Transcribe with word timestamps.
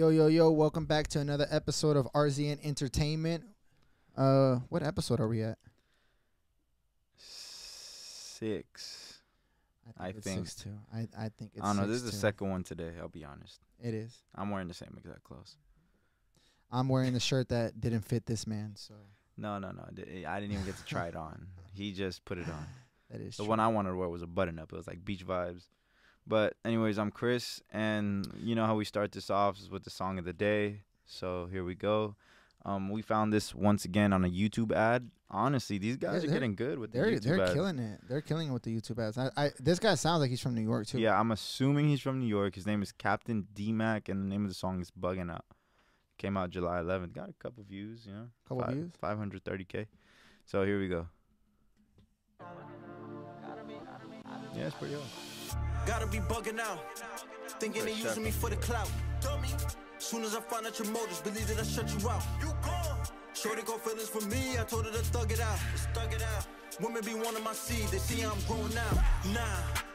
Yo, 0.00 0.08
yo, 0.08 0.28
yo, 0.28 0.50
welcome 0.50 0.86
back 0.86 1.08
to 1.08 1.20
another 1.20 1.46
episode 1.50 1.94
of 1.94 2.06
RZN 2.14 2.58
Entertainment. 2.64 3.44
Uh, 4.16 4.54
what 4.70 4.82
episode 4.82 5.20
are 5.20 5.28
we 5.28 5.42
at? 5.42 5.58
Six. 7.18 9.18
I 9.98 10.08
it's 10.08 10.26
think- 10.26 10.46
six 10.46 10.54
too. 10.54 10.70
I, 10.90 11.00
I 11.18 11.28
think 11.36 11.50
it's 11.54 11.62
I 11.62 11.66
don't 11.66 11.76
know. 11.76 11.86
This 11.86 11.98
is 11.98 12.04
the 12.04 12.12
too. 12.12 12.16
second 12.16 12.48
one 12.48 12.62
today. 12.64 12.92
I'll 12.98 13.10
be 13.10 13.26
honest. 13.26 13.60
It 13.78 13.92
is. 13.92 14.16
I'm 14.34 14.48
wearing 14.48 14.68
the 14.68 14.72
same 14.74 14.94
exact 14.96 15.22
clothes. 15.22 15.56
I'm 16.72 16.88
wearing 16.88 17.12
the 17.12 17.20
shirt 17.20 17.50
that 17.50 17.78
didn't 17.78 18.06
fit 18.06 18.24
this 18.24 18.46
man, 18.46 18.72
so 18.76 18.94
No, 19.36 19.58
no, 19.58 19.70
no. 19.70 19.82
I 19.84 20.24
I 20.26 20.40
didn't 20.40 20.54
even 20.54 20.64
get 20.64 20.78
to 20.78 20.84
try 20.86 21.08
it 21.08 21.14
on. 21.14 21.46
He 21.74 21.92
just 21.92 22.24
put 22.24 22.38
it 22.38 22.48
on. 22.48 22.64
that 23.10 23.20
is 23.20 23.36
The 23.36 23.42
true. 23.42 23.50
one 23.50 23.60
I 23.60 23.68
wanted 23.68 23.90
to 23.90 23.96
wear 23.96 24.08
was 24.08 24.22
a 24.22 24.26
button 24.26 24.58
up. 24.58 24.72
It 24.72 24.76
was 24.76 24.86
like 24.86 25.04
beach 25.04 25.26
vibes. 25.26 25.64
But 26.30 26.54
anyways, 26.64 26.96
I'm 26.96 27.10
Chris, 27.10 27.60
and 27.72 28.24
you 28.40 28.54
know 28.54 28.64
how 28.64 28.76
we 28.76 28.84
start 28.84 29.10
this 29.10 29.30
off 29.30 29.58
is 29.58 29.68
with 29.68 29.82
the 29.82 29.90
song 29.90 30.16
of 30.16 30.24
the 30.24 30.32
day. 30.32 30.82
So 31.04 31.48
here 31.50 31.64
we 31.64 31.74
go. 31.74 32.14
Um, 32.64 32.88
we 32.88 33.02
found 33.02 33.32
this 33.32 33.52
once 33.52 33.84
again 33.84 34.12
on 34.12 34.24
a 34.24 34.28
YouTube 34.28 34.70
ad. 34.70 35.10
Honestly, 35.28 35.76
these 35.78 35.96
guys 35.96 36.22
are 36.22 36.26
they're- 36.28 36.36
getting 36.36 36.54
good 36.54 36.78
with 36.78 36.92
the 36.92 36.98
They're 36.98 37.10
YouTube 37.10 37.22
they're 37.24 37.40
ads. 37.42 37.52
killing 37.54 37.78
it. 37.80 38.00
They're 38.08 38.20
killing 38.20 38.48
it 38.48 38.52
with 38.52 38.62
the 38.62 38.70
YouTube 38.80 39.04
ads. 39.04 39.18
I, 39.18 39.30
I 39.36 39.50
this 39.58 39.80
guy 39.80 39.96
sounds 39.96 40.20
like 40.20 40.30
he's 40.30 40.40
from 40.40 40.54
New 40.54 40.62
York 40.62 40.86
too. 40.86 41.00
Yeah, 41.00 41.18
I'm 41.18 41.32
assuming 41.32 41.88
he's 41.88 42.00
from 42.00 42.20
New 42.20 42.28
York. 42.28 42.54
His 42.54 42.64
name 42.64 42.80
is 42.80 42.92
Captain 42.92 43.48
D 43.52 43.72
Mac, 43.72 44.08
and 44.08 44.22
the 44.22 44.28
name 44.28 44.44
of 44.44 44.50
the 44.50 44.54
song 44.54 44.80
is 44.80 44.92
"Bugging 44.92 45.32
Out." 45.32 45.44
Came 46.16 46.36
out 46.36 46.50
July 46.50 46.78
11th. 46.80 47.12
Got 47.12 47.28
a 47.30 47.32
couple 47.32 47.64
views, 47.64 48.06
you 48.06 48.12
know. 48.12 48.28
Couple 48.46 48.62
Five- 48.64 48.74
views? 48.74 48.90
530k. 49.02 49.86
So 50.46 50.64
here 50.64 50.78
we 50.78 50.86
go. 50.88 51.08
Yeah, 54.54 54.66
it's 54.66 54.74
pretty 54.76 54.94
hard. 54.94 55.06
Gotta 55.86 56.06
be 56.06 56.18
bugging 56.18 56.58
out. 56.60 56.78
Thinking 57.58 57.84
they 57.84 57.92
using 57.92 58.22
me 58.22 58.30
for 58.30 58.50
the 58.50 58.56
clout. 58.56 58.90
Dummy. 59.20 59.48
Soon 59.98 60.22
as 60.24 60.34
I 60.34 60.40
find 60.40 60.66
out 60.66 60.78
your 60.78 60.88
motives, 60.88 61.20
believe 61.20 61.46
that 61.48 61.58
I 61.58 61.62
shut 61.62 61.88
you 62.00 62.08
out. 62.08 62.22
You 62.40 62.52
gone. 62.62 62.98
Shorty 63.34 63.62
got 63.62 63.80
feelings 63.84 64.08
for 64.08 64.20
me, 64.28 64.58
I 64.58 64.64
told 64.64 64.86
her 64.86 64.92
to 64.92 64.98
thug 64.98 65.30
it 65.32 65.40
out. 65.40 65.58
Let's 65.72 65.86
thug 65.86 66.12
it 66.12 66.22
out. 66.22 66.46
Women 66.80 67.02
be 67.04 67.14
wanting 67.14 67.44
my 67.44 67.52
seed, 67.52 67.88
they 67.88 67.98
see 67.98 68.22
I'm 68.22 68.36
growing 68.46 68.76
out. 68.78 68.94
Nah, 69.34 69.40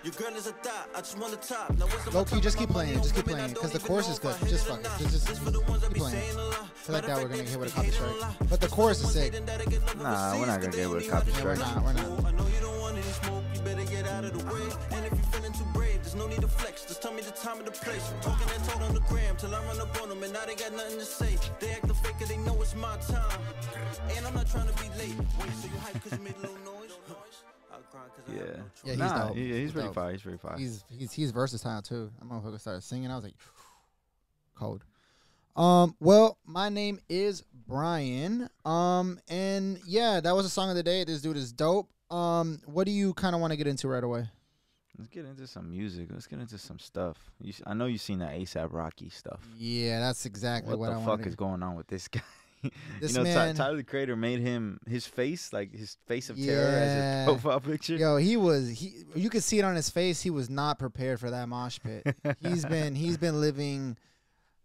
your 0.03 0.13
girl 0.13 0.35
is 0.35 0.45
a 0.47 0.51
thought, 0.51 0.89
I 0.95 0.99
just 0.99 1.17
want 1.17 1.31
the 1.31 1.37
top. 1.47 1.75
Now 1.77 1.85
what's 1.87 2.13
Low 2.13 2.25
key, 2.25 2.39
just 2.39 2.57
keep 2.57 2.69
playing 2.69 3.01
just 3.01 3.15
keep 3.15 3.25
playing 3.25 3.51
it, 3.51 3.55
'cause 3.57 3.71
the 3.71 3.79
chorus 3.79 4.07
is 4.09 4.19
good. 4.19 4.35
Just 4.47 4.67
fuck 4.67 4.79
it, 4.79 4.89
just- 4.99 5.27
just 5.27 5.43
keep 5.43 5.93
playing 5.95 6.17
it. 6.17 6.37
I 6.37 6.53
feel 6.75 6.93
like 6.95 7.05
that 7.07 7.17
we're 7.17 7.23
gonna 7.27 7.37
get 7.43 7.49
hit 7.49 7.59
with 7.59 7.71
a 7.71 7.75
copy 7.75 7.91
strike. 7.91 8.49
But 8.49 8.61
the 8.61 8.67
chorus 8.67 9.01
is 9.03 9.11
sick. 9.11 9.33
Nah, 9.97 10.37
we're 10.39 10.45
not 10.45 10.61
gonna 10.61 10.71
get 10.71 10.79
hit 10.81 10.89
with 10.89 11.07
a 11.07 11.09
copy 11.09 11.31
Yeah, 11.31 11.43
we're 11.43 11.55
strike. 11.55 11.75
not. 11.75 11.83
We're 11.83 11.93
not. 11.93 12.35
Flex. 16.57 16.85
Just 16.85 17.01
tell 17.01 17.13
me 17.13 17.21
the 17.21 17.31
time 17.31 17.57
and 17.57 17.67
the 17.67 17.71
place. 17.71 18.11
Talking 18.21 18.47
that 18.47 18.63
talk 18.67 18.81
on 18.81 18.93
the 18.93 18.99
gram 19.01 19.35
till 19.37 19.53
I 19.53 19.63
run 19.65 19.79
up 19.79 20.01
on 20.01 20.09
them, 20.09 20.23
and 20.23 20.33
now 20.33 20.45
they 20.45 20.55
got 20.55 20.71
nothing 20.73 20.99
to 20.99 21.05
say. 21.05 21.37
They 21.59 21.71
act 21.71 21.87
the 21.87 21.93
faker, 21.93 22.25
they 22.25 22.37
know 22.37 22.59
it's 22.61 22.75
my 22.75 22.97
time. 22.97 23.39
And 24.15 24.25
I'm 24.25 24.33
not 24.33 24.49
trying 24.49 24.67
to 24.67 24.73
be 24.73 24.89
late. 24.97 25.15
Wait, 25.39 25.51
so 25.61 25.67
you 25.67 25.77
hype 25.79 26.01
cause 26.03 26.11
you 26.13 26.23
made 26.23 26.35
a 26.37 26.41
little 26.41 26.57
noise? 26.65 26.91
I'll 27.71 27.79
grind 27.91 28.09
'cause 28.15 28.23
I 28.27 28.31
have 28.31 28.39
Yeah. 28.39 28.45
no. 28.45 28.63
Yeah, 28.83 28.91
he's 28.91 28.97
nah, 28.99 29.27
dope. 29.27 29.35
he- 29.35 29.45
he's 29.47 29.55
He's 29.57 29.71
pretty 29.73 29.93
fire. 29.93 30.11
He's 30.11 30.21
pretty 30.21 30.37
fire. 30.37 30.57
He's 30.57 30.83
he's 30.89 31.11
he's 31.11 31.31
versatile 31.31 31.81
too. 31.81 32.11
That 32.19 32.25
motherfucker 32.29 32.59
started 32.59 32.81
singing. 32.81 33.11
I 33.11 33.15
was 33.15 33.23
like, 33.25 33.35
cold. 34.55 34.83
Um. 35.55 35.95
Well, 35.99 36.37
my 36.45 36.69
name 36.69 36.99
is 37.09 37.43
Bryan. 37.67 38.49
Um. 38.65 39.19
And 39.29 39.79
yeah, 39.85 40.19
that 40.21 40.35
was 40.35 40.45
a 40.45 40.49
song 40.49 40.69
of 40.69 40.75
the 40.75 40.83
day. 40.83 41.03
This 41.03 41.21
dude 41.21 41.37
is 41.37 41.51
dope. 41.53 41.89
Um. 42.11 42.59
What 42.65 42.85
do 42.85 42.91
you 42.91 43.13
kind 43.13 43.35
of 43.35 43.41
want 43.41 43.51
to 43.51 43.57
get 43.57 43.67
into 43.67 43.87
right 43.87 44.03
away? 44.03 44.29
Let's 44.97 45.09
get 45.09 45.25
into 45.25 45.45
some 45.47 45.69
music. 45.69 46.07
Let's 46.11 46.27
get 46.27 46.39
into 46.39 46.57
some 46.57 46.79
stuff. 46.79 47.17
You, 47.41 47.53
I 47.65 47.73
know 47.73 47.85
you've 47.85 48.01
seen 48.01 48.19
that 48.19 48.33
ASAP 48.33 48.69
Rocky 48.71 49.09
stuff. 49.09 49.41
Yeah, 49.57 49.99
that's 49.99 50.25
exactly 50.25 50.71
what 50.71 50.79
what, 50.79 50.89
the 50.95 50.99
I 51.01 51.05
fuck 51.05 51.25
is 51.27 51.35
going 51.35 51.61
on 51.63 51.75
with 51.75 51.87
this 51.87 52.07
guy? 52.09 52.21
This 52.99 53.11
you 53.11 53.17
know, 53.19 53.23
man- 53.25 53.55
Tyler 53.55 53.75
the 53.77 53.83
Creator 53.83 54.15
made 54.15 54.39
him 54.39 54.79
his 54.87 55.05
face, 55.05 55.53
like 55.53 55.71
his 55.75 55.97
face 56.07 56.29
of 56.31 56.37
terror, 56.37 56.65
as 56.67 56.87
Yeah. 56.95 57.17
his 57.19 57.25
profile 57.25 57.59
picture. 57.59 57.95
Yo, 57.95 58.17
he 58.17 58.37
was 58.37 58.69
he. 58.69 59.03
You 59.13 59.29
could 59.29 59.43
see 59.43 59.59
it 59.59 59.65
on 59.65 59.75
his 59.75 59.89
face. 59.89 60.21
He 60.21 60.29
was 60.31 60.49
not 60.49 60.79
prepared 60.79 61.19
for 61.19 61.29
that 61.29 61.47
mosh 61.47 61.77
pit. 61.83 62.15
he's 62.39 62.65
been 62.75 62.95
he's 62.95 63.17
been 63.17 63.39
living, 63.39 63.97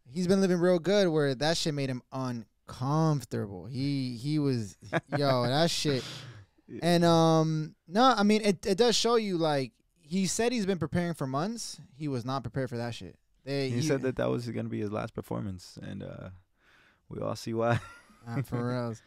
he's 0.07 0.27
been 0.27 0.41
living 0.41 0.59
real 0.59 0.79
good. 0.79 1.09
Where 1.09 1.35
that 1.35 1.57
shit 1.59 1.75
made 1.75 1.91
him 1.91 2.03
uncomfortable. 2.13 3.67
He 3.67 4.17
he 4.17 4.39
was 4.39 4.77
yo 5.19 5.43
that 5.47 5.71
shit. 5.71 6.05
And 6.83 7.05
um 7.05 7.75
no, 7.89 8.15
I 8.17 8.23
mean 8.23 8.43
it 8.43 8.65
it 8.65 8.79
does 8.79 8.97
show 8.97 9.17
you 9.17 9.37
like 9.37 9.73
he 10.11 10.27
said 10.27 10.51
he's 10.51 10.67
been 10.67 10.79
preparing 10.79 11.15
for 11.15 11.25
months. 11.25 11.81
He 11.97 12.09
was 12.09 12.25
not 12.25 12.43
prepared 12.43 12.69
for 12.69 12.77
that 12.79 12.95
shit. 12.97 13.17
They, 13.45 13.71
he 13.71 13.81
said 13.81 14.03
that 14.03 14.17
that 14.17 14.29
was 14.29 14.49
gonna 14.49 14.69
be 14.69 14.81
his 14.81 14.91
last 14.91 15.15
performance, 15.15 15.79
and 15.81 16.03
uh, 16.03 16.31
we 17.09 17.21
all 17.21 17.37
see 17.37 17.55
why. 17.55 17.79
Nah, 18.27 18.43
for 18.43 18.69
reals. 18.69 19.03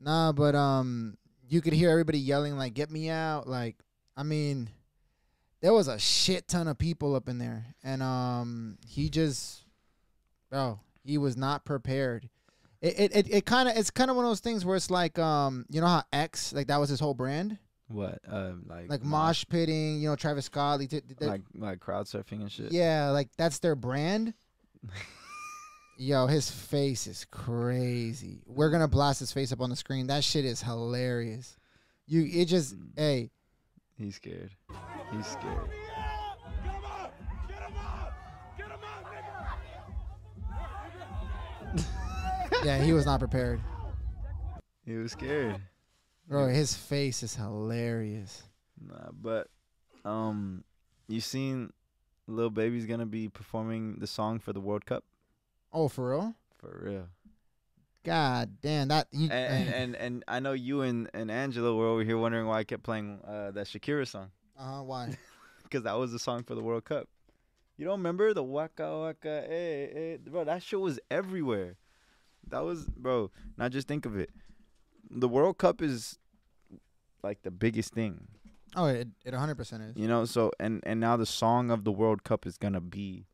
Nah, 0.00 0.32
but 0.32 0.56
um, 0.56 1.16
you 1.48 1.60
could 1.60 1.72
hear 1.72 1.88
everybody 1.90 2.18
yelling 2.18 2.58
like, 2.58 2.74
"Get 2.74 2.90
me 2.90 3.08
out!" 3.08 3.46
Like, 3.46 3.76
I 4.16 4.24
mean, 4.24 4.68
there 5.60 5.72
was 5.72 5.86
a 5.86 6.00
shit 6.00 6.48
ton 6.48 6.66
of 6.66 6.78
people 6.78 7.14
up 7.14 7.28
in 7.28 7.38
there, 7.38 7.64
and 7.84 8.02
um, 8.02 8.76
he 8.86 9.08
just, 9.08 9.62
bro, 10.50 10.80
he 11.04 11.16
was 11.16 11.36
not 11.36 11.64
prepared. 11.64 12.28
It 12.82 12.98
it 12.98 13.16
it, 13.16 13.34
it 13.34 13.46
kind 13.46 13.68
of 13.68 13.76
it's 13.76 13.90
kind 13.90 14.10
of 14.10 14.16
one 14.16 14.24
of 14.24 14.30
those 14.30 14.40
things 14.40 14.64
where 14.64 14.76
it's 14.76 14.90
like 14.90 15.16
um, 15.16 15.64
you 15.70 15.80
know 15.80 15.86
how 15.86 16.02
X 16.12 16.52
like 16.52 16.66
that 16.66 16.80
was 16.80 16.88
his 16.90 16.98
whole 16.98 17.14
brand, 17.14 17.56
what, 17.90 18.18
uh, 18.30 18.52
like 18.66 18.88
like 18.88 19.02
mosh 19.04 19.44
pitting, 19.48 20.00
you 20.00 20.08
know, 20.08 20.16
Travis 20.16 20.46
Scott, 20.46 20.78
like, 20.80 20.90
th- 20.90 21.02
th- 21.06 21.20
like 21.30 21.42
like 21.54 21.80
crowd 21.80 22.06
surfing 22.06 22.40
and 22.40 22.50
shit. 22.50 22.72
yeah, 22.72 23.10
like 23.10 23.28
that's 23.36 23.58
their 23.58 23.74
brand. 23.74 24.32
Yo, 25.98 26.26
his 26.26 26.50
face 26.50 27.06
is 27.06 27.26
crazy. 27.30 28.40
We're 28.46 28.70
gonna 28.70 28.88
blast 28.88 29.20
his 29.20 29.32
face 29.32 29.52
up 29.52 29.60
on 29.60 29.68
the 29.68 29.76
screen. 29.76 30.06
That 30.06 30.24
shit 30.24 30.46
is 30.46 30.62
hilarious. 30.62 31.58
You, 32.06 32.22
it 32.24 32.46
just, 32.46 32.74
Mm. 32.74 32.88
hey, 32.96 33.30
He's 33.98 34.16
scared. 34.16 34.50
He's 35.12 35.26
scared. 35.26 35.68
yeah, 42.64 42.78
he 42.82 42.92
was 42.92 43.06
not 43.06 43.20
prepared, 43.20 43.60
He 44.84 44.94
was 44.96 45.12
scared. 45.12 45.56
Bro. 46.30 46.48
His 46.48 46.74
face 46.74 47.22
is 47.22 47.34
hilarious. 47.36 48.42
Nah, 48.80 49.10
but 49.12 49.48
um, 50.04 50.64
you 51.08 51.20
seen 51.20 51.72
Lil 52.26 52.50
Baby's 52.50 52.86
gonna 52.86 53.06
be 53.06 53.28
performing 53.28 53.96
the 53.98 54.06
song 54.06 54.38
for 54.38 54.52
the 54.52 54.60
World 54.60 54.86
Cup 54.86 55.04
Oh, 55.72 55.88
for 55.88 56.10
real? 56.10 56.34
for 56.58 56.80
real. 56.82 57.08
God 58.02 58.56
damn 58.62 58.88
that. 58.88 59.08
You, 59.12 59.28
And 59.30 59.68
and, 59.68 59.74
and 59.74 59.96
and 59.96 60.24
I 60.26 60.40
know 60.40 60.52
you 60.52 60.82
and 60.82 61.10
and 61.12 61.30
Angela 61.30 61.74
were 61.74 61.86
over 61.86 62.02
here 62.04 62.16
wondering 62.16 62.46
why 62.46 62.60
I 62.60 62.64
kept 62.64 62.82
playing 62.82 63.20
uh, 63.26 63.50
that 63.50 63.66
Shakira 63.66 64.06
song 64.06 64.30
uh, 64.58 64.76
huh. 64.76 64.82
why? 64.82 65.16
because 65.62 65.82
that 65.84 65.98
was 65.98 66.12
the 66.12 66.18
song 66.18 66.42
for 66.42 66.54
the 66.54 66.62
World 66.62 66.84
Cup. 66.84 67.08
You 67.76 67.86
don't 67.86 67.98
remember 67.98 68.34
the 68.34 68.42
Waka 68.42 68.98
Waka? 69.00 69.44
Hey, 69.48 69.90
hey, 69.92 70.18
bro, 70.30 70.44
that 70.44 70.62
shit 70.62 70.80
was 70.80 71.00
everywhere. 71.10 71.76
That 72.48 72.60
was, 72.60 72.84
bro. 72.86 73.30
Now 73.56 73.68
just 73.68 73.88
think 73.88 74.04
of 74.06 74.16
it. 74.18 74.30
The 75.10 75.28
World 75.28 75.58
Cup 75.58 75.80
is 75.80 76.18
like 77.22 77.42
the 77.42 77.50
biggest 77.50 77.92
thing. 77.94 78.26
Oh, 78.76 78.86
it, 78.86 79.08
it 79.24 79.32
100 79.32 79.56
percent 79.56 79.82
is. 79.82 79.96
You 79.96 80.06
know, 80.08 80.24
so 80.24 80.52
and 80.60 80.80
and 80.84 81.00
now 81.00 81.16
the 81.16 81.26
song 81.26 81.70
of 81.70 81.84
the 81.84 81.92
World 81.92 82.22
Cup 82.24 82.46
is 82.46 82.56
gonna 82.56 82.80
be 82.80 83.26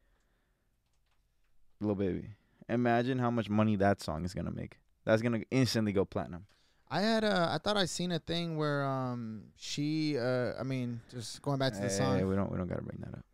Little 1.80 1.94
Baby. 1.96 2.30
Imagine 2.68 3.18
how 3.18 3.30
much 3.30 3.48
money 3.48 3.76
that 3.76 4.00
song 4.02 4.24
is 4.24 4.34
gonna 4.34 4.50
make. 4.50 4.78
That's 5.04 5.22
gonna 5.22 5.42
instantly 5.50 5.92
go 5.92 6.04
platinum. 6.04 6.46
I 6.90 7.00
had 7.00 7.24
uh, 7.24 7.48
I 7.50 7.58
thought 7.58 7.76
I 7.76 7.84
seen 7.84 8.12
a 8.12 8.18
thing 8.18 8.56
where 8.56 8.84
um, 8.84 9.42
she, 9.56 10.16
uh, 10.18 10.52
I 10.58 10.62
mean, 10.62 11.00
just 11.10 11.42
going 11.42 11.58
back 11.58 11.72
to 11.74 11.80
the 11.80 11.88
Hey, 11.88 11.94
song. 11.94 12.28
we 12.28 12.34
don't 12.36 12.50
we 12.50 12.56
don't 12.56 12.68
gotta 12.68 12.82
bring 12.82 12.98
that 13.00 13.14
up. 13.18 13.24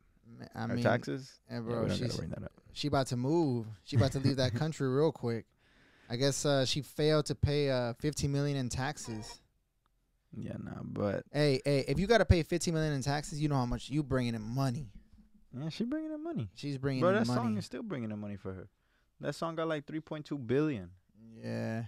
I 0.55 0.63
Our 0.63 0.69
mean, 0.69 0.83
taxes? 0.83 1.39
and 1.49 1.65
Yeah, 1.65 1.71
bro, 1.71 1.83
we 1.83 1.89
don't 1.89 1.97
she's 1.99 2.07
gotta 2.09 2.19
bring 2.19 2.31
that 2.31 2.43
up. 2.43 2.53
she 2.73 2.89
about 2.89 3.07
to 3.09 3.17
move. 3.17 3.67
She 3.85 3.97
about 3.97 4.13
to 4.13 4.21
leave 4.21 4.37
that 4.37 4.55
country 4.63 4.89
real 4.89 5.13
quick. 5.13 5.45
I 6.11 6.17
guess 6.17 6.45
uh, 6.45 6.65
she 6.65 6.81
failed 6.83 7.27
to 7.27 7.35
pay 7.35 7.71
uh, 7.71 7.93
15 8.01 8.31
million 8.33 8.57
in 8.57 8.69
taxes. 8.69 9.41
Yeah, 10.37 10.53
nah, 10.63 10.83
but 10.83 11.25
Hey, 11.33 11.61
hey, 11.65 11.85
if 11.89 11.99
you 11.99 12.07
got 12.07 12.19
to 12.19 12.25
pay 12.25 12.43
15 12.43 12.73
million 12.73 12.93
in 12.95 13.03
taxes, 13.03 13.41
you 13.41 13.49
know 13.49 13.57
how 13.57 13.67
much 13.67 13.91
you 13.91 14.03
bringing 14.03 14.35
in 14.35 14.43
money. 14.43 14.89
yeah, 15.53 15.69
she 15.69 15.85
bringing 15.85 16.13
in 16.13 16.23
money. 16.25 16.49
She's 16.55 16.79
bringing 16.79 17.01
Bro, 17.01 17.11
in 17.11 17.15
that 17.17 17.27
money. 17.27 17.39
song 17.41 17.59
is 17.59 17.67
still 17.67 17.83
bringing 17.83 18.11
in 18.11 18.19
money 18.19 18.37
for 18.37 18.53
her. 18.53 18.69
That 19.21 19.35
song 19.35 19.55
got 19.57 19.69
like 19.69 19.87
3.2 19.87 20.47
billion. 20.47 20.91
yeah. 21.43 21.85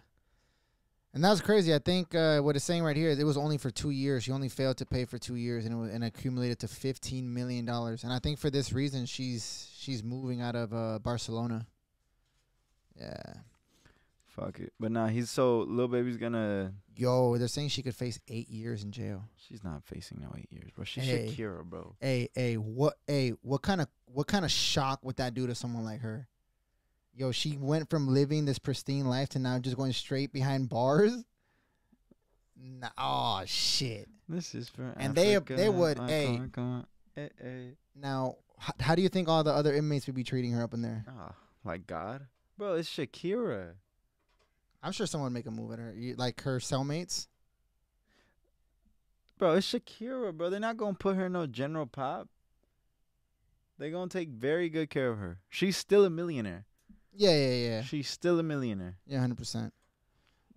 And 1.14 1.22
that's 1.22 1.40
crazy. 1.40 1.72
I 1.72 1.78
think 1.78 2.12
uh, 2.12 2.40
what 2.40 2.56
it's 2.56 2.64
saying 2.64 2.82
right 2.82 2.96
here, 2.96 3.10
it 3.10 3.22
was 3.22 3.36
only 3.36 3.56
for 3.56 3.70
two 3.70 3.90
years. 3.90 4.24
She 4.24 4.32
only 4.32 4.48
failed 4.48 4.78
to 4.78 4.84
pay 4.84 5.04
for 5.04 5.16
two 5.16 5.36
years, 5.36 5.64
and 5.64 5.72
it 5.72 5.76
was, 5.76 5.90
and 5.94 6.02
accumulated 6.02 6.58
to 6.58 6.68
15 6.68 7.32
million 7.32 7.64
dollars. 7.64 8.02
And 8.02 8.12
I 8.12 8.18
think 8.18 8.36
for 8.40 8.50
this 8.50 8.72
reason, 8.72 9.06
she's 9.06 9.70
she's 9.78 10.02
moving 10.02 10.40
out 10.40 10.56
of 10.56 10.74
uh, 10.74 10.98
Barcelona. 10.98 11.68
Yeah. 13.00 13.22
Fuck 14.34 14.58
it. 14.58 14.72
But 14.80 14.90
nah, 14.90 15.06
he's 15.06 15.30
so 15.30 15.60
little 15.60 15.86
Baby's 15.88 16.16
gonna. 16.16 16.72
Yo, 16.96 17.36
they're 17.38 17.46
saying 17.48 17.68
she 17.68 17.82
could 17.82 17.94
face 17.94 18.18
eight 18.28 18.48
years 18.48 18.82
in 18.82 18.90
jail. 18.90 19.22
She's 19.36 19.62
not 19.62 19.84
facing 19.84 20.18
no 20.20 20.32
eight 20.36 20.48
years, 20.50 20.70
bro. 20.74 20.84
She's 20.84 21.04
Hey. 21.04 21.28
Shakira, 21.28 21.62
bro. 21.64 21.94
Hey, 22.00 22.28
hey, 22.34 22.56
what, 22.56 22.94
hey, 23.06 23.30
what 23.42 23.62
kind 23.62 23.80
of, 23.80 23.88
what 24.06 24.26
kind 24.26 24.44
of 24.44 24.50
shock 24.50 25.04
would 25.04 25.16
that 25.16 25.34
do 25.34 25.46
to 25.46 25.54
someone 25.54 25.84
like 25.84 26.00
her? 26.00 26.26
yo, 27.16 27.30
she 27.30 27.56
went 27.56 27.88
from 27.88 28.08
living 28.08 28.44
this 28.44 28.58
pristine 28.58 29.04
life 29.06 29.28
to 29.28 29.38
now 29.38 29.56
just 29.60 29.76
going 29.76 29.92
straight 29.92 30.32
behind 30.32 30.68
bars. 30.68 31.22
Nah, 32.56 32.88
oh 32.98 33.42
shit. 33.46 34.08
This 34.28 34.52
is 34.54 34.68
for 34.68 34.92
And 34.96 35.14
they- 35.14 35.36
Africa. 35.36 35.54
they 35.56 35.68
would- 35.68 36.00
Uh, 36.00 36.06
hey. 36.08 36.26
come 36.26 36.40
on, 36.42 36.50
come 36.50 36.64
on. 36.64 36.86
Eh, 37.16 37.28
eh. 37.40 37.70
Now, 37.94 38.38
h- 38.60 38.74
how 38.80 38.94
do 38.96 39.02
you 39.02 39.08
think 39.08 39.28
all 39.28 39.44
the 39.44 39.52
other 39.52 39.72
inmates 39.74 40.06
would 40.06 40.16
be 40.16 40.24
treating 40.24 40.50
her 40.52 40.62
up 40.64 40.74
in 40.74 40.82
there? 40.82 41.04
Ah, 41.08 41.36
like 41.64 41.86
God, 41.86 42.26
bro. 42.58 42.74
It's 42.74 42.88
Shakira. 42.88 43.74
I'm 44.84 44.92
sure 44.92 45.06
someone 45.06 45.32
would 45.32 45.38
make 45.38 45.46
a 45.46 45.50
move 45.50 45.72
at 45.72 45.78
her, 45.78 45.92
You- 45.96 46.14
like 46.16 46.42
her 46.42 46.58
cellmates. 46.58 47.26
Bro, 49.38 49.54
it's 49.54 49.72
Shakira, 49.72 50.32
bro. 50.36 50.50
They're 50.50 50.60
not 50.60 50.76
gonna 50.76 50.94
put 50.94 51.16
her 51.16 51.26
in 51.26 51.32
no 51.32 51.46
general 51.46 51.86
pop. 51.86 52.28
They're 53.78 53.90
gonna 53.90 54.08
take 54.08 54.28
very 54.28 54.68
good 54.68 54.90
care 54.90 55.10
of 55.10 55.18
her. 55.18 55.40
She's 55.48 55.76
still 55.76 56.04
a 56.04 56.10
millionaire. 56.10 56.66
Yeah, 57.12 57.30
yeah, 57.36 57.54
yeah, 57.68 57.82
She's 57.82 58.08
still 58.08 58.38
a 58.38 58.42
millionaire. 58.42 58.96
yeah, 59.06 59.20
hundred 59.20 59.38
percent. 59.38 59.72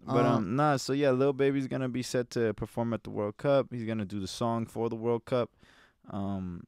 But 0.06 0.26
Um, 0.26 0.36
um, 0.36 0.56
nah. 0.56 0.78
So 0.78 0.94
yeah, 0.94 1.12
Lil 1.12 1.34
Baby's 1.34 1.68
gonna 1.68 1.90
be 1.90 2.04
set 2.04 2.30
to 2.32 2.54
perform 2.54 2.94
at 2.94 3.04
the 3.04 3.10
World 3.10 3.38
Cup. 3.38 3.68
He's 3.72 3.84
gonna 3.86 4.06
do 4.06 4.20
the 4.20 4.28
song 4.28 4.66
for 4.68 4.90
the 4.90 4.96
World 4.96 5.26
Cup. 5.26 5.52
Um, 6.10 6.64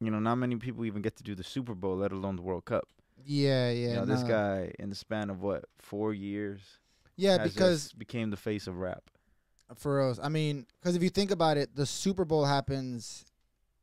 you 0.00 0.10
know, 0.10 0.20
not 0.20 0.36
many 0.36 0.56
people 0.56 0.84
even 0.84 1.02
get 1.02 1.16
to 1.16 1.22
do 1.22 1.34
the 1.34 1.44
Super 1.44 1.74
Bowl, 1.74 1.96
let 1.96 2.12
alone 2.12 2.36
the 2.36 2.42
World 2.42 2.64
Cup. 2.64 2.88
Yeah, 3.24 3.70
yeah. 3.70 3.88
you 3.88 3.94
know, 3.96 4.04
this 4.06 4.22
guy 4.22 4.72
in 4.78 4.88
the 4.88 4.94
span 4.94 5.28
of 5.30 5.42
what 5.42 5.64
four 5.78 6.14
years, 6.14 6.79
Yeah, 7.20 7.38
because 7.38 7.92
became 7.92 8.30
the 8.30 8.36
face 8.36 8.66
of 8.66 8.78
rap. 8.78 9.02
for 9.76 10.08
us, 10.08 10.18
I 10.22 10.30
mean, 10.30 10.66
because 10.80 10.96
if 10.96 11.02
you 11.02 11.10
think 11.10 11.30
about 11.30 11.58
it, 11.58 11.76
the 11.76 11.84
Super 11.84 12.24
Bowl 12.24 12.46
happens 12.46 13.24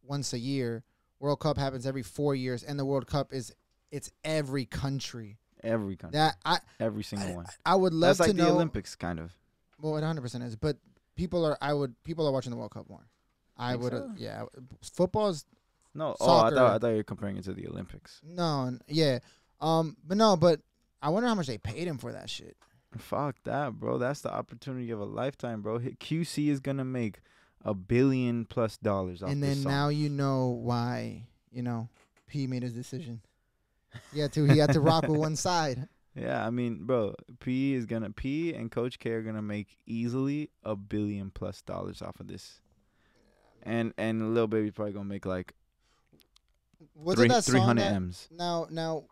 once 0.02 0.34
a 0.34 0.40
year. 0.40 0.84
World 1.20 1.40
Cup 1.40 1.58
happens 1.58 1.86
every 1.86 2.04
four 2.04 2.34
years, 2.34 2.64
and 2.64 2.80
the 2.80 2.86
World 2.86 3.06
Cup 3.06 3.34
is 3.34 3.54
it's 3.92 4.12
every 4.24 4.66
country. 4.66 5.38
Every 5.64 5.96
country, 5.96 6.18
That 6.18 6.38
I 6.46 6.60
every 6.80 7.04
single 7.04 7.30
I, 7.30 7.36
one. 7.36 7.46
I 7.66 7.76
would 7.76 7.94
love 7.94 8.18
That's 8.18 8.20
like 8.22 8.30
to 8.32 8.38
the 8.38 8.44
know. 8.44 8.56
Olympics, 8.56 8.96
kind 8.96 9.20
of. 9.20 9.32
Well, 9.80 9.94
it 9.94 10.02
100 10.02 10.22
percent 10.22 10.44
is, 10.44 10.56
but 10.56 10.78
people 11.16 11.46
are. 11.46 11.58
I 11.62 11.74
would. 11.74 11.96
People 12.04 12.28
are 12.28 12.32
watching 12.32 12.52
the 12.52 12.58
World 12.58 12.72
Cup 12.72 12.90
more. 12.90 13.08
I 13.56 13.76
would. 13.76 13.92
so? 13.92 14.12
Yeah, 14.18 14.46
football's 14.82 15.46
No, 15.94 16.16
oh, 16.20 16.40
I 16.40 16.50
thought 16.50 16.76
I 16.76 16.78
thought 16.80 16.90
you 16.90 16.98
were 16.98 17.04
comparing 17.04 17.38
it 17.38 17.44
to 17.46 17.54
the 17.54 17.68
Olympics. 17.68 18.22
no, 18.24 18.78
yeah, 18.88 19.20
um, 19.62 19.96
but 20.06 20.18
no, 20.18 20.38
but 20.38 20.60
I 21.02 21.10
wonder 21.10 21.28
how 21.28 21.36
much 21.36 21.48
they 21.48 21.58
paid 21.58 21.88
him 21.88 21.98
for 21.98 22.12
that 22.12 22.30
shit. 22.30 22.58
Fuck 22.98 23.38
that, 23.44 23.74
bro. 23.74 23.98
That's 23.98 24.22
the 24.22 24.34
opportunity 24.34 24.92
of 24.92 25.00
a 25.00 25.06
lifetime, 25.06 25.62
bro. 25.62 25.80
QC 25.80 26.50
is 26.50 26.60
gonna 26.60 26.86
make 26.86 27.20
a 27.64 27.74
billion 27.74 28.46
plus 28.46 28.78
dollars 28.78 29.24
off 29.24 29.30
and 29.30 29.42
this 29.42 29.58
And 29.58 29.66
then 29.66 29.72
now 29.72 29.90
you 29.90 30.10
know 30.10 30.48
why 30.48 31.28
you 31.52 31.64
know 31.64 31.90
P 32.28 32.48
made 32.48 32.64
his 32.64 32.74
decision. 32.74 33.22
He 34.14 34.20
had 34.20 34.34
to. 34.34 34.46
He 34.46 34.58
had 34.58 34.74
to 34.74 34.82
rock 34.82 35.08
with 35.08 35.20
one 35.20 35.36
side. 35.36 35.88
Yeah, 36.20 36.44
I 36.44 36.50
mean, 36.50 36.86
bro, 36.86 37.14
P 37.42 37.76
is 37.76 37.86
gonna 37.86 38.10
P 38.10 38.52
and 38.52 38.72
Coach 38.72 38.98
K 38.98 39.12
are 39.12 39.22
gonna 39.22 39.44
make 39.44 39.78
easily 39.86 40.50
a 40.64 40.76
billion 40.76 41.30
plus 41.30 41.62
dollars 41.62 42.02
off 42.02 42.20
of 42.20 42.28
this. 42.28 42.60
And 43.62 43.94
and 44.00 44.34
Lil 44.34 44.48
Baby's 44.48 44.72
probably 44.72 44.94
gonna 44.94 45.06
make 45.06 45.28
like 45.28 45.54
Was 46.96 47.18
three 47.18 47.26
it 47.26 47.30
that 47.30 47.44
three 47.44 47.60
song 47.60 47.68
hundred 47.68 47.84
that, 47.84 47.94
M's. 47.94 48.28
Now, 48.32 48.66
now, 48.72 49.04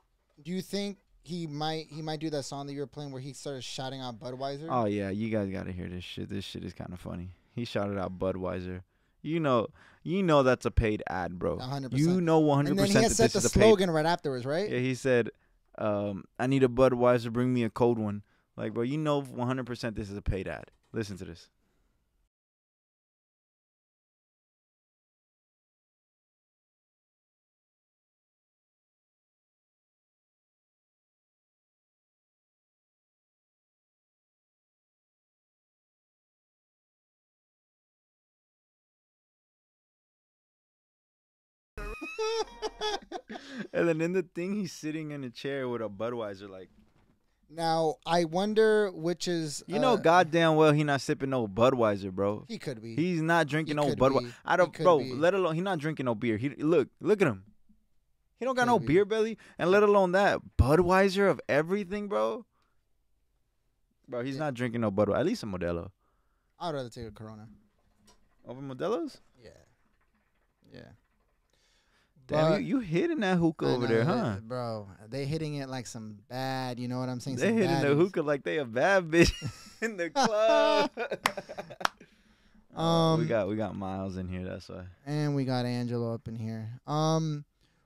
do 0.42 0.52
you 0.52 0.64
think 0.64 0.98
he 1.25 1.48
might 1.48 1.88
he 1.89 2.01
might 2.01 2.19
do 2.19 2.30
that 2.30 2.44
song 2.44 2.68
that 2.68 2.74
you 2.74 2.80
were 2.80 2.88
playing 2.88 3.12
where 3.12 3.22
he 3.22 3.33
started 3.33 3.63
shouting 3.63 4.00
out 4.01 4.19
Budweiser? 4.19 4.68
Oh 4.69 4.86
yeah, 4.86 5.10
you 5.10 5.30
guys 5.30 5.50
gotta 5.50 5.72
hear 5.72 5.88
this 5.89 6.04
shit. 6.04 6.30
This 6.30 6.45
shit 6.45 6.63
is 6.63 6.74
kind 6.74 6.94
of 6.94 7.00
funny. 7.00 7.31
He 7.54 7.66
shouted 7.66 7.98
out 7.98 8.18
Budweiser. 8.19 8.81
You 9.22 9.39
know, 9.39 9.68
you 10.04 10.22
know 10.22 10.44
that's 10.44 10.66
a 10.66 10.72
paid 10.72 11.01
ad, 11.07 11.39
bro. 11.39 11.56
A 11.57 11.62
hundred 11.63 11.94
You 11.94 12.06
percent. 12.07 12.24
know 12.25 12.39
one 12.39 12.60
And 12.60 12.68
hundred 12.68 12.77
then 12.77 12.86
he 12.86 12.94
percent 12.94 13.04
had 13.04 13.12
that 13.12 13.16
set 13.16 13.24
this 13.24 13.33
the 13.33 13.39
is 13.39 13.45
a 13.45 13.60
paid. 13.60 13.62
slogan 13.66 13.89
right 13.89 14.06
afterwards, 14.06 14.45
right? 14.45 14.69
Yeah, 14.69 14.77
he 14.80 14.94
said, 14.94 15.31
um, 15.80 16.25
"I 16.38 16.45
need 16.48 16.63
a 16.63 16.68
Budweiser. 16.68 17.33
Bring 17.33 17.54
me 17.54 17.63
a 17.63 17.69
cold 17.72 17.98
one." 17.98 18.22
Like, 18.56 18.74
bro, 18.74 18.83
you 18.83 18.98
know 19.00 19.22
one 19.22 19.48
hundred 19.48 19.66
percent 19.66 19.95
this 19.95 20.10
is 20.12 20.18
a 20.18 20.22
paid 20.22 20.48
ad. 20.48 20.66
Listen 20.94 21.18
to 21.18 21.25
this. 21.25 21.50
And 43.73 43.88
then 43.88 44.01
in 44.01 44.13
the 44.13 44.23
thing, 44.23 44.56
he's 44.56 44.71
sitting 44.73 45.12
in 45.12 45.23
a 45.23 45.29
chair 45.29 45.67
with 45.67 45.81
a 45.81 45.89
Budweiser. 45.89 46.50
Like, 46.50 46.69
Now 47.50 47.95
I 48.06 48.25
wonder 48.25 48.91
which 48.91 49.27
is 49.27 49.63
you 49.67 49.79
know, 49.79 49.94
uh, 49.94 49.97
goddamn 49.97 50.56
well 50.56 50.71
he 50.71 50.83
not 50.83 51.01
sipping 51.01 51.29
no 51.29 51.47
Budweiser, 51.47 52.12
bro. 52.12 52.45
he 52.47 52.57
could 52.57 52.81
be. 52.81 52.95
He's 52.95 53.21
not 53.21 53.47
drinking 53.47 53.77
He 53.77 53.83
no 53.85 53.94
Budweiser. 53.95 54.23
be. 54.25 54.33
I 54.45 54.56
don't, 54.57 54.73
bro. 54.77 55.00
be. 55.00 55.13
Let 55.13 55.33
alone 55.33 55.56
he 55.56 55.62
not 55.62 55.79
drinking 55.79 56.06
no 56.06 56.15
beer. 56.15 56.38
He 56.38 56.50
look, 56.50 56.89
look 57.00 57.21
at 57.21 57.27
him. 57.27 57.44
He 58.38 58.45
don't 58.45 58.56
got 58.56 58.63
Could 58.63 58.67
no 58.71 58.79
be. 58.79 58.88
beer 58.88 59.06
belly, 59.06 59.38
and 59.57 59.71
let 59.71 59.83
alone 59.83 60.12
that 60.12 60.39
Budweiser 60.57 61.29
of 61.29 61.39
everything, 61.47 62.07
bro. 62.07 62.45
Bro, 64.07 64.23
he's 64.23 64.35
Yeah. 64.35 64.39
not 64.45 64.53
drinking 64.53 64.81
no 64.81 64.91
Budweiser. 64.91 65.19
At 65.19 65.25
least 65.25 65.44
a 65.44 65.45
Modelo. 65.45 65.91
I'd 66.59 66.73
rather 66.73 66.89
take 66.89 67.07
a 67.07 67.12
Corona. 67.12 67.47
Over 68.47 68.62
Modelo's? 68.62 69.19
Yeah, 69.44 69.50
yeah. 70.71 70.81
Damn, 72.27 72.62
you, 72.62 72.77
you 72.77 72.80
hitting 72.80 73.19
that 73.19 73.38
hookah 73.38 73.66
I 73.66 73.69
over 73.69 73.88
know, 73.88 73.94
there, 73.94 74.04
huh? 74.04 74.36
bro? 74.42 74.88
They 75.10 75.25
hitting 75.25 75.56
it 75.56 75.69
like 75.69 75.86
some 75.88 76.18
bad. 76.27 76.80
You 76.80 76.88
know 76.88 77.00
what 77.00 77.07
I'm 77.10 77.19
saying? 77.19 77.38
They 77.38 77.50
some 77.50 77.57
hitting 77.57 77.81
the 77.81 77.88
baddies. 77.88 77.98
hookah 77.98 78.22
like 78.24 78.44
they 78.44 78.57
a 78.57 78.66
bad 78.66 79.04
bitch 79.12 79.31
in 79.81 79.98
the 79.98 80.10
club. 80.10 80.89
Oh, 82.77 83.16
we 83.16 83.22
Um, 83.24 83.27
got 83.27 83.48
we 83.48 83.56
got 83.56 83.74
Miles 83.74 84.18
in 84.18 84.27
here. 84.27 84.44
That's 84.44 84.68
why. 84.68 84.83
And 85.06 85.33
we 85.33 85.45
got 85.45 85.66
Angelo 85.66 86.13
up 86.13 86.27
in 86.27 86.36
here. 86.36 86.69
Um, 86.86 87.45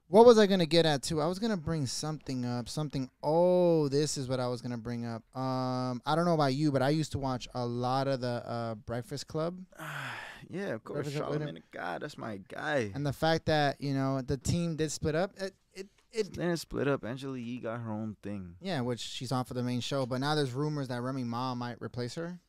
what 0.10 0.26
was 0.26 0.38
I 0.40 0.48
gonna 0.48 0.66
get 0.66 0.86
at 0.86 1.04
too? 1.04 1.22
I 1.22 1.28
was 1.28 1.38
gonna 1.40 1.56
bring 1.58 1.86
something 1.86 2.44
up. 2.46 2.68
Something. 2.68 3.10
Oh, 3.24 3.88
this 3.90 4.18
is 4.18 4.28
what 4.28 4.40
I 4.40 4.48
was 4.48 4.62
gonna 4.62 4.78
bring 4.78 5.06
up. 5.06 5.24
Um, 5.38 6.02
I 6.06 6.16
don't 6.16 6.26
know 6.26 6.34
about 6.34 6.54
you, 6.56 6.72
but 6.72 6.82
I 6.82 6.90
used 6.90 7.12
to 7.14 7.20
watch 7.20 7.48
a 7.54 7.66
lot 7.66 8.08
of 8.08 8.20
the 8.22 8.44
uh, 8.46 8.76
Breakfast 8.76 9.28
Club, 9.28 9.60
yeah, 10.50 10.70
of 10.74 10.84
course. 10.84 11.06
Represent 11.06 11.30
with 11.30 11.42
him. 11.42 11.48
Charlamagne, 11.50 11.62
God, 11.72 12.02
that's 12.02 12.18
my 12.18 12.40
guy. 12.48 12.92
and 12.96 13.06
the 13.06 13.14
fact 13.14 13.46
that 13.46 13.80
you 13.80 13.94
know 13.94 14.22
the 14.22 14.38
team 14.38 14.76
did 14.76 14.92
split 14.92 15.16
up. 15.16 15.32
It 15.38 15.54
it, 15.74 15.88
it 16.12 16.34
Then 16.34 16.50
it 16.50 16.58
split 16.58 16.88
up. 16.88 17.06
Angela 17.06 17.38
Yee 17.38 17.60
got 17.60 17.80
her 17.80 17.92
own 17.92 18.18
thing. 18.24 18.56
yeah, 18.62 18.82
which 18.82 19.00
she's 19.00 19.32
on 19.32 19.46
for 19.46 19.54
the 19.54 19.64
main 19.64 19.80
show. 19.80 20.06
But 20.08 20.20
now 20.22 20.34
there's 20.34 20.54
rumors 20.54 20.88
that 20.88 21.02
Remy 21.02 21.24
Ma 21.24 21.54
might 21.54 21.80
replace 21.82 22.16
her. 22.16 22.40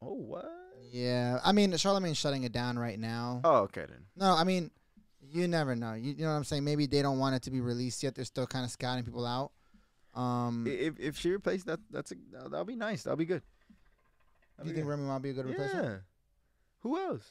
Oh 0.00 0.14
what? 0.14 0.50
Yeah, 0.90 1.40
I 1.44 1.52
mean 1.52 1.72
Charlamagne's 1.72 2.16
shutting 2.16 2.44
it 2.44 2.52
down 2.52 2.78
right 2.78 2.98
now. 2.98 3.42
Oh 3.44 3.56
okay 3.64 3.84
then. 3.86 4.04
No, 4.16 4.32
I 4.32 4.44
mean, 4.44 4.70
you 5.36 5.48
never 5.48 5.76
know. 5.76 5.94
You, 5.94 6.12
you 6.12 6.24
know 6.24 6.30
what 6.30 6.36
I'm 6.36 6.44
saying? 6.44 6.64
Maybe 6.64 6.86
they 6.86 7.02
don't 7.02 7.18
want 7.18 7.34
it 7.34 7.42
to 7.42 7.50
be 7.50 7.60
released 7.60 8.02
yet. 8.02 8.14
They're 8.14 8.24
still 8.24 8.46
kind 8.46 8.64
of 8.64 8.70
scouting 8.70 9.04
people 9.04 9.26
out. 9.26 9.52
Um, 10.18 10.66
If 10.66 10.98
if 10.98 11.18
she 11.18 11.30
replaced 11.30 11.66
that, 11.66 11.80
that's 11.90 12.12
a, 12.12 12.14
that'll, 12.48 12.64
be 12.64 12.76
nice. 12.76 13.02
That'll 13.02 13.16
be 13.18 13.26
good. 13.26 13.42
do 13.42 13.74
That'll 14.56 14.68
you 14.68 14.72
be 14.74 14.80
think 14.80 14.88
Remy 14.88 15.02
might 15.04 15.22
be 15.22 15.30
a 15.30 15.32
good 15.34 15.44
good. 15.44 15.52
replacement? 15.52 15.84
Yeah. 15.86 15.96
Who 16.80 16.98
else? 16.98 17.30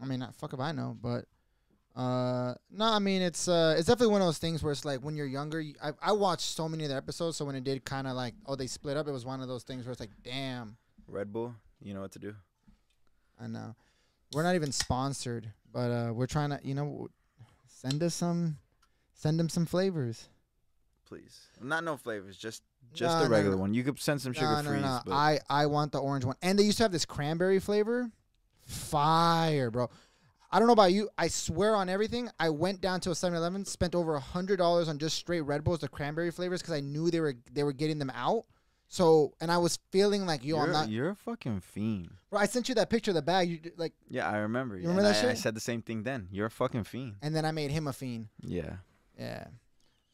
I 0.00 0.06
mean, 0.06 0.20
not 0.20 0.34
fuck 0.34 0.52
if 0.52 0.60
I 0.60 0.72
know, 0.72 0.96
but 1.00 1.26
uh, 1.94 2.54
no, 2.70 2.84
I 2.84 2.98
mean 2.98 3.22
it's 3.22 3.48
uh, 3.48 3.74
it's 3.78 3.86
definitely 3.86 4.12
one 4.12 4.20
of 4.20 4.28
those 4.28 4.38
things 4.38 4.62
where 4.62 4.72
it's 4.72 4.84
like 4.84 5.00
when 5.00 5.16
you're 5.16 5.26
younger. 5.26 5.60
You, 5.60 5.74
I 5.82 5.92
I 6.00 6.12
watched 6.12 6.54
so 6.56 6.68
many 6.68 6.84
of 6.84 6.90
the 6.90 6.96
episodes, 6.96 7.36
so 7.36 7.44
when 7.44 7.54
it 7.54 7.64
did 7.64 7.84
kind 7.84 8.06
of 8.06 8.14
like 8.14 8.34
oh 8.46 8.54
they 8.54 8.66
split 8.66 8.96
up, 8.96 9.08
it 9.08 9.12
was 9.12 9.24
one 9.24 9.40
of 9.40 9.48
those 9.48 9.62
things 9.62 9.84
where 9.84 9.92
it's 9.92 10.00
like 10.00 10.10
damn, 10.22 10.76
Red 11.08 11.32
Bull. 11.32 11.54
You 11.82 11.94
know 11.94 12.00
what 12.00 12.12
to 12.12 12.18
do. 12.18 12.34
I 13.40 13.46
know. 13.46 13.74
We're 14.32 14.42
not 14.42 14.54
even 14.54 14.72
sponsored, 14.72 15.52
but 15.72 15.90
uh, 15.90 16.12
we're 16.12 16.26
trying 16.26 16.50
to 16.50 16.60
you 16.62 16.74
know 16.74 17.08
send 17.88 18.02
us 18.02 18.14
some, 18.14 18.58
send 19.14 19.38
them 19.38 19.48
some 19.48 19.66
flavors. 19.66 20.28
Please. 21.06 21.46
Not 21.62 21.84
no 21.84 21.96
flavors. 21.96 22.36
Just 22.36 22.62
just 22.92 23.16
No, 23.16 23.22
the 23.24 23.28
no, 23.28 23.34
regular 23.36 23.56
no. 23.56 23.60
one. 23.62 23.74
You 23.74 23.84
could 23.84 23.98
send 23.98 24.20
some 24.20 24.32
sugar 24.32 24.62
free. 24.64 24.80
no, 24.80 25.00
no. 25.06 25.12
I 25.12 25.38
I 25.48 25.66
want 25.66 25.92
the 25.92 25.98
orange 25.98 26.24
one, 26.24 26.36
and 26.42 26.58
they 26.58 26.64
used 26.64 26.78
to 26.78 26.84
have 26.84 26.92
this 26.92 27.04
cranberry 27.04 27.58
flavor. 27.60 28.10
Fire, 28.64 29.70
bro. 29.70 29.88
I 30.50 30.58
don't 30.58 30.66
know 30.68 30.72
about 30.72 30.92
you. 30.92 31.08
I 31.18 31.28
swear 31.28 31.74
on 31.74 31.88
everything. 31.88 32.28
I 32.38 32.50
went 32.50 32.80
down 32.80 33.00
to 33.00 33.10
a 33.10 33.14
7-Eleven, 33.14 33.64
spent 33.64 33.94
over 33.94 34.14
a 34.14 34.20
hundred 34.20 34.56
dollars 34.56 34.88
on 34.88 34.98
just 34.98 35.16
straight 35.16 35.40
Red 35.42 35.64
Bulls, 35.64 35.80
the 35.80 35.88
cranberry 35.88 36.30
flavors, 36.30 36.62
because 36.62 36.74
I 36.74 36.80
knew 36.80 37.10
they 37.10 37.20
were 37.20 37.34
they 37.52 37.62
were 37.64 37.72
getting 37.72 37.98
them 37.98 38.10
out. 38.14 38.44
So, 38.88 39.34
and 39.40 39.50
I 39.50 39.58
was 39.58 39.78
feeling 39.90 40.26
like, 40.26 40.44
yo, 40.44 40.56
you're, 40.56 40.66
I'm 40.66 40.72
not. 40.72 40.88
you're 40.88 41.10
a 41.10 41.14
fucking 41.16 41.60
fiend. 41.60 42.10
Bro, 42.30 42.40
I 42.40 42.46
sent 42.46 42.68
you 42.68 42.74
that 42.76 42.88
picture 42.88 43.10
of 43.10 43.16
the 43.16 43.22
bag. 43.22 43.48
You 43.50 43.58
like, 43.76 43.92
Yeah, 44.08 44.28
I 44.30 44.38
remember. 44.38 44.76
You 44.76 44.82
remember 44.82 45.02
and 45.08 45.14
that 45.14 45.24
I, 45.24 45.30
I 45.30 45.34
said 45.34 45.54
the 45.56 45.60
same 45.60 45.82
thing 45.82 46.04
then. 46.04 46.28
You're 46.30 46.46
a 46.46 46.50
fucking 46.50 46.84
fiend. 46.84 47.16
and 47.22 47.34
then 47.34 47.44
I 47.44 47.50
made 47.50 47.70
him 47.70 47.88
a 47.88 47.92
fiend. 47.92 48.28
Yeah. 48.40 48.76
Yeah. 49.18 49.48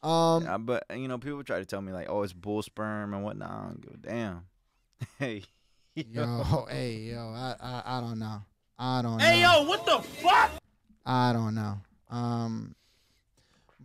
Um. 0.01 0.43
yeah. 0.43 0.57
But 0.57 0.85
you 0.95 1.07
know, 1.07 1.17
people 1.17 1.43
try 1.43 1.59
to 1.59 1.65
tell 1.65 1.81
me 1.81 1.91
like, 1.91 2.07
oh, 2.09 2.23
it's 2.23 2.33
bull 2.33 2.61
sperm 2.61 3.13
and 3.13 3.23
whatnot. 3.23 3.51
I 3.51 3.63
don't 3.67 3.81
give 3.81 3.93
a 3.93 3.97
damn. 3.97 4.45
hey. 5.19 5.43
Yo, 5.95 6.65
hey, 6.71 6.95
yo, 7.11 7.19
I, 7.19 7.55
I, 7.61 7.97
I 7.97 8.01
don't 8.01 8.17
know. 8.17 8.41
I 8.79 9.03
don't 9.03 9.17
know. 9.19 9.23
Hey 9.23 9.41
yo, 9.41 9.63
what 9.65 9.85
the 9.85 9.99
fuck? 9.99 10.49
I 11.05 11.31
don't 11.33 11.53
know. 11.53 11.77
Um, 12.09 12.73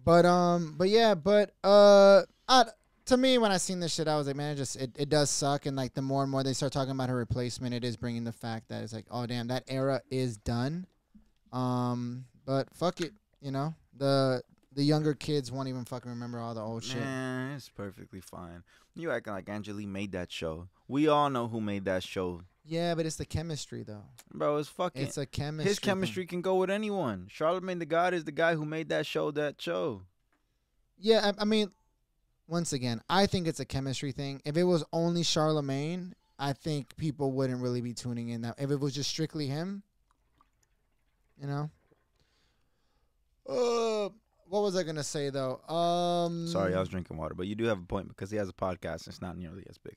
but 0.05 0.25
um, 0.25 0.75
but 0.79 0.89
yeah, 0.89 1.15
but 1.15 1.51
uh, 1.63 2.23
I, 2.49 2.65
to 3.09 3.17
me, 3.17 3.39
when 3.39 3.51
I 3.51 3.57
seen 3.57 3.81
this 3.81 3.95
shit, 3.95 4.07
I 4.07 4.17
was 4.17 4.27
like, 4.27 4.37
man, 4.37 4.53
it 4.53 4.57
just 4.57 4.77
it, 4.77 4.91
it 4.97 5.09
does 5.09 5.31
suck. 5.31 5.67
And 5.67 5.77
like 5.77 5.95
the 5.95 6.03
more 6.03 6.23
and 6.23 6.31
more 6.31 6.43
they 6.43 6.53
start 6.53 6.73
talking 6.73 6.93
about 6.93 7.09
her 7.09 7.17
replacement, 7.17 7.75
it 7.75 7.85
is 7.85 7.97
bringing 7.97 8.25
the 8.25 8.33
fact 8.33 8.69
that 8.69 8.83
it's 8.83 8.93
like, 8.93 9.07
oh 9.11 9.27
damn, 9.27 9.49
that 9.49 9.65
era 9.69 10.03
is 10.11 10.37
done. 10.37 10.87
Um, 11.53 12.27
but 12.45 12.69
fuck 12.75 13.01
it, 13.01 13.13
you 13.41 13.51
know 13.51 13.75
the 13.97 14.43
the 14.75 14.83
younger 14.83 15.15
kids 15.15 15.51
won't 15.51 15.69
even 15.69 15.85
fucking 15.85 16.11
remember 16.11 16.39
all 16.39 16.55
the 16.55 16.61
old 16.61 16.85
shit. 16.85 17.01
Man, 17.01 17.57
it's 17.57 17.69
perfectly 17.69 18.21
fine. 18.21 18.63
You 18.95 19.11
acting 19.11 19.33
like 19.33 19.49
Angela 19.49 19.83
made 19.83 20.13
that 20.13 20.31
show. 20.31 20.69
We 20.87 21.09
all 21.09 21.31
know 21.31 21.49
who 21.49 21.61
made 21.61 21.85
that 21.87 22.03
show, 22.03 22.43
Yeah, 22.65 22.95
but 22.95 23.07
it's 23.07 23.17
the 23.17 23.25
chemistry 23.25 23.83
though. 23.83 24.05
bro. 24.33 24.59
It's 24.59 24.69
fucking. 24.69 25.03
It's 25.03 25.17
a 25.17 25.27
chemistry. 25.27 25.71
his 25.71 25.79
thing. 25.79 25.89
chemistry 25.89 26.27
can 26.27 26.43
go 26.43 26.57
with 26.57 26.71
anyone. 26.71 27.29
Charlamagne 27.35 27.79
the 27.79 27.87
God 27.87 28.13
is 28.13 28.25
the 28.25 28.33
guy 28.33 28.55
who 28.55 28.65
made 28.65 28.91
that 28.91 29.07
show. 29.07 29.31
That 29.31 29.61
show. 29.61 30.03
Yeah, 31.01 31.33
I, 31.33 31.43
I 31.43 31.45
mean, 31.45 31.71
once 32.49 32.73
again, 32.73 33.01
I 33.09 33.27
think 33.27 33.47
it's 33.47 33.61
a 33.61 33.65
chemistry 33.65 34.11
thing. 34.11 34.41
If 34.45 34.57
it 34.57 34.65
was 34.65 34.83
only 34.93 35.23
Charlamagne, 35.23 36.13
I 36.39 36.55
think 36.55 36.97
people 36.97 37.33
wouldn't 37.33 37.63
really 37.63 37.83
be 37.83 37.93
tuning 37.93 38.31
in. 38.31 38.41
Now, 38.41 38.55
if 38.59 38.71
it 38.71 38.81
was 38.81 38.95
just 38.95 39.11
strictly 39.11 39.47
him, 39.47 39.83
you 41.41 41.47
know. 41.47 41.71
Uh, 43.49 44.09
what 44.49 44.63
was 44.63 44.77
I 44.77 44.83
gonna 44.83 45.05
say 45.05 45.31
though? 45.31 45.61
Um, 45.69 46.47
Sorry, 46.49 46.75
I 46.75 46.81
was 46.81 46.89
drinking 46.89 47.17
water, 47.17 47.35
but 47.35 47.47
you 47.47 47.55
do 47.55 47.65
have 47.65 47.79
a 47.79 47.87
point 47.87 48.09
because 48.09 48.31
he 48.31 48.37
has 48.39 48.49
a 48.49 48.53
podcast. 48.53 49.07
and 49.07 49.09
It's 49.09 49.23
not 49.23 49.37
nearly 49.37 49.65
as 49.69 49.79
big. 49.79 49.97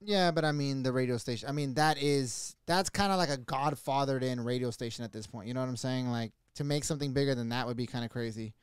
Yeah, 0.00 0.30
but 0.30 0.44
I 0.44 0.52
mean 0.52 0.82
the 0.82 0.92
radio 0.92 1.18
station. 1.18 1.48
I 1.48 1.52
mean 1.52 1.74
that 1.74 2.02
is 2.02 2.56
that's 2.66 2.90
kind 2.90 3.12
of 3.12 3.18
like 3.18 3.28
a 3.28 3.36
godfathered 3.36 4.22
in 4.22 4.40
radio 4.42 4.70
station 4.70 5.04
at 5.04 5.12
this 5.12 5.26
point. 5.26 5.46
You 5.46 5.54
know 5.54 5.60
what 5.60 5.68
I'm 5.68 5.76
saying? 5.76 6.10
Like 6.10 6.32
to 6.54 6.64
make 6.64 6.84
something 6.84 7.12
bigger 7.12 7.34
than 7.34 7.50
that 7.50 7.66
would 7.66 7.76
be 7.76 7.86
kind 7.86 8.04
of 8.04 8.10
crazy. 8.10 8.54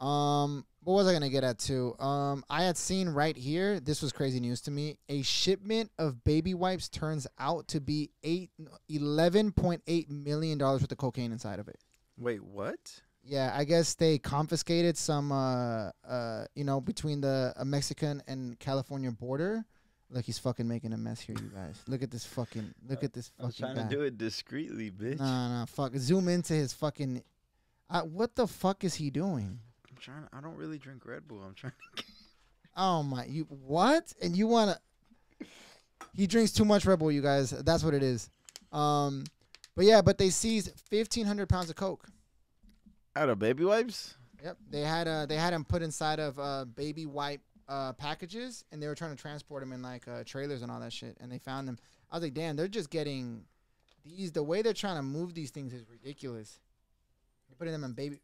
Um, 0.00 0.64
what 0.84 0.94
was 0.94 1.06
I 1.06 1.12
gonna 1.12 1.30
get 1.30 1.44
at 1.44 1.58
too? 1.58 1.96
Um, 1.98 2.44
I 2.48 2.62
had 2.64 2.76
seen 2.76 3.08
right 3.08 3.36
here. 3.36 3.80
This 3.80 4.02
was 4.02 4.12
crazy 4.12 4.38
news 4.38 4.60
to 4.62 4.70
me. 4.70 4.98
A 5.08 5.22
shipment 5.22 5.90
of 5.98 6.22
baby 6.24 6.54
wipes 6.54 6.88
turns 6.88 7.26
out 7.38 7.68
to 7.68 7.80
be 7.80 8.10
eight 8.22 8.50
eleven 8.88 9.50
point 9.50 9.82
eight 9.86 10.10
million 10.10 10.58
dollars 10.58 10.82
worth 10.82 10.92
of 10.92 10.98
cocaine 10.98 11.32
inside 11.32 11.58
of 11.58 11.68
it. 11.68 11.78
Wait, 12.18 12.44
what? 12.44 13.00
Yeah, 13.26 13.52
I 13.56 13.64
guess 13.64 13.94
they 13.94 14.18
confiscated 14.18 14.98
some, 14.98 15.32
uh, 15.32 15.90
uh, 16.06 16.44
you 16.54 16.64
know, 16.64 16.78
between 16.80 17.22
the 17.22 17.54
uh, 17.56 17.64
Mexican 17.64 18.22
and 18.26 18.58
California 18.60 19.10
border. 19.10 19.64
Look, 20.10 20.26
he's 20.26 20.38
fucking 20.38 20.68
making 20.68 20.92
a 20.92 20.98
mess 20.98 21.20
here, 21.20 21.34
you 21.40 21.48
guys. 21.48 21.82
Look 21.88 22.02
at 22.02 22.10
this 22.10 22.26
fucking. 22.26 22.74
Look 22.86 23.02
at 23.02 23.14
this 23.14 23.32
I 23.40 23.46
was 23.46 23.56
fucking 23.56 23.74
trying 23.74 23.86
guy. 23.86 23.90
to 23.90 23.96
do 23.96 24.02
it 24.02 24.18
discreetly, 24.18 24.90
bitch. 24.90 25.18
Nah, 25.18 25.48
nah, 25.48 25.64
fuck. 25.64 25.96
Zoom 25.96 26.28
into 26.28 26.52
his 26.52 26.74
fucking. 26.74 27.22
Uh, 27.88 28.02
what 28.02 28.36
the 28.36 28.46
fuck 28.46 28.84
is 28.84 28.94
he 28.96 29.08
doing? 29.08 29.58
I'm 29.94 30.00
trying. 30.00 30.26
I 30.32 30.40
don't 30.40 30.56
really 30.56 30.78
drink 30.78 31.06
Red 31.06 31.28
Bull. 31.28 31.40
I'm 31.46 31.54
trying. 31.54 31.72
To 31.96 32.04
Oh 32.76 33.04
my, 33.04 33.24
you 33.26 33.44
what? 33.44 34.12
And 34.20 34.36
you 34.36 34.48
wanna? 34.48 34.78
He 36.14 36.26
drinks 36.26 36.50
too 36.50 36.64
much 36.64 36.84
Red 36.84 36.98
Bull, 36.98 37.12
you 37.12 37.22
guys. 37.22 37.50
That's 37.50 37.84
what 37.84 37.94
it 37.94 38.02
is. 38.02 38.28
Um, 38.72 39.24
but 39.76 39.84
yeah, 39.84 40.02
but 40.02 40.18
they 40.18 40.30
seized 40.30 40.72
fifteen 40.90 41.26
hundred 41.26 41.48
pounds 41.48 41.70
of 41.70 41.76
coke. 41.76 42.08
Out 43.14 43.28
of 43.28 43.38
baby 43.38 43.64
wipes. 43.64 44.16
Yep, 44.42 44.56
they 44.68 44.80
had 44.80 45.06
uh 45.06 45.26
they 45.26 45.36
had 45.36 45.52
him 45.52 45.64
put 45.64 45.82
inside 45.82 46.18
of 46.18 46.38
uh 46.40 46.64
baby 46.64 47.06
wipe 47.06 47.40
uh 47.68 47.92
packages, 47.92 48.64
and 48.72 48.82
they 48.82 48.88
were 48.88 48.96
trying 48.96 49.14
to 49.14 49.20
transport 49.20 49.62
them 49.62 49.72
in 49.72 49.80
like 49.80 50.08
uh 50.08 50.24
trailers 50.24 50.62
and 50.62 50.72
all 50.72 50.80
that 50.80 50.92
shit, 50.92 51.16
and 51.20 51.30
they 51.30 51.38
found 51.38 51.68
them. 51.68 51.78
I 52.10 52.16
was 52.16 52.24
like, 52.24 52.34
damn, 52.34 52.56
they're 52.56 52.66
just 52.66 52.90
getting 52.90 53.44
these. 54.04 54.32
The 54.32 54.42
way 54.42 54.62
they're 54.62 54.72
trying 54.72 54.96
to 54.96 55.02
move 55.02 55.34
these 55.34 55.50
things 55.50 55.72
is 55.72 55.84
ridiculous. 55.88 56.58
They're 57.48 57.56
putting 57.56 57.72
them 57.72 57.84
in 57.84 57.92
baby. 57.92 58.18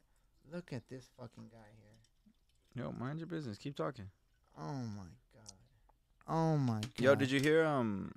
Look 0.52 0.72
at 0.72 0.82
this 0.88 1.08
fucking 1.18 1.48
guy 1.50 1.58
here. 1.78 2.84
Yo, 2.84 2.92
mind 2.92 3.18
your 3.18 3.26
business. 3.28 3.56
Keep 3.58 3.76
talking. 3.76 4.06
Oh 4.58 4.72
my 4.72 5.04
god. 5.34 5.52
Oh 6.28 6.56
my 6.56 6.80
god. 6.80 6.90
Yo, 6.98 7.14
did 7.14 7.30
you 7.30 7.40
hear 7.40 7.64
um 7.64 8.12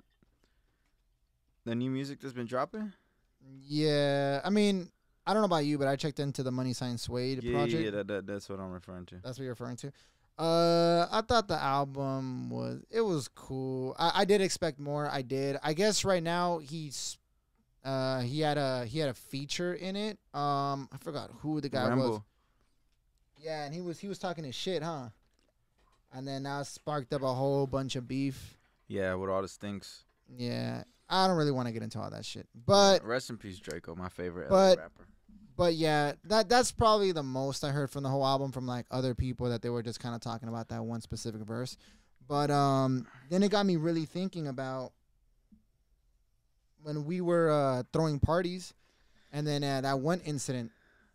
the 1.66 1.76
new 1.76 1.90
music 1.92 2.20
that's 2.22 2.34
been 2.34 2.46
dropping? 2.48 2.92
Yeah, 3.68 4.42
I 4.44 4.50
mean, 4.50 4.90
I 5.28 5.34
don't 5.34 5.42
know 5.42 5.46
about 5.48 5.66
you, 5.66 5.78
but 5.78 5.88
I 5.88 5.96
checked 5.96 6.20
into 6.20 6.44
the 6.44 6.52
Money 6.52 6.74
Sign 6.74 6.98
Suede 6.98 7.44
Yeah, 7.44 7.52
project. 7.54 7.84
yeah, 7.84 7.92
that, 7.92 8.08
that, 8.08 8.28
that's 8.28 8.50
what 8.50 8.60
I'm 8.60 8.72
referring 8.72 9.06
to. 9.08 9.16
That's 9.24 9.38
what 9.38 9.44
you're 9.44 9.52
referring 9.54 9.76
to. 9.78 9.92
Uh, 10.38 11.08
I 11.12 11.22
thought 11.28 11.48
the 11.48 11.62
album 11.62 12.50
was 12.50 12.84
it 12.90 13.02
was 13.02 13.28
cool. 13.28 13.96
I, 14.00 14.22
I 14.22 14.26
did 14.26 14.42
expect 14.42 14.80
more. 14.80 15.08
I 15.10 15.22
did. 15.22 15.58
I 15.62 15.74
guess 15.74 16.04
right 16.04 16.24
now 16.24 16.58
he's 16.58 17.18
uh 17.84 18.22
he 18.22 18.40
had 18.42 18.58
a 18.58 18.86
he 18.86 19.00
had 19.00 19.10
a 19.10 19.14
feature 19.14 19.74
in 19.74 19.96
it. 19.96 20.18
Um, 20.34 20.88
I 20.92 20.98
forgot 21.00 21.32
who 21.40 21.62
the 21.62 21.70
guy 21.70 21.94
was. 21.96 22.22
Yeah, 23.38 23.66
and 23.66 23.74
he 23.74 23.82
was 23.82 24.00
he 24.00 24.08
was 24.08 24.18
talking 24.20 24.44
his 24.44 24.56
shit, 24.56 24.84
huh? 24.84 25.10
And 26.14 26.28
then 26.28 26.44
now 26.44 26.64
sparked 26.64 27.12
up 27.14 27.24
a 27.24 27.34
whole 27.34 27.68
bunch 27.68 27.96
of 27.96 28.08
beef. 28.08 28.58
Yeah, 28.88 29.16
with 29.16 29.30
all 29.30 29.42
the 29.42 29.48
stinks. 29.48 30.06
Yeah, 30.38 30.84
I 31.10 31.28
don't 31.28 31.38
really 31.38 31.52
want 31.52 31.68
to 31.68 31.74
get 31.74 31.84
into 31.84 32.00
all 32.00 32.10
that 32.10 32.26
shit, 32.26 32.48
but 32.66 33.04
rest 33.06 33.30
in 33.30 33.38
peace, 33.38 33.60
Drakeo, 33.60 33.98
my 33.98 34.10
favorite 34.10 34.50
but- 34.50 34.78
LA 34.78 34.84
rapper. 34.84 35.08
But 35.56 35.76
yeah, 35.76 36.14
that 36.24 36.50
that's 36.50 36.72
probably 36.72 37.12
the 37.12 37.22
most 37.22 37.64
I 37.64 37.70
heard 37.70 37.92
from 37.92 38.02
the 38.02 38.10
whole 38.10 38.26
album 38.26 38.52
from 38.52 38.66
like 38.66 38.88
other 38.90 39.14
people 39.14 39.50
that 39.50 39.62
they 39.62 39.70
were 39.70 39.84
just 39.84 40.00
kind 40.00 40.16
of 40.16 40.22
talking 40.22 40.50
about 40.50 40.70
that 40.70 40.84
one 40.84 41.00
specific 41.02 41.42
verse. 41.42 41.78
But 42.28 42.50
um 42.50 43.06
then 43.30 43.44
it 43.44 43.52
got 43.52 43.66
me 43.68 43.76
really 43.76 44.06
thinking 44.06 44.48
about 44.48 44.94
when 46.84 47.06
we 47.06 47.22
were 47.22 47.50
uh 47.52 47.84
throwing 47.92 48.20
parties 48.20 48.74
and 49.32 49.48
then 49.48 49.64
uh, 49.64 49.82
that 49.82 50.00
one 50.00 50.20
incident 50.22 50.72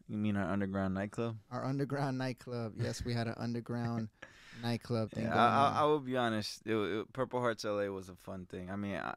You 0.09 0.17
mean 0.19 0.37
our 0.37 0.51
underground 0.51 0.95
nightclub? 0.95 1.37
our 1.51 1.65
underground 1.65 2.19
nightclub. 2.19 2.73
Yes, 2.77 3.05
we 3.05 3.13
had 3.15 3.27
an 3.29 3.35
underground 3.37 4.09
nightclub 4.63 5.11
thing 5.13 5.25
Yeah, 5.25 5.31
going 5.31 5.41
I, 5.41 5.69
I, 5.77 5.81
I 5.81 5.85
will 5.85 6.01
be 6.01 6.17
honest. 6.17 6.63
It, 6.67 6.75
it, 6.75 7.13
Purple 7.13 7.41
Hearts 7.41 7.65
LA 7.65 7.87
was 7.87 8.09
a 8.09 8.15
fun 8.17 8.47
thing. 8.47 8.71
I 8.71 8.77
mean, 8.77 8.97
I, 8.97 9.15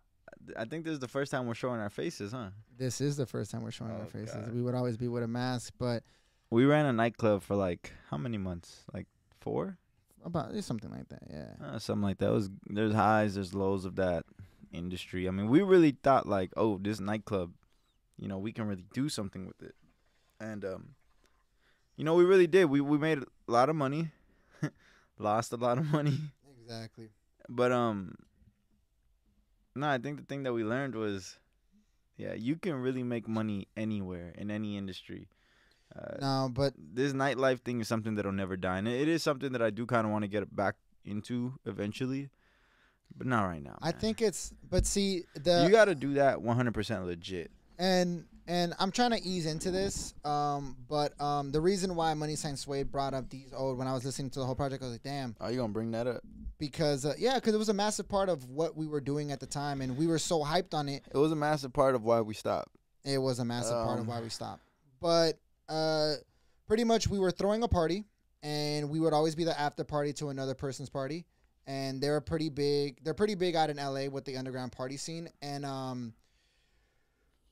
I 0.57 0.65
think 0.65 0.83
this 0.85 0.93
is 0.93 0.99
the 0.99 1.07
first 1.07 1.31
time 1.31 1.47
we're 1.47 1.53
showing 1.55 1.79
our 1.79 1.89
faces, 1.89 2.31
huh? 2.33 2.49
This 2.77 3.01
is 3.01 3.15
the 3.17 3.25
first 3.25 3.49
time 3.51 3.63
we're 3.63 3.71
showing 3.71 3.91
our 3.91 4.01
Oh, 4.03 4.05
faces. 4.05 4.35
God. 4.35 4.53
We 4.53 4.61
would 4.61 4.75
always 4.75 4.97
be 4.97 5.07
with 5.07 5.23
a 5.23 5.27
mask, 5.27 5.73
but 5.79 6.03
We 6.51 6.65
ran 6.65 6.85
a 6.85 6.93
nightclub 6.93 7.41
for 7.43 7.55
like 7.55 7.93
how 8.09 8.17
many 8.17 8.37
months? 8.37 8.83
Like 8.93 9.07
four, 9.39 9.77
about 10.25 10.53
something 10.63 10.91
like 10.91 11.07
that. 11.09 11.23
Yeah. 11.29 11.65
uh, 11.65 11.79
something 11.79 12.03
like 12.03 12.17
that. 12.19 12.27
It 12.29 12.33
was 12.33 12.49
there's 12.67 12.93
highs, 12.93 13.35
there's 13.35 13.53
lows 13.55 13.85
of 13.85 13.95
that 13.95 14.25
industry. 14.71 15.27
I 15.27 15.31
mean, 15.31 15.47
we 15.49 15.61
really 15.61 15.91
thought 16.03 16.27
like, 16.27 16.51
oh, 16.57 16.77
this 16.81 16.99
nightclub, 16.99 17.51
you 18.17 18.27
know, 18.27 18.37
we 18.37 18.51
can 18.51 18.67
really 18.67 18.85
do 18.93 19.09
something 19.09 19.45
with 19.45 19.61
it, 19.61 19.75
and 20.39 20.63
um, 20.65 20.95
you 21.95 22.03
know, 22.03 22.15
we 22.15 22.23
really 22.25 22.47
did. 22.47 22.65
We 22.65 22.81
we 22.81 22.97
made 22.97 23.19
a 23.19 23.25
lot 23.51 23.69
of 23.69 23.75
money, 23.75 24.11
lost 25.19 25.51
a 25.53 25.57
lot 25.57 25.77
of 25.77 25.85
money, 25.85 26.19
Exactly. 26.61 27.09
but 27.49 27.71
um, 27.71 28.15
no, 29.75 29.87
I 29.89 29.97
think 29.97 30.17
the 30.19 30.25
thing 30.25 30.43
that 30.43 30.53
we 30.53 30.63
learned 30.63 30.95
was, 30.95 31.37
yeah, 32.17 32.33
you 32.33 32.55
can 32.55 32.75
really 32.75 33.03
make 33.03 33.27
money 33.27 33.67
anywhere 33.77 34.33
in 34.37 34.51
any 34.51 34.77
industry. 34.77 35.27
Uh, 35.95 36.17
No, 36.21 36.49
but 36.53 36.73
this 36.77 37.13
nightlife 37.13 37.61
thing 37.61 37.81
is 37.81 37.87
something 37.87 38.15
that'll 38.15 38.31
never 38.31 38.55
die, 38.55 38.77
and 38.77 38.87
it 38.87 39.07
is 39.07 39.23
something 39.23 39.51
that 39.53 39.61
I 39.61 39.69
do 39.69 39.85
kind 39.85 40.05
of 40.05 40.11
want 40.11 40.23
to 40.23 40.27
get 40.29 40.53
back 40.55 40.75
into 41.03 41.53
eventually, 41.65 42.29
but 43.17 43.27
not 43.27 43.43
right 43.45 43.63
now. 43.63 43.77
I 43.81 43.91
man. 43.91 43.99
think 43.99 44.21
it's 44.21 44.53
but 44.69 44.85
see 44.85 45.23
the 45.35 45.63
you 45.65 45.71
got 45.71 45.85
to 45.85 45.95
do 45.95 46.13
that 46.15 46.37
100% 46.39 47.05
legit. 47.05 47.51
and 47.79 48.25
and 48.47 48.73
I'm 48.79 48.91
trying 48.91 49.11
to 49.11 49.21
ease 49.23 49.45
into 49.45 49.71
this. 49.71 50.13
Um, 50.25 50.75
but 50.89 51.19
um, 51.21 51.51
the 51.51 51.61
reason 51.61 51.95
why 51.95 52.13
Money 52.15 52.35
Sign 52.35 52.57
Suede 52.57 52.91
brought 52.91 53.13
up 53.13 53.29
these 53.29 53.53
old 53.55 53.77
when 53.77 53.87
I 53.87 53.93
was 53.93 54.03
listening 54.03 54.29
to 54.31 54.39
the 54.39 54.45
whole 54.45 54.55
project, 54.55 54.81
I 54.81 54.87
was 54.87 54.93
like, 54.95 55.03
damn, 55.03 55.35
Are 55.39 55.51
you 55.51 55.57
gonna 55.57 55.71
bring 55.73 55.91
that 55.91 56.07
up? 56.07 56.21
because 56.57 57.05
uh, 57.05 57.13
yeah, 57.17 57.35
because 57.35 57.53
it 57.53 57.57
was 57.57 57.69
a 57.69 57.73
massive 57.73 58.09
part 58.09 58.29
of 58.29 58.49
what 58.49 58.75
we 58.75 58.87
were 58.87 58.99
doing 59.01 59.31
at 59.31 59.39
the 59.39 59.45
time, 59.45 59.81
and 59.81 59.95
we 59.97 60.07
were 60.07 60.19
so 60.19 60.43
hyped 60.43 60.73
on 60.73 60.89
it. 60.89 61.03
It 61.13 61.17
was 61.17 61.31
a 61.31 61.35
massive 61.35 61.71
part 61.71 61.95
of 61.95 62.03
why 62.03 62.21
we 62.21 62.33
stopped. 62.33 62.69
It 63.05 63.17
was 63.19 63.39
a 63.39 63.45
massive 63.45 63.73
part 63.73 63.95
of 63.99 64.01
Um, 64.01 64.07
why 64.07 64.21
we 64.21 64.29
stopped. 64.29 64.61
But 64.99 65.39
uh, 65.69 66.15
pretty 66.67 66.83
much 66.83 67.07
we 67.07 67.19
were 67.19 67.31
throwing 67.31 67.63
a 67.63 67.67
party, 67.67 68.05
and 68.43 68.89
we 68.89 68.99
would 68.99 69.13
always 69.13 69.33
be 69.35 69.43
the 69.43 69.57
after 69.59 69.83
party 69.83 70.13
to 70.13 70.29
another 70.29 70.53
person's 70.55 70.89
party. 70.89 71.25
And 71.67 72.01
they're 72.01 72.21
pretty 72.21 72.49
big. 72.49 72.97
They're 73.03 73.13
pretty 73.13 73.35
big 73.35 73.55
out 73.55 73.69
in 73.69 73.77
LA 73.77 74.07
with 74.07 74.25
the 74.25 74.37
underground 74.37 74.71
party 74.71 74.97
scene. 74.97 75.29
And 75.41 75.65
um, 75.65 76.13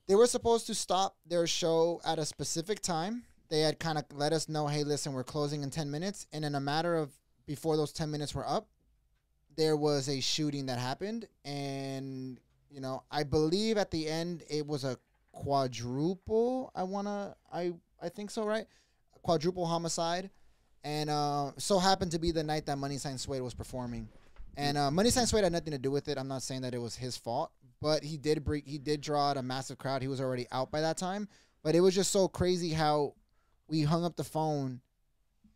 they 0.06 0.14
were 0.14 0.26
supposed 0.26 0.66
to 0.66 0.74
stop 0.74 1.16
their 1.26 1.46
show 1.46 2.00
at 2.04 2.18
a 2.18 2.24
specific 2.24 2.80
time. 2.80 3.22
They 3.48 3.60
had 3.60 3.78
kind 3.78 3.98
of 3.98 4.04
let 4.12 4.32
us 4.32 4.48
know, 4.48 4.66
hey, 4.66 4.84
listen, 4.84 5.12
we're 5.12 5.24
closing 5.24 5.62
in 5.62 5.70
10 5.70 5.90
minutes. 5.90 6.26
And 6.32 6.44
in 6.44 6.54
a 6.54 6.60
matter 6.60 6.96
of 6.96 7.10
before 7.46 7.76
those 7.76 7.92
10 7.92 8.10
minutes 8.10 8.34
were 8.34 8.48
up, 8.48 8.68
there 9.56 9.76
was 9.76 10.08
a 10.08 10.20
shooting 10.20 10.66
that 10.66 10.78
happened. 10.78 11.28
And, 11.44 12.40
you 12.70 12.80
know, 12.80 13.02
I 13.10 13.22
believe 13.22 13.76
at 13.76 13.90
the 13.90 14.08
end 14.08 14.42
it 14.48 14.66
was 14.66 14.84
a 14.84 14.96
quadruple. 15.32 16.72
I 16.74 16.82
wanna, 16.82 17.36
I, 17.52 17.72
I 18.02 18.08
think 18.08 18.30
so, 18.30 18.44
right? 18.44 18.66
Quadruple 19.22 19.66
homicide, 19.66 20.30
and 20.84 21.10
uh, 21.10 21.52
so 21.58 21.78
happened 21.78 22.12
to 22.12 22.18
be 22.18 22.30
the 22.30 22.42
night 22.42 22.66
that 22.66 22.78
Money 22.78 22.96
Sign 22.98 23.18
Suede 23.18 23.42
was 23.42 23.54
performing, 23.54 24.08
and 24.56 24.76
uh, 24.78 24.90
Money 24.90 25.10
Sign 25.10 25.26
Suede 25.26 25.44
had 25.44 25.52
nothing 25.52 25.72
to 25.72 25.78
do 25.78 25.90
with 25.90 26.08
it. 26.08 26.18
I'm 26.18 26.28
not 26.28 26.42
saying 26.42 26.62
that 26.62 26.74
it 26.74 26.78
was 26.80 26.96
his 26.96 27.16
fault, 27.16 27.50
but 27.80 28.02
he 28.04 28.16
did 28.16 28.44
bring, 28.44 28.62
he 28.64 28.78
did 28.78 29.00
draw 29.00 29.30
out 29.30 29.36
a 29.36 29.42
massive 29.42 29.78
crowd. 29.78 30.02
He 30.02 30.08
was 30.08 30.20
already 30.20 30.46
out 30.52 30.70
by 30.70 30.80
that 30.80 30.96
time, 30.96 31.28
but 31.62 31.74
it 31.74 31.80
was 31.80 31.94
just 31.94 32.10
so 32.10 32.28
crazy 32.28 32.70
how 32.70 33.14
we 33.68 33.82
hung 33.82 34.04
up 34.04 34.16
the 34.16 34.24
phone, 34.24 34.80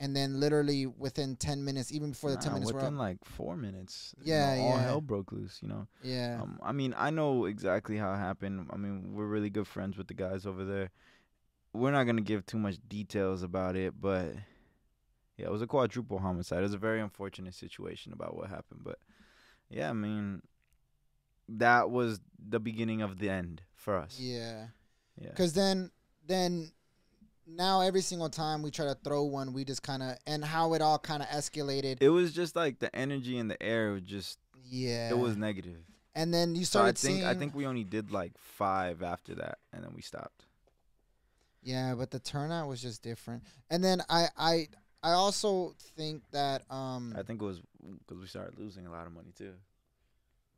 and 0.00 0.14
then 0.14 0.38
literally 0.40 0.86
within 0.86 1.36
ten 1.36 1.64
minutes, 1.64 1.90
even 1.92 2.10
before 2.10 2.30
the 2.30 2.36
ten 2.36 2.52
Nah, 2.52 2.54
minutes 2.54 2.72
were 2.72 2.78
up, 2.80 2.84
within 2.84 2.98
like 2.98 3.18
four 3.24 3.56
minutes. 3.56 4.14
you 4.22 4.32
Yeah, 4.32 4.54
know, 4.56 4.62
all 4.62 4.76
yeah. 4.76 4.82
hell 4.82 5.00
broke 5.00 5.32
loose. 5.32 5.58
You 5.62 5.68
know. 5.68 5.86
yeah, 6.02 6.40
Um, 6.42 6.58
I 6.62 6.72
mean, 6.72 6.94
I 6.96 7.10
know 7.10 7.46
exactly 7.46 7.96
how 7.96 8.12
it 8.12 8.18
happened. 8.18 8.68
I 8.70 8.76
mean, 8.76 9.14
we're 9.14 9.26
really 9.26 9.50
good 9.50 9.66
friends 9.66 9.96
with 9.96 10.06
the 10.08 10.14
guys 10.14 10.46
over 10.46 10.64
there. 10.64 10.90
We're 11.72 11.90
not 11.90 12.04
gonna 12.04 12.20
give 12.20 12.46
too 12.46 12.58
much 12.58 12.76
details 12.88 13.42
about 13.42 13.74
it, 13.74 13.94
but 14.00 14.34
yeah, 15.36 15.46
it 15.46 15.52
was 15.52 15.62
a 15.62 15.66
quadruple 15.66 16.18
homicide. 16.18 16.60
It 16.60 16.62
was 16.62 16.74
a 16.74 16.78
very 16.78 17.00
unfortunate 17.00 17.54
situation 17.54 18.12
about 18.12 18.36
what 18.36 18.48
happened, 18.48 18.80
but 18.84 18.98
yeah, 19.68 19.90
I 19.90 19.92
mean, 19.92 20.42
that 21.48 21.90
was 21.90 22.20
the 22.38 22.60
beginning 22.60 23.02
of 23.02 23.18
the 23.18 23.30
end 23.30 23.62
for 23.74 23.96
us. 23.98 24.18
yeah. 24.20 24.66
Yeah. 25.20 25.28
Because 25.28 25.52
then, 25.52 25.92
then 26.26 26.72
now 27.46 27.80
every 27.80 28.00
single 28.00 28.28
time 28.28 28.62
we 28.62 28.70
try 28.72 28.86
to 28.86 28.96
throw 29.04 29.22
one, 29.24 29.52
we 29.52 29.64
just 29.64 29.82
kind 29.82 30.02
of 30.02 30.16
and 30.26 30.44
how 30.44 30.74
it 30.74 30.82
all 30.82 30.98
kind 30.98 31.22
of 31.22 31.28
escalated. 31.28 31.98
It 32.00 32.08
was 32.08 32.32
just 32.32 32.56
like 32.56 32.80
the 32.80 32.94
energy 32.96 33.38
in 33.38 33.46
the 33.48 33.62
air 33.62 33.92
was 33.92 34.02
just 34.02 34.38
yeah, 34.64 35.10
it 35.10 35.18
was 35.18 35.36
negative. 35.36 35.78
And 36.16 36.32
then 36.32 36.54
you 36.54 36.64
So 36.64 36.80
I 36.80 36.82
started 36.82 36.98
think 36.98 37.16
seeing. 37.18 37.26
I 37.26 37.34
think 37.34 37.54
we 37.54 37.66
only 37.66 37.84
did 37.84 38.10
like 38.10 38.32
five 38.38 39.02
after 39.02 39.34
that, 39.36 39.58
and 39.72 39.84
then 39.84 39.92
we 39.94 40.02
stopped. 40.02 40.46
Yeah, 41.62 41.94
but 41.94 42.10
the 42.10 42.18
turnout 42.18 42.68
was 42.68 42.82
just 42.82 43.02
different. 43.02 43.44
And 43.70 43.84
then 43.84 44.02
I 44.08 44.28
I 44.36 44.68
I 45.04 45.12
also 45.12 45.74
think 45.96 46.22
that 46.32 46.62
um 46.70 47.14
I 47.16 47.22
think 47.22 47.40
it 47.40 47.44
was 47.44 47.60
because 47.98 48.20
we 48.20 48.26
started 48.26 48.58
losing 48.58 48.86
a 48.86 48.90
lot 48.90 49.06
of 49.06 49.12
money 49.12 49.32
too. 49.36 49.52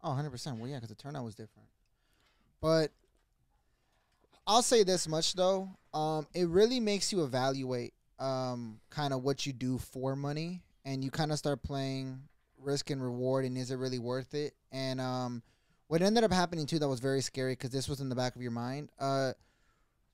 oh 0.05 0.11
100% 0.11 0.59
well 0.59 0.69
yeah 0.69 0.79
cuz 0.81 0.89
the 0.89 0.95
turnout 0.95 1.25
was 1.25 1.35
different. 1.35 1.69
But 2.61 2.93
I'll 4.47 4.63
say 4.63 4.85
this 4.85 5.09
much 5.09 5.35
though, 5.35 5.69
um 5.93 6.27
it 6.33 6.49
really 6.49 6.81
makes 6.81 7.13
you 7.13 7.25
evaluate 7.25 7.93
um 8.19 8.81
kind 8.89 9.13
of 9.13 9.23
what 9.23 9.45
you 9.47 9.53
do 9.53 9.79
for 9.79 10.15
money 10.17 10.63
and 10.85 11.03
you 11.05 11.11
kind 11.11 11.33
of 11.33 11.39
start 11.39 11.63
playing 11.63 12.23
risk 12.59 12.91
and 12.91 13.03
reward 13.03 13.45
and 13.45 13.59
is 13.59 13.71
it 13.71 13.77
really 13.77 13.99
worth 13.99 14.33
it? 14.35 14.55
And 14.71 15.01
um 15.01 15.43
what 15.89 16.03
ended 16.03 16.25
up 16.25 16.33
happening 16.33 16.67
too 16.67 16.79
that 16.79 16.89
was 16.89 17.01
very 17.01 17.21
scary 17.21 17.57
cuz 17.57 17.71
this 17.71 17.89
was 17.89 18.01
in 18.01 18.09
the 18.09 18.15
back 18.15 18.37
of 18.37 18.43
your 18.43 18.53
mind. 18.53 18.91
Uh 18.99 19.33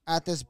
at 0.07 0.25
this 0.25 0.45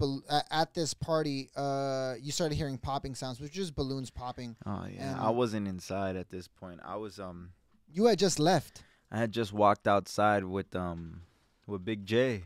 at 0.51 0.75
this 0.75 0.95
party, 0.95 1.51
uh, 1.57 2.15
you 2.21 2.33
started 2.33 2.55
hearing 2.55 2.79
popping 2.79 3.15
sounds, 3.15 3.41
which 3.41 3.57
is 3.59 3.71
balloons 3.71 4.11
popping. 4.11 4.57
Oh 4.67 4.87
yeah, 4.91 5.13
And- 5.13 5.21
I 5.21 5.31
wasn't 5.31 5.69
inside 5.69 6.17
at 6.17 6.31
this 6.31 6.49
point. 6.49 6.81
I 6.85 6.97
was 6.97 7.19
um, 7.21 7.51
You 7.93 8.07
had 8.07 8.19
just 8.19 8.39
left. 8.39 8.83
I 9.11 9.19
had 9.19 9.31
just 9.33 9.53
walked 9.53 9.87
outside 9.87 10.45
with 10.45 10.75
um, 10.75 11.23
with 11.67 11.85
Big 11.85 12.07
J. 12.07 12.45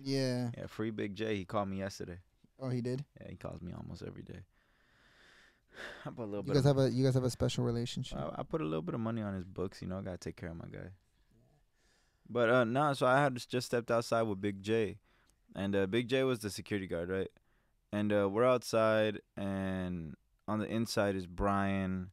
Yeah. 0.00 0.50
Yeah, 0.56 0.66
free 0.66 0.90
Big 0.90 1.14
J. 1.14 1.36
He 1.36 1.44
called 1.44 1.68
me 1.68 1.78
yesterday. 1.78 2.18
Oh, 2.60 2.70
he 2.70 2.80
did. 2.80 3.04
Yeah, 3.20 3.28
he 3.30 3.36
calls 3.36 3.60
me 3.60 3.72
almost 3.72 4.02
every 4.02 4.22
day. 4.22 4.40
I 6.06 6.10
put 6.10 6.22
a 6.22 6.24
little 6.24 6.38
You 6.38 6.52
bit. 6.52 6.54
guys 6.54 6.64
have 6.64 6.78
a 6.78 6.90
you 6.90 7.04
guys 7.04 7.14
have 7.14 7.24
a 7.24 7.30
special 7.30 7.64
relationship. 7.64 8.18
I, 8.18 8.40
I 8.40 8.42
put 8.42 8.60
a 8.60 8.64
little 8.64 8.82
bit 8.82 8.94
of 8.94 9.00
money 9.00 9.22
on 9.22 9.34
his 9.34 9.44
books. 9.44 9.82
You 9.82 9.88
know, 9.88 9.98
I 9.98 10.02
gotta 10.02 10.16
take 10.18 10.36
care 10.36 10.48
of 10.50 10.56
my 10.56 10.66
guy. 10.72 10.88
But 12.30 12.50
uh, 12.50 12.64
no, 12.64 12.92
so 12.94 13.06
I 13.06 13.18
had 13.22 13.36
just 13.36 13.66
stepped 13.66 13.90
outside 13.90 14.22
with 14.22 14.40
Big 14.40 14.62
J, 14.62 14.98
and 15.54 15.74
uh, 15.74 15.86
Big 15.86 16.08
J 16.08 16.24
was 16.24 16.40
the 16.40 16.50
security 16.50 16.86
guard, 16.86 17.08
right? 17.08 17.30
And 17.92 18.12
uh, 18.12 18.28
we're 18.28 18.44
outside, 18.44 19.20
and 19.36 20.14
on 20.46 20.58
the 20.58 20.66
inside 20.66 21.16
is 21.16 21.26
Bryan, 21.26 22.10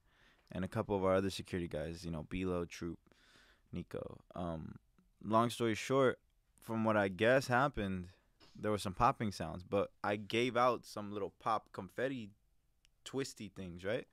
and 0.52 0.64
a 0.64 0.70
couple 0.70 0.96
of 0.96 1.04
our 1.04 1.16
other 1.16 1.30
security 1.30 1.68
guys. 1.68 2.06
You 2.06 2.12
know, 2.12 2.26
Bilo, 2.30 2.68
Troop, 2.68 3.00
Nico. 3.72 4.20
Um, 4.36 4.76
long 5.24 5.50
story 5.50 5.76
short, 5.76 6.20
from 6.64 6.84
what 6.84 6.98
I 6.98 7.10
guess 7.10 7.48
happened, 7.48 8.08
there 8.60 8.72
were 8.72 8.78
some 8.78 8.94
popping 8.94 9.32
sounds, 9.32 9.64
but 9.64 9.92
I 10.04 10.16
gave 10.16 10.56
out 10.56 10.86
some 10.86 11.12
little 11.12 11.34
pop 11.40 11.72
confetti, 11.74 12.30
twisty 13.04 13.52
things, 13.54 13.84
right? 13.84 14.08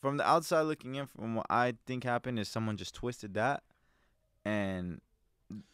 From 0.00 0.16
the 0.16 0.28
outside 0.28 0.62
looking 0.62 0.94
in, 0.94 1.06
from 1.06 1.34
what 1.36 1.46
I 1.50 1.74
think 1.86 2.04
happened 2.04 2.38
is 2.38 2.48
someone 2.48 2.76
just 2.76 2.94
twisted 2.94 3.34
that, 3.34 3.62
and 4.44 5.00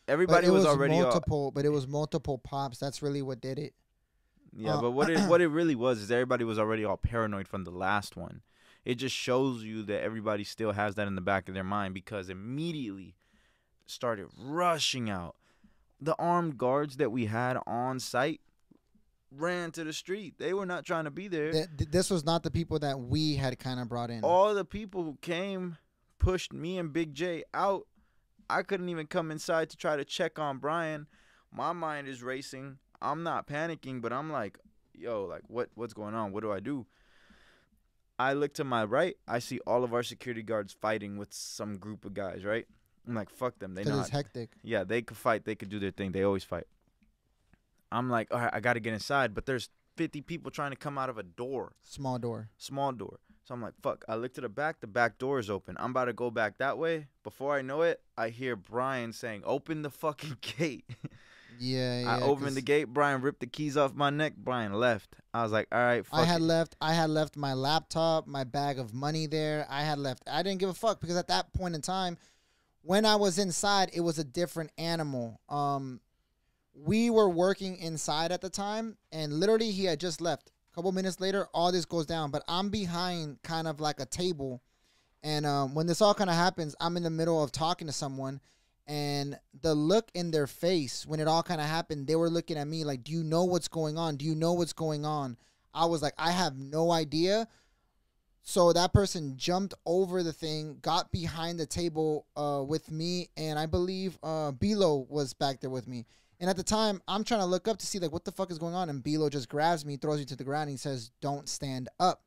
everybody 0.06 0.46
it 0.46 0.50
was, 0.50 0.66
already 0.66 0.94
all- 0.94 1.02
multiple, 1.02 1.50
but 1.50 1.64
it 1.64 1.70
was 1.70 1.86
multiple 1.86 2.38
pops. 2.38 2.78
That's 2.78 3.02
really 3.02 3.22
what 3.22 3.40
did 3.40 3.58
it. 3.58 3.74
Yeah, 4.56 4.74
Uh, 4.76 4.80
but 4.80 4.90
what 4.92 5.10
it 5.10 5.18
what 5.28 5.40
it 5.40 5.48
really 5.48 5.74
was 5.74 6.00
is 6.00 6.10
everybody 6.10 6.44
was 6.44 6.58
already 6.58 6.84
all 6.84 6.96
paranoid 6.96 7.46
from 7.48 7.64
the 7.64 7.70
last 7.70 8.16
one. 8.16 8.42
It 8.84 8.94
just 8.94 9.14
shows 9.14 9.62
you 9.64 9.82
that 9.84 10.02
everybody 10.02 10.44
still 10.44 10.72
has 10.72 10.94
that 10.94 11.06
in 11.06 11.14
the 11.14 11.20
back 11.20 11.48
of 11.48 11.54
their 11.54 11.64
mind 11.64 11.92
because 11.94 12.30
immediately 12.30 13.16
started 13.86 14.28
rushing 14.38 15.10
out. 15.10 15.36
The 16.00 16.14
armed 16.18 16.56
guards 16.58 16.96
that 16.96 17.10
we 17.10 17.26
had 17.26 17.58
on 17.66 18.00
site 18.00 18.40
ran 19.30 19.72
to 19.72 19.84
the 19.84 19.92
street. 19.92 20.34
They 20.38 20.54
were 20.54 20.64
not 20.64 20.84
trying 20.84 21.04
to 21.04 21.10
be 21.10 21.28
there. 21.28 21.52
Th- 21.52 21.66
th- 21.76 21.90
this 21.90 22.08
was 22.08 22.24
not 22.24 22.42
the 22.44 22.50
people 22.50 22.78
that 22.78 22.98
we 22.98 23.34
had 23.36 23.58
kind 23.58 23.80
of 23.80 23.88
brought 23.88 24.10
in. 24.10 24.22
All 24.24 24.54
the 24.54 24.64
people 24.64 25.02
who 25.02 25.18
came 25.20 25.76
pushed 26.18 26.52
me 26.52 26.78
and 26.78 26.92
Big 26.92 27.14
J 27.14 27.44
out. 27.52 27.86
I 28.50 28.62
couldn't 28.62 28.88
even 28.88 29.06
come 29.06 29.30
inside 29.30 29.70
to 29.70 29.76
try 29.76 29.96
to 29.96 30.04
check 30.04 30.38
on 30.38 30.58
Bryan. 30.58 31.06
My 31.52 31.72
mind 31.72 32.08
is 32.08 32.22
racing. 32.22 32.78
I'm 33.00 33.22
not 33.22 33.46
panicking, 33.46 34.00
but 34.00 34.12
I'm 34.12 34.30
like, 34.30 34.58
yo, 34.94 35.24
like 35.24 35.42
what 35.48 35.68
what's 35.74 35.94
going 35.94 36.14
on? 36.14 36.32
What 36.32 36.42
do 36.42 36.52
I 36.52 36.60
do? 36.60 36.86
I 38.18 38.32
look 38.32 38.52
to 38.54 38.64
my 38.64 38.82
right, 38.84 39.16
I 39.28 39.38
see 39.38 39.60
all 39.66 39.84
of 39.84 39.94
our 39.94 40.02
security 40.02 40.42
guards 40.42 40.72
fighting 40.72 41.18
with 41.18 41.32
some 41.32 41.76
group 41.76 42.04
of 42.04 42.14
guys, 42.14 42.44
right? 42.44 42.66
I'm 43.06 43.14
like, 43.14 43.30
fuck 43.30 43.58
them. 43.60 43.74
They 43.74 43.84
know 43.84 44.00
it's 44.00 44.08
hectic. 44.08 44.50
yeah, 44.64 44.82
they 44.82 45.02
could 45.02 45.16
fight. 45.16 45.44
They 45.44 45.54
could 45.54 45.68
do 45.68 45.78
their 45.78 45.92
thing. 45.92 46.10
They 46.12 46.24
always 46.24 46.42
fight. 46.44 46.66
I'm 47.92 48.10
like, 48.10 48.28
all 48.34 48.40
right, 48.40 48.50
I 48.52 48.60
got 48.60 48.74
to 48.74 48.80
get 48.80 48.92
inside, 48.92 49.34
but 49.34 49.46
there's 49.46 49.70
50 49.96 50.20
people 50.22 50.50
trying 50.50 50.72
to 50.72 50.76
come 50.76 50.98
out 50.98 51.08
of 51.08 51.16
a 51.16 51.22
door 51.22 51.72
Small 51.82 52.18
door. 52.18 52.48
small 52.58 52.92
door. 52.92 53.20
So 53.48 53.54
I'm 53.54 53.62
like, 53.62 53.80
fuck. 53.80 54.04
I 54.06 54.16
look 54.16 54.34
to 54.34 54.42
the 54.42 54.50
back. 54.50 54.80
The 54.80 54.86
back 54.86 55.16
door 55.16 55.38
is 55.38 55.48
open. 55.48 55.74
I'm 55.80 55.92
about 55.92 56.04
to 56.04 56.12
go 56.12 56.30
back 56.30 56.58
that 56.58 56.76
way. 56.76 57.06
Before 57.24 57.56
I 57.56 57.62
know 57.62 57.80
it, 57.80 57.98
I 58.14 58.28
hear 58.28 58.56
Bryan 58.56 59.14
saying, 59.14 59.40
open 59.46 59.80
the 59.80 59.88
fucking 59.88 60.36
gate. 60.58 60.84
Yeah, 61.58 62.00
yeah. 62.00 62.16
I 62.16 62.20
opened 62.20 62.56
the 62.56 62.60
gate. 62.60 62.84
Bryan 62.84 63.22
ripped 63.22 63.40
the 63.40 63.46
keys 63.46 63.78
off 63.78 63.94
my 63.94 64.10
neck. 64.10 64.36
Bryan 64.36 64.74
left. 64.74 65.16
I 65.32 65.42
was 65.42 65.50
like, 65.50 65.66
all 65.72 65.78
right, 65.78 66.04
fuck 66.04 66.20
I 66.20 66.24
had 66.26 66.42
it. 66.42 66.44
left. 66.44 66.76
I 66.82 66.92
had 66.92 67.08
left 67.08 67.38
my 67.38 67.54
laptop, 67.54 68.26
my 68.26 68.44
bag 68.44 68.78
of 68.78 68.92
money 68.92 69.26
there. 69.26 69.66
I 69.70 69.82
had 69.82 69.98
left. 69.98 70.24
I 70.30 70.42
didn't 70.42 70.60
give 70.60 70.68
a 70.68 70.74
fuck 70.74 71.00
because 71.00 71.16
at 71.16 71.28
that 71.28 71.50
point 71.54 71.74
in 71.74 71.80
time, 71.80 72.18
when 72.82 73.06
I 73.06 73.16
was 73.16 73.38
inside, 73.38 73.88
it 73.94 74.02
was 74.02 74.18
a 74.18 74.24
different 74.24 74.72
animal. 74.76 75.40
Um, 75.48 76.00
we 76.74 77.08
were 77.08 77.30
working 77.30 77.76
inside 77.78 78.30
at 78.30 78.42
the 78.42 78.50
time, 78.50 78.98
and 79.10 79.32
literally 79.32 79.70
he 79.70 79.86
had 79.86 80.00
just 80.00 80.20
left. 80.20 80.52
Couple 80.78 80.92
minutes 80.92 81.18
later, 81.18 81.48
all 81.52 81.72
this 81.72 81.86
goes 81.86 82.06
down, 82.06 82.30
but 82.30 82.44
I'm 82.46 82.70
behind 82.70 83.42
kind 83.42 83.66
of 83.66 83.80
like 83.80 83.98
a 83.98 84.06
table, 84.06 84.62
and 85.24 85.44
um, 85.44 85.74
when 85.74 85.88
this 85.88 86.00
all 86.00 86.14
kind 86.14 86.30
of 86.30 86.36
happens, 86.36 86.76
I'm 86.78 86.96
in 86.96 87.02
the 87.02 87.10
middle 87.10 87.42
of 87.42 87.50
talking 87.50 87.88
to 87.88 87.92
someone. 87.92 88.40
And 88.86 89.36
the 89.60 89.74
look 89.74 90.08
in 90.14 90.30
their 90.30 90.46
face 90.46 91.04
when 91.04 91.18
it 91.18 91.26
all 91.26 91.42
kind 91.42 91.60
of 91.60 91.66
happened, 91.66 92.06
they 92.06 92.14
were 92.14 92.30
looking 92.30 92.56
at 92.56 92.68
me 92.68 92.84
like, 92.84 93.02
Do 93.02 93.10
you 93.10 93.24
know 93.24 93.42
what's 93.42 93.66
going 93.66 93.98
on? 93.98 94.18
Do 94.18 94.24
you 94.24 94.36
know 94.36 94.52
what's 94.52 94.72
going 94.72 95.04
on? 95.04 95.36
I 95.74 95.86
was 95.86 96.00
like, 96.00 96.14
I 96.16 96.30
have 96.30 96.56
no 96.56 96.92
idea. 96.92 97.48
So 98.42 98.72
that 98.72 98.92
person 98.92 99.36
jumped 99.36 99.74
over 99.84 100.22
the 100.22 100.32
thing, 100.32 100.78
got 100.80 101.10
behind 101.10 101.58
the 101.58 101.66
table 101.66 102.24
uh, 102.36 102.62
with 102.64 102.88
me, 102.88 103.30
and 103.36 103.58
I 103.58 103.66
believe 103.66 104.16
uh, 104.22 104.52
Bilo 104.52 105.10
was 105.10 105.34
back 105.34 105.58
there 105.58 105.70
with 105.70 105.88
me. 105.88 106.06
And 106.40 106.48
at 106.48 106.56
the 106.56 106.62
time, 106.62 107.02
I'm 107.08 107.24
trying 107.24 107.40
to 107.40 107.46
look 107.46 107.66
up 107.66 107.78
to 107.78 107.86
see 107.86 107.98
like 107.98 108.12
what 108.12 108.24
the 108.24 108.32
fuck 108.32 108.50
is 108.50 108.58
going 108.58 108.74
on, 108.74 108.88
and 108.88 109.02
Bilo 109.02 109.30
just 109.30 109.48
grabs 109.48 109.84
me, 109.84 109.96
throws 109.96 110.18
me 110.18 110.24
to 110.26 110.36
the 110.36 110.44
ground, 110.44 110.68
and 110.68 110.72
he 110.72 110.76
says, 110.76 111.10
"Don't 111.20 111.48
stand 111.48 111.88
up." 111.98 112.22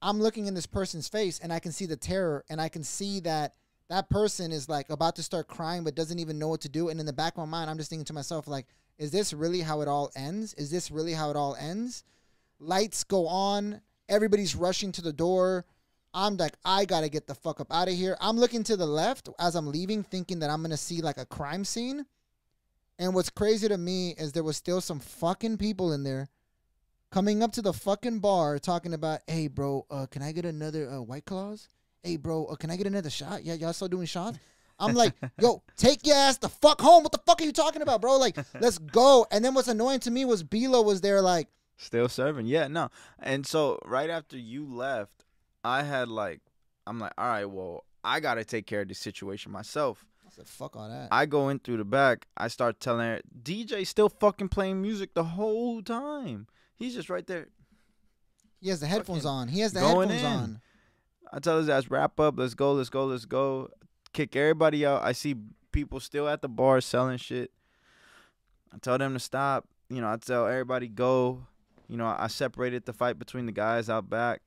I'm 0.00 0.20
looking 0.20 0.46
in 0.46 0.54
this 0.54 0.66
person's 0.66 1.08
face, 1.08 1.38
and 1.40 1.52
I 1.52 1.58
can 1.58 1.72
see 1.72 1.86
the 1.86 1.96
terror, 1.96 2.44
and 2.48 2.60
I 2.60 2.68
can 2.68 2.82
see 2.84 3.20
that 3.20 3.54
that 3.88 4.08
person 4.08 4.52
is 4.52 4.68
like 4.68 4.90
about 4.90 5.16
to 5.16 5.22
start 5.22 5.48
crying, 5.48 5.84
but 5.84 5.94
doesn't 5.94 6.18
even 6.18 6.38
know 6.38 6.48
what 6.48 6.62
to 6.62 6.68
do. 6.68 6.88
And 6.88 6.98
in 6.98 7.06
the 7.06 7.12
back 7.12 7.34
of 7.34 7.38
my 7.38 7.44
mind, 7.58 7.68
I'm 7.68 7.78
just 7.78 7.90
thinking 7.90 8.06
to 8.06 8.12
myself, 8.12 8.46
like, 8.48 8.66
is 8.98 9.10
this 9.10 9.32
really 9.32 9.60
how 9.60 9.80
it 9.80 9.88
all 9.88 10.10
ends? 10.16 10.54
Is 10.54 10.70
this 10.70 10.90
really 10.90 11.12
how 11.12 11.30
it 11.30 11.36
all 11.36 11.56
ends? 11.56 12.04
Lights 12.58 13.04
go 13.04 13.26
on. 13.26 13.80
Everybody's 14.08 14.56
rushing 14.56 14.92
to 14.92 15.02
the 15.02 15.12
door. 15.12 15.64
I'm 16.14 16.36
like, 16.36 16.54
I 16.64 16.84
gotta 16.84 17.08
get 17.08 17.26
the 17.26 17.34
fuck 17.34 17.60
up 17.60 17.72
out 17.72 17.88
of 17.88 17.94
here. 17.94 18.16
I'm 18.20 18.36
looking 18.36 18.62
to 18.64 18.76
the 18.76 18.86
left 18.86 19.28
as 19.38 19.54
I'm 19.54 19.66
leaving, 19.66 20.02
thinking 20.02 20.38
that 20.40 20.50
I'm 20.50 20.62
gonna 20.62 20.76
see 20.76 21.00
like 21.00 21.18
a 21.18 21.26
crime 21.26 21.64
scene. 21.64 22.06
And 23.02 23.14
what's 23.14 23.30
crazy 23.30 23.66
to 23.66 23.76
me 23.76 24.10
is 24.10 24.30
there 24.30 24.44
was 24.44 24.56
still 24.56 24.80
some 24.80 25.00
fucking 25.00 25.56
people 25.56 25.92
in 25.92 26.04
there 26.04 26.28
coming 27.10 27.42
up 27.42 27.50
to 27.54 27.60
the 27.60 27.72
fucking 27.72 28.20
bar 28.20 28.60
talking 28.60 28.94
about, 28.94 29.22
hey, 29.26 29.48
bro, 29.48 29.84
uh, 29.90 30.06
can 30.06 30.22
I 30.22 30.30
get 30.30 30.44
another 30.44 30.88
uh, 30.88 31.02
White 31.02 31.24
Claws? 31.24 31.66
Hey, 32.04 32.16
bro, 32.16 32.44
uh, 32.44 32.54
can 32.54 32.70
I 32.70 32.76
get 32.76 32.86
another 32.86 33.10
shot? 33.10 33.42
Yeah, 33.42 33.54
y'all 33.54 33.72
still 33.72 33.88
doing 33.88 34.06
shots? 34.06 34.38
I'm 34.78 34.94
like, 34.94 35.14
yo, 35.40 35.64
take 35.76 36.06
your 36.06 36.14
ass 36.14 36.38
the 36.38 36.48
fuck 36.48 36.80
home. 36.80 37.02
What 37.02 37.10
the 37.10 37.18
fuck 37.26 37.40
are 37.40 37.44
you 37.44 37.50
talking 37.50 37.82
about, 37.82 38.02
bro? 38.02 38.18
Like, 38.18 38.36
let's 38.60 38.78
go. 38.92 39.26
And 39.32 39.44
then 39.44 39.52
what's 39.54 39.66
annoying 39.66 39.98
to 40.00 40.12
me 40.12 40.24
was 40.24 40.44
Bilo 40.44 40.84
was 40.84 41.00
there, 41.00 41.20
like, 41.20 41.48
Still 41.78 42.08
serving. 42.08 42.46
Yeah, 42.46 42.68
no. 42.68 42.88
And 43.18 43.44
so 43.44 43.80
right 43.84 44.10
after 44.10 44.38
you 44.38 44.64
left, 44.64 45.24
I 45.64 45.82
had 45.82 46.08
like, 46.08 46.40
I'm 46.86 47.00
like, 47.00 47.14
all 47.18 47.26
right, 47.26 47.50
well, 47.50 47.84
I 48.04 48.20
got 48.20 48.34
to 48.34 48.44
take 48.44 48.66
care 48.66 48.82
of 48.82 48.88
this 48.88 49.00
situation 49.00 49.50
myself. 49.50 50.06
I 50.32 50.36
said, 50.36 50.46
fuck 50.46 50.76
all 50.76 50.88
that. 50.88 51.08
I 51.12 51.26
go 51.26 51.50
in 51.50 51.58
through 51.58 51.76
the 51.76 51.84
back. 51.84 52.26
I 52.36 52.48
start 52.48 52.80
telling 52.80 53.06
her, 53.06 53.20
DJ 53.42 53.86
still 53.86 54.08
fucking 54.08 54.48
playing 54.48 54.80
music 54.80 55.12
the 55.14 55.24
whole 55.24 55.82
time. 55.82 56.46
He's 56.76 56.94
just 56.94 57.10
right 57.10 57.26
there. 57.26 57.48
He 58.60 58.70
has 58.70 58.80
the 58.80 58.86
headphones 58.86 59.26
on. 59.26 59.48
He 59.48 59.60
has 59.60 59.72
the 59.72 59.80
headphones 59.80 60.12
in. 60.12 60.24
on. 60.24 60.60
I 61.32 61.38
tell 61.38 61.58
his 61.58 61.68
ass, 61.68 61.90
wrap 61.90 62.18
up, 62.18 62.38
let's 62.38 62.54
go, 62.54 62.72
let's 62.72 62.88
go, 62.88 63.04
let's 63.06 63.24
go. 63.24 63.68
Kick 64.12 64.36
everybody 64.36 64.86
out. 64.86 65.02
I 65.02 65.12
see 65.12 65.34
people 65.70 66.00
still 66.00 66.28
at 66.28 66.42
the 66.42 66.48
bar 66.48 66.80
selling 66.80 67.18
shit. 67.18 67.50
I 68.72 68.78
tell 68.78 68.98
them 68.98 69.14
to 69.14 69.20
stop. 69.20 69.66
You 69.90 70.00
know, 70.00 70.10
I 70.10 70.16
tell 70.16 70.46
everybody 70.46 70.88
go. 70.88 71.46
You 71.88 71.96
know, 71.98 72.14
I 72.18 72.28
separated 72.28 72.86
the 72.86 72.92
fight 72.92 73.18
between 73.18 73.46
the 73.46 73.52
guys 73.52 73.90
out 73.90 74.08
back. 74.08 74.40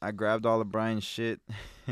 I 0.00 0.10
grabbed 0.12 0.46
all 0.46 0.60
of 0.60 0.70
Bryan's 0.70 1.04
shit, 1.04 1.40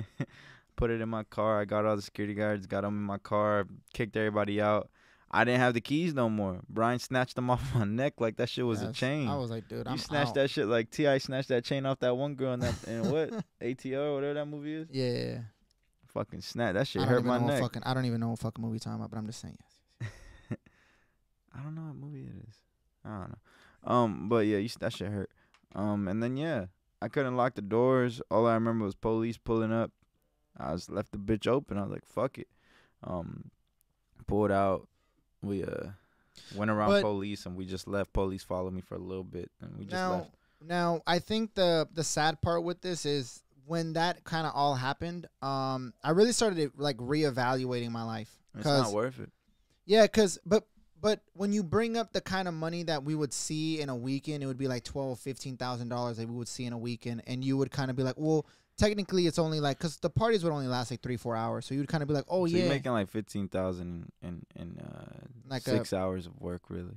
put 0.80 0.90
it 0.90 1.00
in 1.00 1.08
my 1.08 1.24
car. 1.24 1.60
I 1.60 1.64
got 1.66 1.84
all 1.84 1.94
the 1.94 2.02
security 2.02 2.34
guards, 2.34 2.66
got 2.66 2.80
them 2.80 2.96
in 2.96 3.02
my 3.02 3.18
car, 3.18 3.66
kicked 3.92 4.16
everybody 4.16 4.60
out. 4.60 4.88
I 5.30 5.44
didn't 5.44 5.60
have 5.60 5.74
the 5.74 5.80
keys 5.80 6.12
no 6.12 6.28
more. 6.28 6.60
Bryan 6.68 6.98
snatched 6.98 7.36
them 7.36 7.50
off 7.54 7.74
my 7.74 7.84
neck 7.84 8.14
like 8.18 8.36
that 8.38 8.48
shit 8.48 8.66
was 8.66 8.82
a 8.82 8.92
chain. 8.92 9.28
I 9.28 9.36
was 9.36 9.50
like, 9.50 9.68
dude, 9.68 9.86
you 9.86 9.92
I'm 9.92 9.98
snatched 9.98 10.30
out. 10.30 10.34
that 10.34 10.50
shit 10.50 10.66
like 10.66 10.90
T.I. 10.90 11.18
snatched 11.18 11.48
that 11.48 11.64
chain 11.64 11.86
off 11.86 12.00
that 12.00 12.16
one 12.16 12.34
girl 12.34 12.54
in 12.54 12.60
that 12.60 12.74
and 12.88 13.12
what 13.12 13.30
ATL 13.60 14.14
whatever 14.14 14.34
that 14.34 14.46
movie 14.46 14.74
is. 14.74 14.88
Yeah. 14.90 15.40
Fucking 16.08 16.40
snap 16.40 16.74
that 16.74 16.88
shit 16.88 17.02
hurt 17.02 17.24
my 17.24 17.38
neck. 17.38 17.60
fucking. 17.60 17.82
I 17.84 17.94
don't 17.94 18.06
even 18.06 18.18
know 18.18 18.30
what 18.30 18.40
fucking 18.40 18.60
movie 18.60 18.74
you're 18.74 18.80
talking 18.80 18.98
about, 18.98 19.10
but 19.10 19.18
I'm 19.18 19.26
just 19.26 19.40
saying 19.40 19.56
yes. 20.00 20.08
I 21.54 21.62
don't 21.62 21.76
know 21.76 21.82
what 21.82 21.94
movie 21.94 22.22
it 22.22 22.48
is. 22.48 22.54
I 23.04 23.10
don't 23.10 23.28
know. 23.28 23.92
Um, 23.92 24.28
but 24.28 24.46
yeah, 24.46 24.58
you, 24.58 24.68
that 24.80 24.92
shit 24.92 25.08
hurt. 25.08 25.30
Um, 25.76 26.08
and 26.08 26.20
then 26.20 26.36
yeah, 26.36 26.64
I 27.00 27.06
couldn't 27.06 27.36
lock 27.36 27.54
the 27.54 27.62
doors. 27.62 28.20
All 28.30 28.46
I 28.48 28.54
remember 28.54 28.84
was 28.84 28.96
police 28.96 29.38
pulling 29.38 29.72
up. 29.72 29.92
I 30.60 30.72
just 30.74 30.90
left 30.90 31.12
the 31.12 31.18
bitch 31.18 31.46
open. 31.46 31.78
I 31.78 31.82
was 31.82 31.90
like, 31.90 32.04
fuck 32.06 32.38
it. 32.38 32.48
Um, 33.04 33.50
pulled 34.26 34.50
out. 34.50 34.86
We 35.42 35.64
uh 35.64 35.88
went 36.54 36.70
around 36.70 36.90
But- 36.90 37.02
police 37.02 37.46
and 37.46 37.56
we 37.56 37.66
just 37.66 37.88
left. 37.88 38.12
Police 38.12 38.42
followed 38.42 38.72
me 38.72 38.80
for 38.80 38.94
a 38.94 38.98
little 38.98 39.24
bit 39.24 39.50
and 39.60 39.76
we 39.76 39.84
just 39.84 39.94
now, 39.94 40.12
left. 40.12 40.30
now 40.66 41.00
I 41.06 41.18
think 41.18 41.54
the 41.54 41.88
the 41.94 42.04
sad 42.04 42.40
part 42.40 42.62
with 42.62 42.80
this 42.80 43.06
is 43.06 43.42
when 43.66 43.92
that 43.94 44.24
kind 44.24 44.46
of 44.46 44.52
all 44.54 44.74
happened. 44.74 45.28
Um, 45.42 45.94
I 46.02 46.10
really 46.10 46.32
started 46.32 46.72
like 46.76 46.96
reevaluating 46.98 47.90
my 47.90 48.02
life 48.02 48.30
It's 48.56 48.64
not 48.64 48.92
worth 48.92 49.18
it. 49.20 49.30
Yeah, 49.86 50.06
cause 50.06 50.38
but 50.44 50.66
but 51.00 51.20
when 51.32 51.52
you 51.52 51.62
bring 51.62 51.96
up 51.96 52.12
the 52.12 52.20
kind 52.20 52.46
of 52.46 52.52
money 52.54 52.82
that 52.82 53.02
we 53.04 53.14
would 53.14 53.32
see 53.32 53.80
in 53.80 53.88
a 53.88 53.96
weekend, 53.96 54.42
it 54.42 54.46
would 54.46 54.58
be 54.58 54.68
like 54.68 54.84
twelve, 54.84 55.18
fifteen 55.18 55.56
thousand 55.56 55.88
dollars 55.88 56.18
that 56.18 56.28
we 56.28 56.34
would 56.34 56.48
see 56.48 56.66
in 56.66 56.72
a 56.74 56.78
weekend, 56.78 57.22
and 57.26 57.42
you 57.44 57.56
would 57.56 57.70
kind 57.70 57.90
of 57.90 57.96
be 57.96 58.02
like, 58.02 58.16
well, 58.18 58.44
technically 58.80 59.26
it's 59.26 59.38
only 59.38 59.60
like 59.60 59.78
because 59.78 59.98
the 59.98 60.10
parties 60.10 60.42
would 60.42 60.52
only 60.52 60.66
last 60.66 60.90
like 60.90 61.02
three, 61.02 61.16
four 61.16 61.36
hours, 61.36 61.66
so 61.66 61.74
you 61.74 61.80
would 61.80 61.88
kind 61.88 62.02
of 62.02 62.08
be 62.08 62.14
like, 62.14 62.24
oh 62.28 62.46
so 62.46 62.52
yeah, 62.56 62.62
you're 62.64 62.68
making 62.76 62.92
like 62.92 63.08
fifteen 63.08 63.46
thousand 63.48 64.10
in 64.22 64.42
in 64.56 64.78
uh 64.80 65.26
Like 65.48 65.66
a- 65.68 65.76
six 65.76 65.92
hours 65.92 66.26
of 66.26 66.32
work 66.40 66.62
really. 66.70 66.96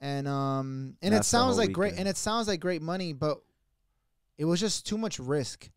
and 0.00 0.26
um 0.28 0.96
and 1.02 1.12
it 1.12 1.18
That's 1.18 1.30
the 1.30 1.36
sounds 1.36 1.56
whole 1.56 1.66
like 1.66 1.72
great, 1.72 1.94
and 1.98 2.08
it 2.08 2.16
sounds 2.16 2.48
like 2.48 2.60
great 2.60 2.80
money, 2.82 3.12
but 3.12 3.38
it 4.38 4.44
was 4.46 4.58
just 4.60 4.86
too 4.86 4.96
much 4.96 5.18
risk, 5.18 5.68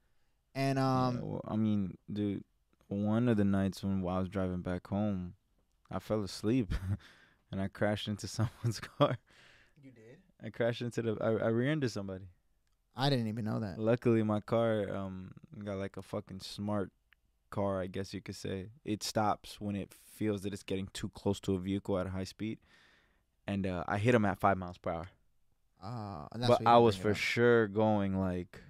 and 0.55 0.77
um 0.79 1.15
Yeah, 1.15 1.21
well, 1.23 1.41
I 1.47 1.55
mean, 1.57 1.97
dude, 2.11 2.43
one 2.87 3.27
of 3.27 3.35
the 3.37 3.43
nights 3.45 3.83
when 3.83 3.99
I 4.07 4.19
was 4.19 4.29
driving 4.29 4.61
back 4.61 4.87
home, 4.87 5.33
I 5.91 5.99
fell 5.99 6.23
asleep 6.23 6.71
and 7.51 7.59
I 7.61 7.67
crashed 7.67 8.07
into 8.07 8.27
someone's 8.37 8.79
car. 8.79 9.17
you 9.83 9.91
did. 9.91 10.17
I 10.45 10.49
crashed 10.49 10.81
into 10.81 11.01
the, 11.01 11.17
I, 11.21 11.45
I 11.45 11.49
rear 11.49 11.71
into 11.71 11.89
somebody. 11.89 12.25
I 12.95 13.09
didn't 13.09 13.27
even 13.27 13.45
know 13.45 13.59
that. 13.59 13.79
Luckily, 13.79 14.23
my 14.23 14.39
car 14.39 14.95
um 14.95 15.31
got 15.63 15.77
like 15.77 15.97
a 15.97 16.01
fucking 16.01 16.39
smart 16.41 16.91
car, 17.49 17.81
I 17.81 17.87
guess 17.87 18.13
you 18.13 18.21
could 18.21 18.35
say. 18.35 18.69
It 18.83 19.03
stops 19.03 19.61
when 19.61 19.75
it 19.75 19.93
feels 20.15 20.41
that 20.41 20.53
it's 20.53 20.63
getting 20.63 20.89
too 20.93 21.09
close 21.09 21.39
to 21.41 21.55
a 21.55 21.59
vehicle 21.59 21.97
at 21.99 22.07
a 22.07 22.09
high 22.09 22.23
speed, 22.23 22.59
and 23.47 23.65
uh, 23.65 23.83
I 23.87 23.97
hit 23.97 24.15
him 24.15 24.25
at 24.25 24.39
five 24.39 24.57
miles 24.57 24.77
per 24.77 24.91
hour. 24.91 25.07
Uh, 25.83 26.27
that's 26.35 26.47
but 26.47 26.61
I 26.65 26.77
was 26.77 26.95
for 26.95 27.13
sure 27.13 27.67
going 27.67 28.17
like, 28.17 28.61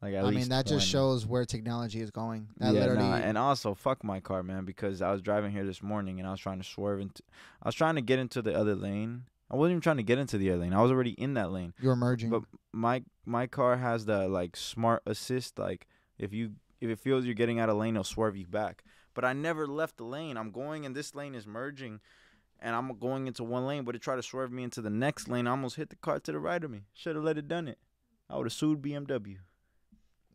like 0.00 0.14
at 0.14 0.24
I 0.24 0.28
least. 0.28 0.40
mean, 0.40 0.48
that 0.50 0.66
just 0.66 0.88
shows 0.88 1.26
where 1.26 1.44
technology 1.44 2.00
is 2.00 2.10
going. 2.10 2.48
That 2.56 2.72
yeah, 2.72 2.80
literally, 2.80 3.02
nah, 3.02 3.16
and 3.16 3.36
also 3.36 3.74
fuck 3.74 4.02
my 4.02 4.20
car, 4.20 4.42
man, 4.42 4.64
because 4.64 5.02
I 5.02 5.12
was 5.12 5.20
driving 5.20 5.52
here 5.52 5.64
this 5.66 5.82
morning 5.82 6.18
and 6.18 6.26
I 6.26 6.30
was 6.30 6.40
trying 6.40 6.58
to 6.58 6.64
swerve 6.64 7.00
into, 7.00 7.22
I 7.62 7.68
was 7.68 7.74
trying 7.74 7.96
to 7.96 8.00
get 8.00 8.18
into 8.18 8.40
the 8.40 8.54
other 8.58 8.74
lane. 8.74 9.24
I 9.50 9.56
wasn't 9.56 9.72
even 9.72 9.80
trying 9.82 9.98
to 9.98 10.02
get 10.02 10.18
into 10.18 10.38
the 10.38 10.50
other 10.50 10.62
lane. 10.62 10.72
I 10.72 10.80
was 10.82 10.90
already 10.90 11.10
in 11.10 11.34
that 11.34 11.52
lane. 11.52 11.74
you're 11.80 11.94
merging. 11.94 12.30
But 12.30 12.44
my 12.72 13.02
my 13.26 13.46
car 13.46 13.76
has 13.76 14.06
the 14.06 14.28
like 14.28 14.56
smart 14.56 15.02
assist. 15.04 15.58
Like 15.58 15.86
if 16.18 16.32
you 16.32 16.52
if 16.80 16.88
it 16.88 16.98
feels 16.98 17.24
you're 17.24 17.34
getting 17.34 17.58
out 17.58 17.68
of 17.68 17.76
lane, 17.76 17.96
it'll 17.96 18.04
swerve 18.04 18.36
you 18.36 18.46
back. 18.46 18.84
But 19.14 19.24
I 19.24 19.32
never 19.32 19.66
left 19.66 19.96
the 19.96 20.04
lane. 20.04 20.36
I'm 20.36 20.50
going 20.50 20.86
and 20.86 20.94
this 20.94 21.14
lane 21.14 21.34
is 21.34 21.46
merging, 21.46 22.00
and 22.60 22.74
I'm 22.74 22.96
going 22.98 23.26
into 23.26 23.44
one 23.44 23.66
lane, 23.66 23.84
but 23.84 23.94
it 23.94 24.02
tried 24.02 24.16
to 24.16 24.22
swerve 24.22 24.52
me 24.52 24.62
into 24.62 24.80
the 24.80 24.90
next 24.90 25.28
lane. 25.28 25.46
I 25.46 25.50
almost 25.50 25.76
hit 25.76 25.90
the 25.90 25.96
car 25.96 26.20
to 26.20 26.32
the 26.32 26.38
right 26.38 26.62
of 26.62 26.70
me. 26.70 26.82
Should 26.94 27.16
have 27.16 27.24
let 27.24 27.38
it 27.38 27.48
done 27.48 27.68
it. 27.68 27.78
I 28.30 28.36
would 28.36 28.46
have 28.46 28.52
sued 28.52 28.82
BMW. 28.82 29.38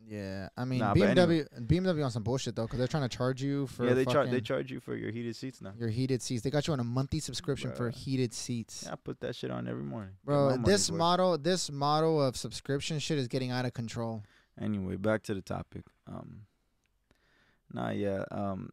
Yeah, 0.08 0.50
I 0.58 0.66
mean 0.66 0.80
Nah, 0.80 0.94
BMW 0.94 1.48
BMW 1.68 2.04
on 2.04 2.12
some 2.12 2.24
bullshit 2.24 2.56
though, 2.56 2.64
because 2.64 2.80
they're 2.80 2.88
trying 2.88 3.08
to 3.08 3.18
charge 3.18 3.42
you 3.42 3.68
for 3.68 3.86
yeah, 3.86 3.94
they 3.94 4.06
charge 4.06 4.30
they 4.30 4.42
charge 4.42 4.72
you 4.72 4.80
for 4.80 4.96
your 4.96 5.12
heated 5.12 5.36
seats 5.36 5.62
now. 5.62 5.74
your 5.78 5.90
heated 5.90 6.22
seats. 6.22 6.44
They 6.44 6.50
got 6.50 6.68
you 6.68 6.74
on 6.74 6.80
a 6.80 6.84
monthly 6.84 7.20
subscription 7.20 7.72
for 7.72 7.90
heated 7.90 8.34
seats, 8.34 8.84
Yeah, 8.86 8.94
I 8.94 8.96
put 8.96 9.20
that 9.22 9.36
shit 9.36 9.52
on 9.52 9.68
every 9.68 9.84
morning. 9.84 10.14
Bro. 10.26 10.58
This 10.66 10.92
model, 10.92 11.38
this 11.38 11.72
model 11.72 12.22
of 12.22 12.36
subscription 12.36 13.00
shit 13.00 13.18
is 13.20 13.28
getting 13.28 13.52
out 13.52 13.66
of 13.66 13.74
control. 13.74 14.24
Anyway, 14.60 14.98
back 14.98 15.24
to 15.24 15.34
the 15.34 15.42
topic. 15.42 15.84
Um, 16.08 16.42
nah, 17.74 17.92
yeah. 17.92 18.26
Um, 18.32 18.70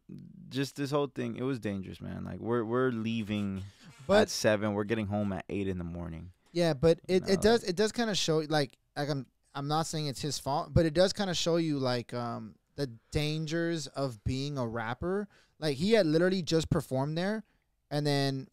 just 0.49 0.75
this 0.75 0.91
whole 0.91 1.07
thing. 1.07 1.37
It 1.37 1.43
was 1.43 1.59
dangerous, 1.59 2.01
man. 2.01 2.25
Like 2.25 2.39
we're 2.39 2.63
we're 2.65 2.91
leaving 2.91 3.63
But 4.07 4.23
at 4.23 4.29
seven. 4.29 4.73
We're 4.73 4.83
getting 4.83 5.07
home 5.07 5.31
at 5.31 5.45
eight 5.47 5.67
in 5.67 5.77
the 5.77 5.83
morning. 5.85 6.31
yeah, 6.51 6.73
but 6.73 6.99
it, 7.07 7.29
it 7.29 7.41
does 7.41 7.63
it 7.63 7.75
does 7.75 7.91
kind 7.91 8.09
of 8.09 8.17
show 8.17 8.43
like 8.49 8.77
like 8.97 9.09
I'm 9.09 9.25
I'm 9.55 9.67
not 9.67 9.87
saying 9.87 10.07
it's 10.07 10.21
his 10.21 10.37
fault, 10.39 10.73
but 10.73 10.85
it 10.85 10.93
does 10.93 11.11
kind 11.13 11.29
of 11.29 11.35
show 11.37 11.57
you 11.57 11.79
like 11.79 12.13
um 12.13 12.55
the 12.75 12.87
dangers 13.11 13.87
of 13.87 14.23
being 14.23 14.57
a 14.57 14.65
rapper. 14.67 15.27
Like 15.59 15.75
he 15.77 15.91
had 15.93 16.05
literally 16.05 16.41
just 16.41 16.69
performed 16.69 17.17
there, 17.17 17.43
and 17.91 18.05
then 18.07 18.47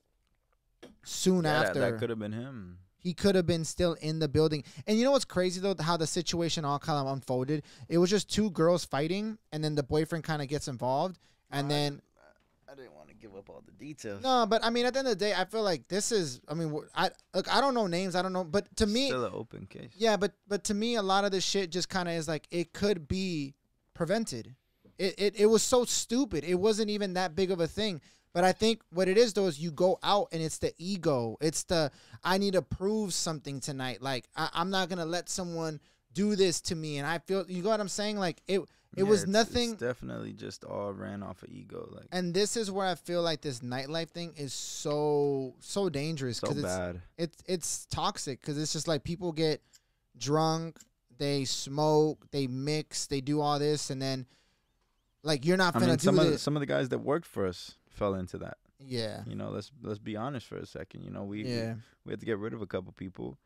soon 1.04 1.44
Yeah, 1.44 1.52
that- 1.62 1.66
after 1.68 1.80
that, 1.80 1.98
could 1.98 2.10
have 2.10 2.18
been 2.18 2.32
him. 2.32 2.78
he 2.98 3.14
could 3.14 3.34
have 3.36 3.46
been 3.46 3.64
still 3.64 3.92
in 3.94 4.18
the 4.18 4.26
building. 4.28 4.64
And 4.86 4.98
you 4.98 5.04
know 5.04 5.12
what's 5.12 5.24
crazy 5.24 5.60
though? 5.60 5.74
How 5.78 5.96
the 5.96 6.06
situation 6.06 6.64
all 6.64 6.78
kind 6.78 6.98
of 7.06 7.12
unfolded. 7.12 7.62
It 7.88 7.98
was 7.98 8.10
just 8.10 8.28
two 8.28 8.50
girls 8.50 8.84
fighting, 8.84 9.38
and 9.52 9.62
then 9.62 9.74
the 9.76 9.82
boyfriend 9.84 10.24
kind 10.24 10.42
of 10.42 10.48
gets 10.48 10.66
involved, 10.68 11.18
and 11.50 11.70
then 11.70 11.92
didn't 11.92 12.02
want 12.02 12.02
to 13.16 13.26
give 13.26 13.36
up 13.36 13.48
all 13.48 13.62
the 13.64 13.72
details. 13.72 14.22
no, 14.22 14.46
but 14.46 14.64
I 14.64 14.70
mean, 14.70 14.86
at 14.86 14.92
the 14.92 15.00
end 15.00 15.08
of 15.08 15.18
the 15.18 15.24
day, 15.24 15.34
I 15.34 15.44
feel 15.44 15.62
like 15.62 15.88
this 15.88 16.12
is. 16.12 16.40
I 16.48 16.54
mean, 16.54 16.74
I 16.94 17.10
look. 17.34 17.52
I 17.54 17.60
don't 17.60 17.74
know 17.74 17.86
names. 17.86 18.14
I 18.14 18.22
don't 18.22 18.32
know, 18.32 18.44
but 18.44 18.74
to 18.76 18.86
me, 18.86 19.06
still 19.06 19.24
an 19.24 19.32
open 19.34 19.66
case. 19.66 19.90
yeah, 19.96 20.16
but 20.16 20.32
but 20.48 20.64
to 20.64 20.74
me, 20.74 20.96
a 20.96 21.02
lot 21.02 21.24
of 21.24 21.30
this 21.30 21.44
shit 21.44 21.70
just 21.70 21.88
kind 21.88 22.08
of 22.08 22.14
is 22.14 22.28
like 22.28 22.46
it 22.50 22.72
could 22.72 23.08
be 23.08 23.54
prevented. 23.94 24.54
It, 24.98 25.14
it 25.18 25.40
it 25.40 25.46
was 25.46 25.62
so 25.62 25.84
stupid. 25.84 26.44
It 26.44 26.54
wasn't 26.54 26.90
even 26.90 27.14
that 27.14 27.34
big 27.34 27.50
of 27.50 27.60
a 27.60 27.66
thing. 27.66 28.00
But 28.32 28.44
I 28.44 28.52
think 28.52 28.82
what 28.90 29.08
it 29.08 29.16
is 29.16 29.32
though 29.32 29.46
is 29.46 29.58
you 29.58 29.70
go 29.70 29.98
out 30.02 30.28
and 30.30 30.42
it's 30.42 30.58
the 30.58 30.74
ego. 30.76 31.38
It's 31.40 31.62
the 31.64 31.90
I 32.22 32.36
need 32.36 32.52
to 32.52 32.60
prove 32.60 33.14
something 33.14 33.60
tonight. 33.60 34.02
Like 34.02 34.28
I, 34.36 34.50
I'm 34.52 34.68
not 34.68 34.90
gonna 34.90 35.06
let 35.06 35.30
someone 35.30 35.80
do 36.12 36.36
this 36.36 36.60
to 36.62 36.76
me. 36.76 36.98
And 36.98 37.06
I 37.06 37.18
feel 37.18 37.46
you 37.48 37.62
know 37.62 37.70
what 37.70 37.80
I'm 37.80 37.88
saying. 37.88 38.18
Like 38.18 38.42
it 38.46 38.60
it 38.96 39.02
Yeah, 39.04 39.08
was 39.10 39.22
it's- 39.22 39.32
nothing. 39.32 39.72
It's 39.72 39.80
definitely 39.80 40.32
just 40.32 40.64
all 40.64 40.92
ran 40.92 41.22
off 41.22 41.42
of 41.42 41.50
ego. 41.50 41.88
Like 41.92 42.06
and 42.12 42.32
this 42.34 42.56
is 42.56 42.70
where 42.70 42.86
I 42.86 42.94
feel 42.94 43.22
like 43.22 43.40
this 43.42 43.60
nightlife 43.60 44.08
thing 44.10 44.32
is 44.36 44.52
so 44.52 45.54
so 45.60 45.88
dangerous 45.88 46.38
so 46.38 46.48
because 46.48 46.58
it's 46.64 46.66
bad. 46.76 47.02
it's 47.18 47.42
it's 47.46 47.86
toxic 47.86 48.40
because 48.40 48.58
it's 48.58 48.72
just 48.72 48.88
like 48.88 49.04
people 49.04 49.32
get 49.32 49.60
drunk, 50.18 50.78
they 51.18 51.44
smoke, 51.44 52.26
they 52.30 52.46
mix, 52.46 53.06
they 53.06 53.20
do 53.20 53.40
all 53.40 53.58
this, 53.58 53.90
and 53.90 54.00
then 54.00 54.26
like 55.22 55.44
you're 55.44 55.56
not 55.56 55.74
I 55.76 55.80
gonna 55.80 55.92
mean, 55.92 55.96
do 55.98 56.04
some 56.04 56.18
of 56.18 56.26
the, 56.30 56.38
some 56.38 56.56
of 56.56 56.60
the 56.60 56.66
guys 56.66 56.88
that 56.90 56.98
worked 57.00 57.26
for 57.26 57.46
us 57.46 57.76
fell 57.90 58.14
into 58.14 58.38
that. 58.38 58.58
yeah, 58.78 59.22
You 59.26 59.34
know, 59.36 59.50
let's 59.50 59.70
let's 59.82 59.98
be 59.98 60.16
honest 60.16 60.46
for 60.46 60.56
a 60.56 60.66
second. 60.66 61.02
You 61.02 61.10
know, 61.10 61.24
we 61.24 61.42
we- 61.44 61.50
yeah, 61.50 61.74
we 62.04 62.12
had 62.12 62.20
to 62.20 62.26
get 62.26 62.38
rid 62.38 62.52
of 62.54 62.62
a 62.62 62.66
couple 62.66 62.92
people, 62.92 63.36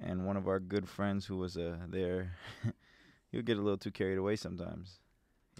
and 0.00 0.24
one 0.26 0.36
of 0.36 0.46
our 0.46 0.60
good 0.60 0.88
friends 0.88 1.26
who 1.26 1.36
was 1.36 1.56
uh 1.56 1.76
there, 1.88 2.32
would 3.36 3.46
get 3.46 3.58
a 3.58 3.62
little 3.62 3.78
too 3.78 3.90
carried 3.90 4.18
away 4.18 4.36
sometimes. 4.36 5.00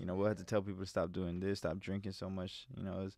You 0.01 0.07
know, 0.07 0.15
we'll 0.15 0.29
have 0.29 0.39
to 0.39 0.45
tell 0.45 0.63
people 0.63 0.81
to 0.81 0.87
stop 0.87 1.13
doing 1.13 1.41
this, 1.41 1.59
stop 1.59 1.79
drinking 1.79 2.13
so 2.13 2.31
much. 2.31 2.67
You 2.77 2.85
know, 2.85 3.09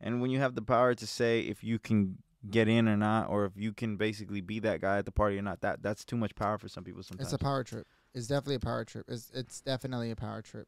and 0.00 0.20
when 0.22 0.30
you 0.30 0.38
have 0.38 0.54
the 0.54 0.62
power 0.62 0.94
to 0.94 1.06
say 1.06 1.40
if 1.40 1.62
you 1.62 1.78
can 1.78 2.18
get 2.48 2.68
in 2.68 2.88
or 2.88 2.96
not, 2.96 3.28
or 3.28 3.44
if 3.44 3.52
you 3.56 3.72
can 3.72 3.96
basically 3.96 4.40
be 4.40 4.60
that 4.60 4.80
guy 4.80 4.98
at 4.98 5.04
the 5.04 5.12
party 5.12 5.36
or 5.38 5.42
not, 5.42 5.60
that 5.60 5.82
that's 5.82 6.04
too 6.04 6.16
much 6.16 6.34
power 6.34 6.56
for 6.56 6.68
some 6.68 6.84
people. 6.84 7.02
Sometimes 7.02 7.26
it's 7.26 7.34
a 7.34 7.38
power 7.44 7.62
trip. 7.64 7.86
It's 8.14 8.26
definitely 8.26 8.54
a 8.54 8.60
power 8.60 8.84
trip. 8.84 9.06
It's 9.08 9.30
it's 9.34 9.60
definitely 9.60 10.10
a 10.10 10.16
power 10.16 10.40
trip. 10.40 10.66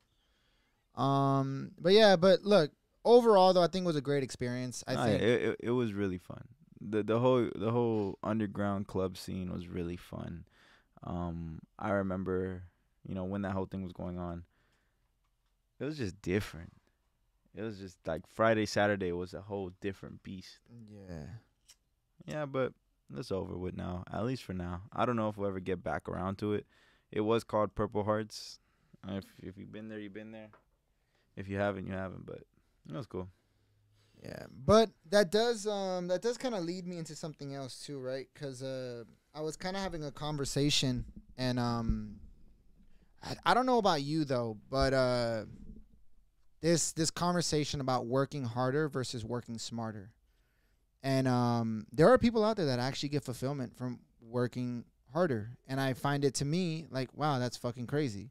Um, 0.94 1.72
but 1.80 1.92
yeah, 1.92 2.16
but 2.16 2.42
look, 2.42 2.70
overall 3.04 3.52
though, 3.54 3.62
I 3.62 3.68
think 3.68 3.84
it 3.84 3.86
was 3.86 3.96
a 3.96 4.02
great 4.02 4.22
experience. 4.22 4.84
I 4.86 4.96
think 4.96 5.22
it, 5.22 5.42
it 5.42 5.56
it 5.60 5.70
was 5.70 5.92
really 5.94 6.18
fun. 6.18 6.44
the 6.80 7.02
the 7.02 7.18
whole 7.20 7.48
the 7.54 7.70
whole 7.70 8.18
underground 8.22 8.86
club 8.88 9.16
scene 9.16 9.52
was 9.52 9.68
really 9.68 9.96
fun. 9.96 10.44
Um, 11.04 11.60
I 11.78 11.90
remember, 11.90 12.64
you 13.06 13.14
know, 13.14 13.24
when 13.24 13.42
that 13.42 13.52
whole 13.52 13.66
thing 13.66 13.82
was 13.82 13.92
going 13.92 14.18
on. 14.18 14.44
It 15.80 15.84
was 15.84 15.98
just 15.98 16.20
different. 16.22 16.72
It 17.54 17.62
was 17.62 17.78
just 17.78 17.98
like 18.06 18.22
Friday, 18.26 18.66
Saturday 18.66 19.12
was 19.12 19.34
a 19.34 19.40
whole 19.42 19.72
different 19.80 20.22
beast. 20.22 20.58
yeah. 20.90 21.26
Yeah, 22.24 22.46
but 22.46 22.72
it's 23.16 23.32
over 23.32 23.58
with 23.58 23.76
now. 23.76 24.04
At 24.12 24.24
least 24.24 24.44
for 24.44 24.52
now. 24.52 24.82
I 24.92 25.04
don't 25.04 25.16
know 25.16 25.28
if 25.28 25.36
we'll 25.36 25.48
ever 25.48 25.60
get 25.60 25.82
back 25.82 26.08
around 26.08 26.36
to 26.38 26.54
it 26.54 26.66
It 27.10 27.20
was 27.22 27.42
called 27.44 27.74
Purple 27.74 28.04
Hearts. 28.04 28.60
If 29.08 29.24
if 29.42 29.58
you've 29.58 29.72
been 29.72 29.88
there, 29.88 29.98
you've 29.98 30.14
been 30.14 30.30
there. 30.30 30.48
If 31.36 31.48
you 31.48 31.58
haven't, 31.58 31.86
you 31.88 31.92
haven't. 31.94 32.24
But 32.24 32.44
it 32.88 32.94
was 32.94 33.06
cool. 33.06 33.28
Yeah, 34.22 34.46
but 34.64 34.90
that 35.10 35.32
does 35.32 35.66
um 35.66 36.06
that 36.08 36.22
does 36.22 36.38
kind 36.38 36.54
of 36.54 36.62
lead 36.64 36.86
me 36.86 36.96
into 36.98 37.16
something 37.16 37.54
else 37.54 37.84
too, 37.84 37.98
right? 37.98 38.28
Because 38.32 38.62
uh, 38.62 39.02
I 39.34 39.40
was 39.40 39.56
kind 39.56 39.76
of 39.76 39.82
having 39.82 40.04
a 40.04 40.12
conversation, 40.12 41.04
and 41.36 41.58
um, 41.58 42.20
I, 43.32 43.50
I 43.50 43.54
don't 43.54 43.66
know 43.66 43.78
about 43.78 44.02
you 44.02 44.24
though, 44.24 44.56
but 44.70 44.92
uh, 44.92 45.44
this 46.60 46.92
this 46.92 47.10
conversation 47.10 47.80
about 47.80 48.06
working 48.06 48.44
harder 48.44 48.88
versus 48.88 49.24
working 49.24 49.58
smarter, 49.58 50.12
and 51.02 51.26
um, 51.26 51.86
there 51.92 52.08
are 52.08 52.18
people 52.18 52.44
out 52.44 52.56
there 52.56 52.66
that 52.66 52.78
actually 52.78 53.10
get 53.10 53.24
fulfillment 53.24 53.76
from 53.76 54.00
working 54.20 54.84
harder, 55.12 55.50
and 55.66 55.80
I 55.80 55.94
find 55.94 56.24
it 56.24 56.34
to 56.36 56.44
me 56.44 56.86
like, 56.90 57.10
wow, 57.14 57.38
that's 57.38 57.56
fucking 57.56 57.86
crazy. 57.86 58.30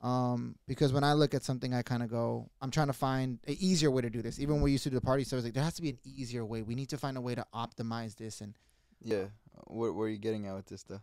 Um, 0.00 0.56
because 0.66 0.92
when 0.92 1.04
I 1.04 1.12
look 1.12 1.32
at 1.32 1.44
something, 1.44 1.72
I 1.72 1.82
kind 1.82 2.02
of 2.02 2.10
go, 2.10 2.50
I'm 2.60 2.72
trying 2.72 2.88
to 2.88 2.92
find 2.92 3.38
an 3.46 3.54
easier 3.60 3.88
way 3.88 4.02
to 4.02 4.10
do 4.10 4.20
this. 4.20 4.40
Even 4.40 4.56
when 4.56 4.64
we 4.64 4.72
used 4.72 4.82
to 4.82 4.90
do 4.90 4.96
the 4.96 5.00
party, 5.00 5.22
so 5.22 5.36
I 5.36 5.38
was 5.38 5.44
like, 5.44 5.54
there 5.54 5.62
has 5.62 5.74
to 5.74 5.82
be 5.82 5.90
an 5.90 5.98
easier 6.04 6.44
way. 6.44 6.62
We 6.62 6.74
need 6.74 6.88
to 6.88 6.98
find 6.98 7.16
a 7.16 7.20
way 7.20 7.36
to 7.36 7.46
optimize 7.54 8.16
this. 8.16 8.40
And 8.40 8.56
Yeah. 9.00 9.26
Where 9.68 9.92
where 9.92 10.08
are 10.08 10.10
you 10.10 10.18
getting 10.18 10.46
at 10.48 10.54
with 10.54 10.66
this 10.66 10.80
stuff? 10.80 11.02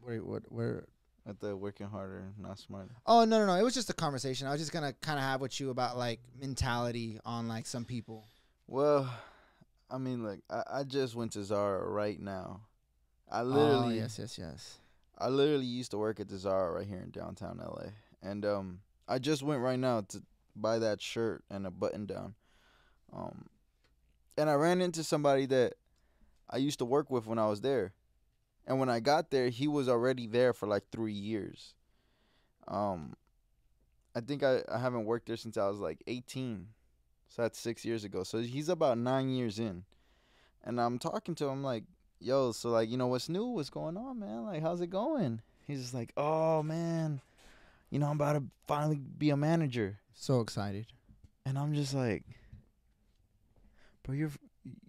where, 0.00 0.22
what, 0.22 0.42
where? 0.50 0.86
At 1.28 1.40
the 1.40 1.54
working 1.54 1.88
harder, 1.88 2.32
not 2.38 2.58
smarter. 2.58 2.94
Oh 3.06 3.26
no, 3.26 3.38
no, 3.40 3.46
no! 3.46 3.54
It 3.54 3.62
was 3.62 3.74
just 3.74 3.90
a 3.90 3.94
conversation. 3.94 4.46
I 4.46 4.50
was 4.52 4.60
just 4.60 4.72
gonna 4.72 4.94
kind 4.94 5.18
of 5.18 5.24
have 5.24 5.42
with 5.42 5.60
you 5.60 5.68
about 5.68 5.98
like 5.98 6.20
mentality 6.40 7.20
on 7.22 7.48
like 7.48 7.66
some 7.66 7.84
people. 7.84 8.26
Well, 8.66 9.12
I 9.90 9.98
mean, 9.98 10.24
like 10.24 10.40
I, 10.48 10.62
I 10.70 10.84
just 10.84 11.14
went 11.14 11.32
to 11.32 11.44
Zara 11.44 11.86
right 11.86 12.18
now. 12.18 12.62
I 13.30 13.40
oh 13.40 13.44
literally, 13.44 13.96
yes, 13.98 14.18
yes, 14.18 14.38
yes. 14.38 14.78
I 15.18 15.28
literally 15.28 15.66
used 15.66 15.90
to 15.90 15.98
work 15.98 16.18
at 16.18 16.28
the 16.28 16.38
Zara 16.38 16.72
right 16.72 16.86
here 16.86 17.00
in 17.00 17.10
downtown 17.10 17.58
LA, 17.58 17.90
and 18.22 18.46
um, 18.46 18.80
I 19.06 19.18
just 19.18 19.42
went 19.42 19.60
right 19.60 19.78
now 19.78 20.02
to 20.08 20.22
buy 20.56 20.78
that 20.78 21.02
shirt 21.02 21.44
and 21.50 21.66
a 21.66 21.70
button 21.70 22.06
down. 22.06 22.34
Um, 23.12 23.46
and 24.38 24.48
I 24.48 24.54
ran 24.54 24.80
into 24.80 25.04
somebody 25.04 25.44
that 25.46 25.74
I 26.48 26.56
used 26.56 26.78
to 26.78 26.84
work 26.84 27.10
with 27.10 27.26
when 27.26 27.38
I 27.38 27.48
was 27.48 27.60
there, 27.60 27.92
and 28.68 28.78
when 28.78 28.90
I 28.90 29.00
got 29.00 29.30
there, 29.30 29.48
he 29.48 29.66
was 29.66 29.88
already 29.88 30.26
there 30.26 30.52
for 30.52 30.68
like 30.68 30.84
three 30.92 31.14
years. 31.14 31.72
Um, 32.68 33.16
I 34.14 34.20
think 34.20 34.42
I, 34.42 34.62
I 34.70 34.78
haven't 34.78 35.06
worked 35.06 35.26
there 35.26 35.38
since 35.38 35.56
I 35.56 35.66
was 35.68 35.78
like 35.78 36.02
18. 36.06 36.66
So 37.28 37.42
that's 37.42 37.58
six 37.58 37.82
years 37.82 38.04
ago. 38.04 38.24
So 38.24 38.40
he's 38.40 38.68
about 38.68 38.98
nine 38.98 39.30
years 39.30 39.58
in. 39.58 39.84
And 40.62 40.78
I'm 40.78 40.98
talking 40.98 41.34
to 41.36 41.46
him 41.46 41.62
like, 41.62 41.84
yo, 42.20 42.52
so 42.52 42.68
like, 42.68 42.90
you 42.90 42.98
know, 42.98 43.06
what's 43.06 43.30
new? 43.30 43.46
What's 43.46 43.70
going 43.70 43.96
on, 43.96 44.20
man? 44.20 44.44
Like, 44.44 44.60
how's 44.60 44.82
it 44.82 44.90
going? 44.90 45.40
He's 45.66 45.80
just 45.80 45.94
like, 45.94 46.12
oh, 46.18 46.62
man, 46.62 47.22
you 47.88 47.98
know, 47.98 48.06
I'm 48.06 48.16
about 48.16 48.34
to 48.34 48.42
finally 48.66 48.96
be 48.96 49.30
a 49.30 49.36
manager. 49.36 49.98
So 50.12 50.40
excited. 50.40 50.88
And 51.46 51.58
I'm 51.58 51.72
just 51.72 51.94
like, 51.94 52.24
bro, 54.02 54.14
you're 54.14 54.30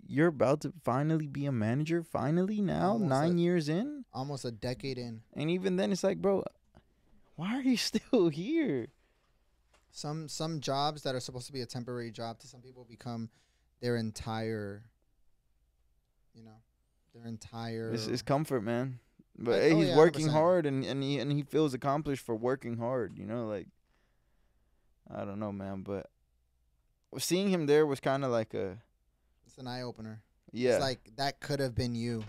you're 0.10 0.28
about 0.28 0.62
to 0.62 0.74
finally 0.84 1.28
be 1.28 1.46
a 1.46 1.52
manager 1.52 2.02
finally 2.04 2.62
now, 2.62 2.94
Almost 2.94 3.10
nine 3.10 3.38
a- 3.38 3.42
years 3.42 3.70
in? 3.70 4.06
Almost 4.14 4.44
a 4.44 4.52
decade 4.52 4.98
in. 4.98 5.22
And 5.34 5.50
even 5.52 5.76
then 5.76 5.92
it's 5.92 6.04
like, 6.04 6.18
bro, 6.18 6.44
why 7.36 7.56
are 7.56 7.62
you 7.62 7.78
still 7.90 8.30
here? 8.30 8.88
Some 9.92 10.28
some 10.28 10.60
jobs 10.62 11.04
that 11.04 11.16
are 11.16 11.20
supposed 11.20 11.48
to 11.48 11.54
be 11.54 11.62
a 11.62 11.66
temporary 11.66 12.12
job 12.12 12.40
to 12.40 12.48
some 12.48 12.62
people 12.62 12.86
become 12.90 13.30
their 13.82 13.96
entire. 13.98 14.84
You 16.36 16.44
know, 16.44 16.58
their 17.14 17.26
entire. 17.26 17.92
It's, 17.94 18.08
it's 18.08 18.22
comfort, 18.22 18.62
man. 18.62 19.00
But 19.38 19.52
Like, 19.54 19.62
hey, 19.62 19.72
oh, 19.74 19.78
he's 19.80 19.88
yeah, 19.90 19.98
working 19.98 20.28
100%. 20.28 20.32
hard, 20.32 20.66
and 20.66 20.84
and 20.86 21.02
he 21.04 21.18
and 21.20 21.32
he 21.32 21.42
feels 21.44 21.74
accomplished 21.74 22.24
for 22.26 22.36
working 22.36 22.78
hard. 22.78 23.18
You 23.18 23.26
know, 23.26 23.48
like 23.48 23.68
I 25.10 25.26
don't 25.26 25.40
know, 25.40 25.52
man. 25.52 25.82
But 25.82 26.08
seeing 27.18 27.50
him 27.50 27.66
there 27.66 27.86
was 27.86 28.00
kind 28.00 28.24
of 28.24 28.32
like 28.32 28.54
a 28.54 28.78
it's 29.50 29.58
an 29.58 29.68
eye 29.68 29.82
opener. 29.82 30.22
yeah. 30.52 30.74
It's 30.76 30.82
like 30.82 31.00
that 31.18 31.40
could 31.40 31.60
have 31.60 31.76
been 31.76 31.96
you. 31.96 32.24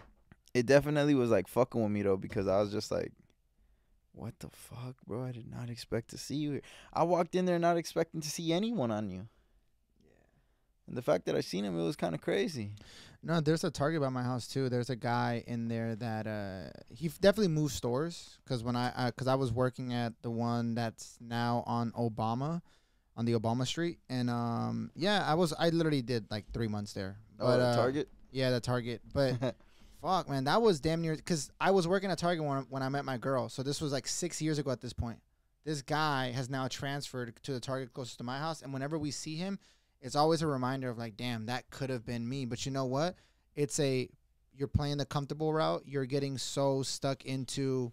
it 0.54 0.66
definitely 0.66 1.14
was 1.14 1.30
like 1.30 1.46
fucking 1.48 1.80
with 1.82 1.92
me 1.92 2.02
though 2.02 2.16
because 2.16 2.48
I 2.48 2.60
was 2.60 2.72
just 2.72 2.90
like, 2.90 3.12
what 4.12 4.34
the 4.40 4.48
fuck, 4.48 4.96
bro? 5.06 5.24
I 5.24 5.32
did 5.32 5.48
not 5.50 5.70
expect 5.70 6.10
to 6.10 6.18
see 6.18 6.34
you 6.36 6.52
here. 6.52 6.62
I 6.92 7.04
walked 7.04 7.34
in 7.34 7.44
there 7.44 7.58
not 7.58 7.76
expecting 7.76 8.20
to 8.20 8.28
see 8.28 8.52
anyone 8.52 8.90
on 8.90 9.08
you. 9.10 9.28
Yeah. 10.02 10.10
And 10.88 10.96
the 10.96 11.02
fact 11.02 11.26
that 11.26 11.36
I 11.36 11.40
seen 11.40 11.64
him, 11.64 11.78
it 11.78 11.84
was 11.84 11.94
kind 11.96 12.14
of 12.14 12.20
crazy. 12.20 12.72
No, 13.22 13.40
there's 13.40 13.64
a 13.64 13.70
Target 13.70 14.00
by 14.00 14.08
my 14.08 14.22
house 14.22 14.48
too. 14.48 14.68
There's 14.70 14.90
a 14.90 14.96
guy 14.96 15.44
in 15.46 15.68
there 15.68 15.94
that 15.96 16.26
uh 16.26 16.70
he 16.88 17.08
definitely 17.20 17.48
moved 17.48 17.74
stores 17.74 18.38
because 18.44 18.64
when 18.64 18.76
I 18.76 19.06
because 19.14 19.28
I 19.28 19.34
was 19.34 19.52
working 19.52 19.92
at 19.92 20.14
the 20.22 20.30
one 20.30 20.74
that's 20.74 21.18
now 21.20 21.62
on 21.66 21.92
Obama, 21.92 22.62
on 23.20 23.26
the 23.26 23.34
Obama 23.34 23.66
Street, 23.66 23.98
and 24.08 24.30
um 24.30 24.90
yeah, 24.96 25.22
I 25.26 25.34
was 25.34 25.52
I 25.58 25.68
literally 25.68 26.00
did 26.00 26.24
like 26.30 26.50
three 26.54 26.68
months 26.68 26.94
there. 26.94 27.18
Oh, 27.38 27.46
But, 27.46 27.56
the 27.58 27.64
uh, 27.64 27.76
Target. 27.76 28.08
Yeah, 28.32 28.50
the 28.50 28.60
Target, 28.60 29.02
but. 29.14 29.54
Fuck, 30.02 30.30
man, 30.30 30.44
that 30.44 30.62
was 30.62 30.80
damn 30.80 31.02
near 31.02 31.14
because 31.14 31.50
I 31.60 31.72
was 31.72 31.86
working 31.86 32.10
at 32.10 32.16
Target 32.16 32.42
when, 32.42 32.62
when 32.70 32.82
I 32.82 32.88
met 32.88 33.04
my 33.04 33.18
girl. 33.18 33.50
So 33.50 33.62
this 33.62 33.82
was 33.82 33.92
like 33.92 34.08
six 34.08 34.40
years 34.40 34.58
ago 34.58 34.70
at 34.70 34.80
this 34.80 34.94
point. 34.94 35.18
This 35.66 35.82
guy 35.82 36.30
has 36.30 36.48
now 36.48 36.68
transferred 36.68 37.38
to 37.42 37.52
the 37.52 37.60
Target 37.60 37.92
closest 37.92 38.16
to 38.16 38.24
my 38.24 38.38
house, 38.38 38.62
and 38.62 38.72
whenever 38.72 38.96
we 38.98 39.10
see 39.10 39.36
him, 39.36 39.58
it's 40.00 40.16
always 40.16 40.40
a 40.40 40.46
reminder 40.46 40.88
of 40.88 40.96
like, 40.96 41.18
damn, 41.18 41.44
that 41.46 41.68
could 41.68 41.90
have 41.90 42.06
been 42.06 42.26
me. 42.26 42.46
But 42.46 42.64
you 42.64 42.72
know 42.72 42.86
what? 42.86 43.16
It's 43.54 43.78
a 43.78 44.08
you're 44.56 44.68
playing 44.68 44.96
the 44.96 45.04
comfortable 45.04 45.52
route. 45.52 45.82
You're 45.84 46.06
getting 46.06 46.38
so 46.38 46.82
stuck 46.82 47.26
into 47.26 47.92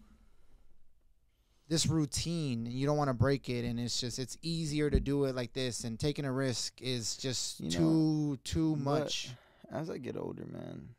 this 1.68 1.86
routine, 1.88 2.66
and 2.66 2.74
you 2.74 2.86
don't 2.86 2.98
want 2.98 3.10
to 3.10 3.14
break 3.14 3.50
it. 3.50 3.66
And 3.66 3.80
it's 3.80 4.00
just 4.00 4.20
it's 4.20 4.38
easier 4.42 4.90
to 4.90 5.00
do 5.00 5.26
it 5.26 5.36
like 5.36 5.54
this, 5.54 5.84
and 5.84 6.00
taking 6.00 6.26
a 6.26 6.32
risk 6.32 6.82
is 6.82 7.18
just 7.18 7.60
You 7.60 7.72
know, 7.72 7.78
too 7.78 8.40
too 8.44 8.76
much. 8.78 9.30
As 9.72 9.90
I 9.90 9.98
get 9.98 10.16
older, 10.16 10.46
man, 10.46 10.90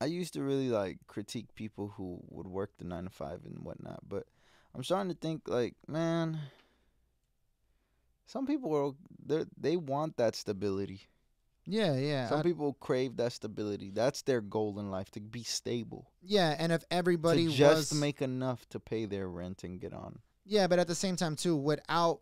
I 0.00 0.06
used 0.06 0.34
to 0.34 0.42
really 0.42 0.70
like 0.70 0.98
critique 1.06 1.54
people 1.54 1.92
who 1.96 2.20
would 2.30 2.46
work 2.46 2.70
the 2.78 2.84
nine 2.84 3.04
to 3.04 3.10
five 3.10 3.40
and 3.44 3.58
whatnot, 3.64 4.00
but 4.08 4.26
I'm 4.74 4.84
starting 4.84 5.12
to 5.12 5.18
think 5.18 5.48
like, 5.48 5.74
man, 5.86 6.38
some 8.26 8.46
people 8.46 8.74
are 8.74 8.92
they 9.24 9.44
they 9.58 9.76
want 9.76 10.16
that 10.16 10.36
stability. 10.36 11.02
Yeah, 11.70 11.96
yeah. 11.96 12.28
Some 12.28 12.40
I- 12.40 12.42
people 12.42 12.72
crave 12.80 13.16
that 13.18 13.32
stability. 13.32 13.90
That's 13.90 14.22
their 14.22 14.40
goal 14.40 14.78
in 14.78 14.90
life 14.90 15.10
to 15.12 15.20
be 15.20 15.42
stable. 15.42 16.10
Yeah, 16.22 16.56
and 16.58 16.72
if 16.72 16.82
everybody 16.90 17.46
to 17.46 17.52
just 17.52 17.92
was 17.92 18.00
make 18.00 18.22
enough 18.22 18.66
to 18.70 18.80
pay 18.80 19.04
their 19.04 19.28
rent 19.28 19.64
and 19.64 19.78
get 19.78 19.92
on. 19.92 20.18
yeah, 20.46 20.66
but 20.66 20.78
at 20.78 20.88
the 20.88 20.94
same 20.94 21.16
time 21.16 21.36
too, 21.36 21.54
without 21.54 22.20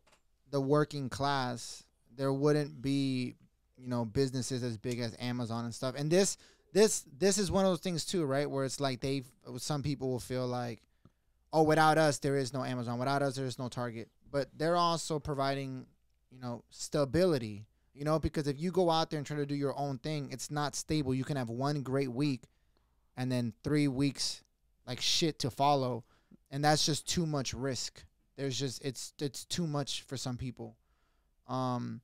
the 0.51 0.61
working 0.61 1.09
class, 1.09 1.85
there 2.17 2.33
wouldn't 2.33 2.83
be 2.83 3.37
you 3.79 3.89
know 3.89 4.05
businesses 4.05 4.63
as 4.63 4.77
big 4.77 4.99
as 5.01 5.15
Amazon 5.21 5.65
and 5.65 5.75
stuff. 5.75 5.95
And 5.97 6.11
this 6.11 6.37
this 6.73 7.05
this 7.17 7.39
is 7.39 7.51
one 7.51 7.65
of 7.65 7.71
those 7.71 7.81
things 7.81 8.05
too, 8.05 8.25
right? 8.25 8.51
Where 8.51 8.65
it's 8.65 8.81
like 8.81 9.01
they 9.01 9.23
some 9.59 9.83
people 9.83 10.11
will 10.11 10.19
feel 10.19 10.47
like, 10.47 10.83
oh, 11.53 11.63
without 11.63 11.99
us 11.99 12.19
there 12.19 12.37
is 12.37 12.53
no 12.53 12.65
Amazon, 12.65 12.99
without 12.99 13.23
us 13.23 13.37
there 13.37 13.47
is 13.47 13.59
no 13.59 13.69
Target, 13.69 14.09
but 14.31 14.49
they're 14.57 14.77
also 14.77 15.21
providing 15.21 15.87
you 16.33 16.41
know 16.41 16.65
stability. 16.71 17.65
You 17.97 18.05
know, 18.05 18.19
because 18.19 18.47
if 18.47 18.61
you 18.61 18.71
go 18.71 18.91
out 18.91 19.11
there 19.11 19.19
and 19.19 19.27
try 19.27 19.39
to 19.39 19.47
do 19.47 19.55
your 19.55 19.77
own 19.79 19.99
thing, 19.99 20.29
it's 20.31 20.51
not 20.51 20.77
stable. 20.77 21.15
You 21.15 21.25
can 21.25 21.37
have 21.37 21.49
one 21.49 21.83
great 21.83 22.13
week, 22.13 22.43
and 23.17 23.33
then 23.33 23.55
three 23.65 23.89
weeks 23.89 24.43
like 24.87 25.01
shit 25.01 25.39
to 25.41 25.51
follow, 25.51 26.05
and 26.51 26.65
that's 26.65 26.85
just 26.85 27.09
too 27.09 27.25
much 27.25 27.55
risk. 27.55 28.05
There's 28.37 28.59
just 28.59 28.85
it's 28.85 29.15
it's 29.19 29.45
too 29.47 29.67
much 29.67 30.03
for 30.03 30.17
some 30.17 30.37
people. 30.37 30.77
Um, 31.49 32.03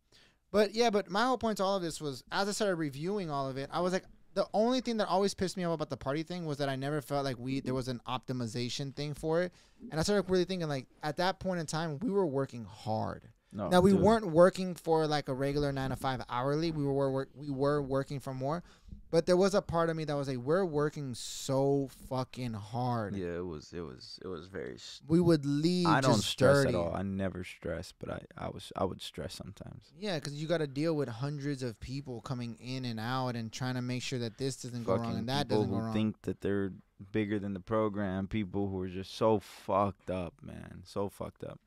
but 0.50 0.74
yeah, 0.74 0.90
but 0.90 1.10
my 1.10 1.24
whole 1.24 1.38
point 1.38 1.58
to 1.58 1.64
all 1.64 1.76
of 1.76 1.82
this 1.82 2.00
was 2.00 2.24
as 2.32 2.48
I 2.48 2.52
started 2.52 2.76
reviewing 2.76 3.30
all 3.30 3.48
of 3.48 3.58
it, 3.58 3.68
I 3.72 3.80
was 3.80 3.92
like, 3.92 4.04
the 4.34 4.46
only 4.54 4.80
thing 4.80 4.96
that 4.96 5.08
always 5.08 5.34
pissed 5.34 5.56
me 5.56 5.64
off 5.64 5.74
about 5.74 5.90
the 5.90 5.96
party 5.96 6.22
thing 6.22 6.46
was 6.46 6.58
that 6.58 6.68
I 6.68 6.76
never 6.76 7.02
felt 7.02 7.24
like 7.24 7.38
we 7.38 7.60
there 7.60 7.74
was 7.74 7.88
an 7.88 8.00
optimization 8.08 8.94
thing 8.94 9.14
for 9.14 9.42
it, 9.42 9.52
and 9.90 10.00
I 10.00 10.02
started 10.02 10.30
really 10.30 10.44
thinking 10.44 10.68
like 10.68 10.86
at 11.02 11.18
that 11.18 11.38
point 11.38 11.60
in 11.60 11.66
time 11.66 11.98
we 11.98 12.10
were 12.10 12.26
working 12.26 12.64
hard. 12.64 13.28
No, 13.54 13.68
Now 13.68 13.80
we 13.80 13.90
dude. 13.92 14.00
weren't 14.00 14.26
working 14.28 14.74
for 14.74 15.06
like 15.06 15.28
a 15.28 15.34
regular 15.34 15.72
nine 15.72 15.90
to 15.90 15.96
five 15.96 16.22
hourly. 16.30 16.70
We 16.70 16.84
were 16.84 17.10
work, 17.10 17.28
we 17.34 17.50
were 17.50 17.82
working 17.82 18.18
for 18.18 18.32
more, 18.32 18.62
but 19.10 19.26
there 19.26 19.36
was 19.36 19.54
a 19.54 19.60
part 19.60 19.90
of 19.90 19.96
me 19.96 20.04
that 20.04 20.16
was 20.16 20.26
like, 20.26 20.38
we're 20.38 20.64
working 20.64 21.12
so 21.14 21.90
fucking 22.08 22.54
hard. 22.54 23.14
Yeah, 23.14 23.36
it 23.36 23.46
was. 23.46 23.72
It 23.74 23.82
was. 23.82 24.18
It 24.24 24.28
was 24.28 24.46
very. 24.46 24.76
s- 24.76 25.02
We 25.06 25.20
would 25.20 25.44
leave. 25.44 25.86
I 25.86 26.00
don't 26.00 26.14
stress 26.22 26.62
dirty. 26.64 26.68
at 26.70 26.74
all. 26.76 26.94
I 26.94 27.02
never 27.02 27.44
stress, 27.44 27.92
but 27.98 28.10
I, 28.10 28.20
I 28.46 28.48
was. 28.48 28.72
I 28.74 28.84
would 28.84 29.02
stress 29.02 29.34
sometimes. 29.34 29.92
Yeah, 30.00 30.14
because 30.18 30.32
you 30.40 30.48
got 30.48 30.58
to 30.58 30.66
deal 30.66 30.94
with 30.96 31.10
hundreds 31.10 31.62
of 31.62 31.78
people 31.78 32.22
coming 32.22 32.56
in 32.58 32.86
and 32.86 32.98
out 32.98 33.36
and 33.36 33.52
trying 33.52 33.74
to 33.74 33.82
make 33.82 34.02
sure 34.02 34.18
that 34.20 34.38
this 34.38 34.56
doesn't 34.62 34.84
go 34.84 34.96
wrong 34.96 35.18
and 35.18 35.28
that 35.28 35.48
doesn't 35.48 35.68
go 35.68 35.76
who 35.76 35.82
wrong. 35.82 35.92
think 35.92 36.22
that 36.22 36.40
they're 36.40 36.72
bigger 37.12 37.38
than 37.38 37.52
the 37.52 37.60
program. 37.60 38.28
People 38.28 38.68
who 38.70 38.80
are 38.80 38.88
just 38.88 39.14
so 39.14 39.40
fucked 39.40 40.08
up, 40.10 40.32
man. 40.42 40.84
So 40.86 41.10
fucked 41.10 41.44
up. 41.44 41.60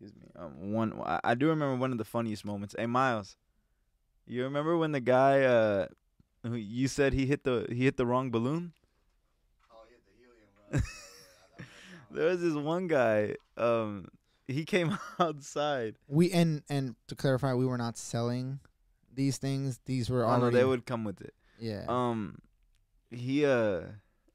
Excuse 0.00 0.14
me. 0.14 0.28
Um, 0.36 0.72
one. 0.72 1.00
I, 1.04 1.20
I 1.24 1.34
do 1.34 1.48
remember 1.48 1.76
one 1.76 1.92
of 1.92 1.98
the 1.98 2.04
funniest 2.04 2.44
moments. 2.44 2.74
Hey, 2.78 2.86
Miles, 2.86 3.36
you 4.26 4.44
remember 4.44 4.76
when 4.76 4.92
the 4.92 5.00
guy, 5.00 5.42
uh, 5.42 5.86
who 6.44 6.54
you 6.54 6.86
said 6.88 7.12
he 7.12 7.26
hit 7.26 7.42
the 7.44 7.66
he 7.68 7.84
hit 7.84 7.96
the 7.96 8.06
wrong 8.06 8.30
balloon? 8.30 8.72
Oh, 9.72 9.76
yeah, 9.90 9.96
the 10.06 10.76
helium 10.78 10.84
there 12.12 12.26
was 12.26 12.40
this 12.40 12.54
one 12.54 12.86
guy. 12.86 13.34
Um, 13.56 14.06
he 14.46 14.64
came 14.64 14.96
outside. 15.18 15.96
We 16.06 16.30
and 16.30 16.62
and 16.68 16.94
to 17.08 17.14
clarify, 17.16 17.54
we 17.54 17.66
were 17.66 17.78
not 17.78 17.96
selling 17.98 18.60
these 19.12 19.38
things. 19.38 19.80
These 19.84 20.08
were 20.08 20.24
Oh 20.24 20.38
no, 20.38 20.50
they 20.50 20.64
would 20.64 20.86
come 20.86 21.02
with 21.04 21.20
it. 21.20 21.34
yeah. 21.58 21.84
Um, 21.88 22.38
he 23.10 23.44
uh, 23.44 23.80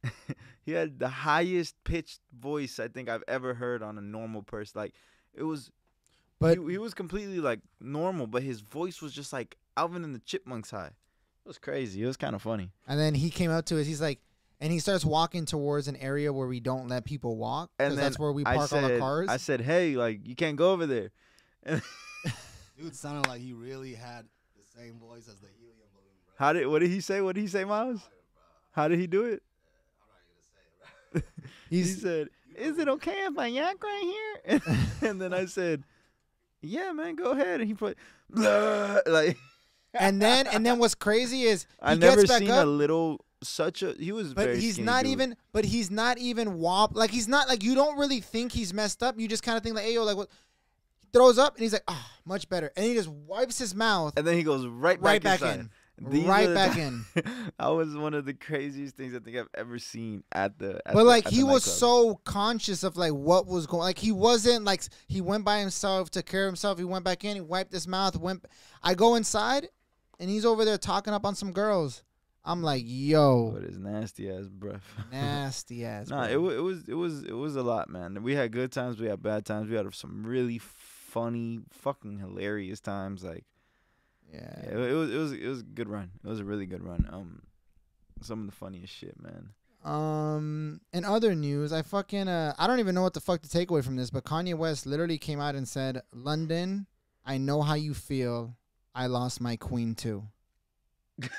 he 0.66 0.74
had 0.74 1.00
the 1.00 1.08
highest 1.08 1.76
pitched 1.86 2.20
voice 2.38 2.80
I 2.80 2.90
think 2.90 3.08
I've 3.08 3.24
ever 3.30 3.54
heard 3.54 3.82
on 3.82 3.98
a 3.98 4.02
normal 4.02 4.42
person. 4.44 4.74
Like 4.82 4.94
it 5.36 5.44
was, 5.44 5.72
but 6.40 6.58
he, 6.58 6.72
he 6.72 6.78
was 6.78 6.94
completely 6.94 7.40
like 7.40 7.60
normal, 7.80 8.28
but 8.28 8.44
his 8.44 8.62
voice 8.62 9.02
was 9.02 9.14
just 9.14 9.34
like 9.34 9.58
Alvin 9.78 10.04
and 10.04 10.14
the 10.14 10.20
Chipmunks 10.20 10.72
high. 10.72 10.92
It 11.46 11.48
was 11.48 11.58
crazy. 11.58 12.02
It 12.04 12.06
was 12.06 12.18
kind 12.18 12.36
of 12.36 12.42
funny. 12.42 12.72
and 12.88 13.00
then 13.00 13.16
he 13.16 13.30
came 13.30 13.52
up 13.52 13.66
to 13.66 13.80
us. 13.80 13.86
He's 13.88 14.02
like, 14.02 14.20
and 14.62 14.72
he 14.72 14.80
starts 14.80 15.04
walking 15.04 15.46
towards 15.46 15.88
an 15.90 15.98
area 15.98 16.32
where 16.32 16.48
we 16.48 16.60
don't 16.62 16.88
let 16.88 17.04
people 17.04 17.36
walk 17.36 17.70
And 17.80 17.88
because 17.88 17.96
then 17.98 18.04
that's 18.06 18.20
where 18.20 18.32
we 18.32 18.46
I 18.46 18.56
park 18.56 18.70
said, 18.70 18.84
all 18.84 18.90
the 18.90 19.00
cars. 19.00 19.28
I 19.30 19.38
said, 19.38 19.60
hey, 19.62 19.96
like 19.98 20.26
you 20.26 20.36
can't 20.36 20.56
go 20.56 20.72
over 20.72 20.86
there. 20.86 21.12
Dude 22.78 22.96
sounded 22.96 23.28
like 23.28 23.42
he 23.42 23.54
really 23.54 23.94
had 23.94 24.26
the 24.56 24.80
same 24.80 25.00
voice 25.00 25.28
as 25.28 25.40
the 25.40 25.48
helium 25.58 25.78
balloon, 25.94 26.16
bro. 26.26 26.34
How 26.38 26.54
did 26.54 26.68
what 26.68 26.80
did 26.80 26.90
he 26.92 27.02
say? 27.02 27.22
What 27.22 27.36
did 27.36 27.42
he 27.42 27.48
say, 27.48 27.66
Miles? 27.66 28.02
How 28.72 28.88
did 28.88 29.00
he 29.00 29.08
do 29.08 29.26
it? 29.26 29.44
He 31.70 31.84
said, 31.84 32.30
"Is 32.58 32.78
it 32.78 32.88
okay 32.88 33.26
if 33.26 33.38
I 33.38 33.48
yak 33.48 33.84
right 33.84 34.42
here?" 34.46 34.62
and 35.02 35.22
then 35.22 35.34
I 35.34 35.46
said, 35.46 35.84
"Yeah, 36.62 36.92
man, 36.92 37.16
go 37.16 37.32
ahead." 37.32 37.60
And 37.60 37.68
he 37.68 37.74
put 37.74 37.98
like 38.30 39.38
and 39.94 40.22
then 40.22 40.48
and 40.48 40.66
then 40.66 40.80
what's 40.80 40.96
crazy 40.96 41.44
is 41.44 41.64
he 41.64 41.78
I 41.82 41.96
never 41.96 42.26
back 42.26 42.40
seen 42.40 42.52
up, 42.52 42.66
a 42.66 42.68
little 42.68 43.24
such 43.44 43.84
a 43.84 43.94
he 43.94 44.12
was 44.12 44.34
but 44.34 44.56
he's 44.56 44.80
not 44.80 45.04
dude. 45.04 45.12
even. 45.12 45.36
But 45.52 45.66
he's 45.66 45.92
not 45.92 46.18
even 46.18 46.58
wop. 46.60 46.96
Like 46.96 47.12
he's 47.12 47.28
not 47.28 47.48
like 47.48 47.64
you 47.64 47.76
don't 47.76 47.98
really 47.98 48.20
think 48.22 48.52
he's 48.52 48.74
messed 48.74 49.04
up. 49.04 49.20
You 49.20 49.28
just 49.28 49.44
kind 49.44 49.58
of 49.58 49.64
think 49.64 49.76
like, 49.76 49.86
hey 49.86 49.94
yo, 49.94 50.04
like 50.04 50.18
what? 50.18 50.30
He 51.02 51.08
throws 51.14 51.38
up 51.38 51.56
and 51.56 51.62
he's 51.64 51.74
like, 51.74 51.84
ah, 51.88 52.12
much 52.26 52.50
better. 52.50 52.72
And 52.76 52.86
he 52.86 52.94
just 52.96 53.10
wipes 53.10 53.60
his 53.60 53.76
mouth 53.76 54.14
And 54.18 54.26
then 54.26 54.36
he 54.36 54.44
goes 54.44 54.66
right 54.66 55.00
back, 55.00 55.06
right 55.06 55.24
back 55.24 55.42
inside. 55.42 55.60
in. 55.60 55.70
These 56.02 56.26
right 56.26 56.48
the 56.48 56.56
back 56.56 56.78
in. 56.78 57.06
that 57.14 57.68
was 57.68 57.96
one 57.96 58.14
of 58.14 58.26
the 58.26 58.34
craziest 58.34 58.96
things 58.96 59.16
I 59.16 59.20
think 59.20 59.38
I've 59.38 59.48
ever 59.54 59.78
seen 59.78 60.24
at 60.32 60.58
the. 60.58 60.82
At 60.88 60.94
But 60.94 61.04
the- 61.04 61.10
like 61.10 61.28
he 61.28 61.44
was 61.44 61.64
so 61.64 62.16
conscious 62.24 62.84
of 62.84 62.98
like 62.98 63.12
what 63.12 63.46
was 63.46 63.68
going. 63.68 63.84
Like 63.84 64.00
he 64.00 64.12
wasn't 64.12 64.66
like 64.66 64.82
he 65.08 65.22
went 65.22 65.46
by 65.46 65.60
himself, 65.60 66.10
took 66.10 66.26
care 66.26 66.46
of 66.46 66.50
himself. 66.50 66.80
He 66.80 66.84
went 66.84 67.06
back 67.06 67.24
in, 67.24 67.36
he 67.36 67.42
wiped 67.42 67.72
his 67.72 67.88
mouth. 67.88 68.18
Went. 68.18 68.46
I 68.82 68.96
go 68.96 69.16
inside, 69.16 69.68
and 70.20 70.30
he's 70.30 70.46
over 70.46 70.66
there 70.66 70.78
talking 70.78 71.14
up 71.14 71.26
on 71.26 71.36
some 71.36 71.52
girls. 71.52 72.04
I'm 72.46 72.62
like, 72.62 72.84
yo, 72.86 73.52
what 73.54 73.64
is 73.64 73.78
nasty 73.78 74.30
ass 74.30 74.48
breath. 74.50 74.84
nasty 75.12 75.86
ass. 75.86 76.10
Nah, 76.10 76.26
it, 76.26 76.34
it 76.34 76.38
was 76.38 76.84
it 76.88 76.96
was 76.96 77.24
it 77.24 77.36
was 77.36 77.56
a 77.56 77.64
lot, 77.64 77.90
man. 77.90 78.22
We 78.24 78.36
had 78.36 78.52
good 78.52 78.72
times, 78.72 79.00
we 79.00 79.08
had 79.08 79.22
bad 79.22 79.46
times. 79.46 79.70
We 79.70 79.78
had 79.78 79.94
some 79.94 80.26
really 80.26 80.58
funny, 80.60 81.60
fucking 81.72 82.18
hilarious 82.20 82.82
times. 82.82 83.24
Like, 83.24 83.46
yeah. 84.34 84.40
yeah, 84.64 84.70
it, 84.70 84.92
it 84.92 84.94
was 84.94 85.12
it 85.12 85.18
was 85.18 85.32
it 85.34 85.48
was 85.48 85.60
a 85.60 85.64
good 85.64 85.90
run. 85.90 86.12
It 86.24 86.28
was 86.28 86.40
a 86.40 86.46
really 86.46 86.66
good 86.66 86.84
run. 86.84 87.08
Um, 87.12 87.42
some 88.22 88.42
of 88.42 88.46
the 88.48 88.52
funniest 88.52 88.94
shit, 88.94 89.16
man. 89.22 89.50
Um, 89.84 90.80
in 90.94 91.04
other 91.04 91.36
news, 91.36 91.74
I 91.74 91.82
fucking 91.82 92.28
uh, 92.28 92.54
I 92.58 92.68
don't 92.68 92.80
even 92.80 92.96
know 92.96 93.02
what 93.02 93.14
the 93.14 93.22
fuck 93.22 93.42
to 93.42 93.50
take 93.50 93.70
away 93.70 93.82
from 93.82 93.96
this, 93.96 94.10
but 94.10 94.24
Kanye 94.24 94.56
West 94.56 94.86
literally 94.86 95.18
came 95.18 95.40
out 95.40 95.56
and 95.56 95.68
said, 95.68 96.02
"London, 96.14 96.88
I 97.26 97.38
know 97.38 97.62
how 97.62 97.76
you 97.76 97.94
feel. 97.94 98.56
I 98.96 99.08
lost 99.08 99.42
my 99.42 99.56
queen 99.56 99.96
too." 99.96 100.24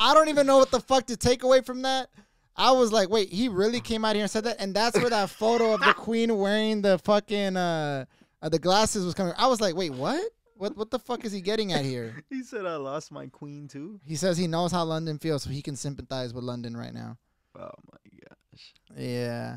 I 0.00 0.14
don't 0.14 0.28
even 0.28 0.46
know 0.46 0.58
what 0.58 0.70
the 0.70 0.80
fuck 0.80 1.06
to 1.06 1.16
take 1.16 1.42
away 1.42 1.60
from 1.60 1.82
that. 1.82 2.10
I 2.56 2.72
was 2.72 2.92
like, 2.92 3.08
wait, 3.08 3.32
he 3.32 3.48
really 3.48 3.80
came 3.80 4.04
out 4.04 4.16
here 4.16 4.22
and 4.22 4.30
said 4.30 4.44
that, 4.44 4.56
and 4.58 4.74
that's 4.74 4.98
where 4.98 5.10
that 5.10 5.30
photo 5.30 5.74
of 5.74 5.80
the 5.80 5.94
queen 5.94 6.36
wearing 6.36 6.82
the 6.82 6.98
fucking 6.98 7.56
uh, 7.56 8.04
uh 8.42 8.48
the 8.48 8.58
glasses 8.58 9.04
was 9.04 9.14
coming. 9.14 9.34
I 9.36 9.46
was 9.46 9.60
like, 9.60 9.74
wait, 9.74 9.92
what? 9.92 10.22
What 10.56 10.76
what 10.76 10.90
the 10.90 10.98
fuck 10.98 11.24
is 11.24 11.32
he 11.32 11.40
getting 11.40 11.72
at 11.72 11.84
here? 11.84 12.24
he 12.30 12.42
said 12.42 12.66
I 12.66 12.76
lost 12.76 13.12
my 13.12 13.28
queen 13.28 13.68
too. 13.68 14.00
He 14.04 14.16
says 14.16 14.36
he 14.36 14.46
knows 14.46 14.72
how 14.72 14.84
London 14.84 15.18
feels, 15.18 15.44
so 15.44 15.50
he 15.50 15.62
can 15.62 15.76
sympathize 15.76 16.34
with 16.34 16.44
London 16.44 16.76
right 16.76 16.92
now. 16.92 17.16
Oh 17.56 17.70
my 17.92 17.98
gosh. 18.20 18.74
Yeah. 18.96 19.56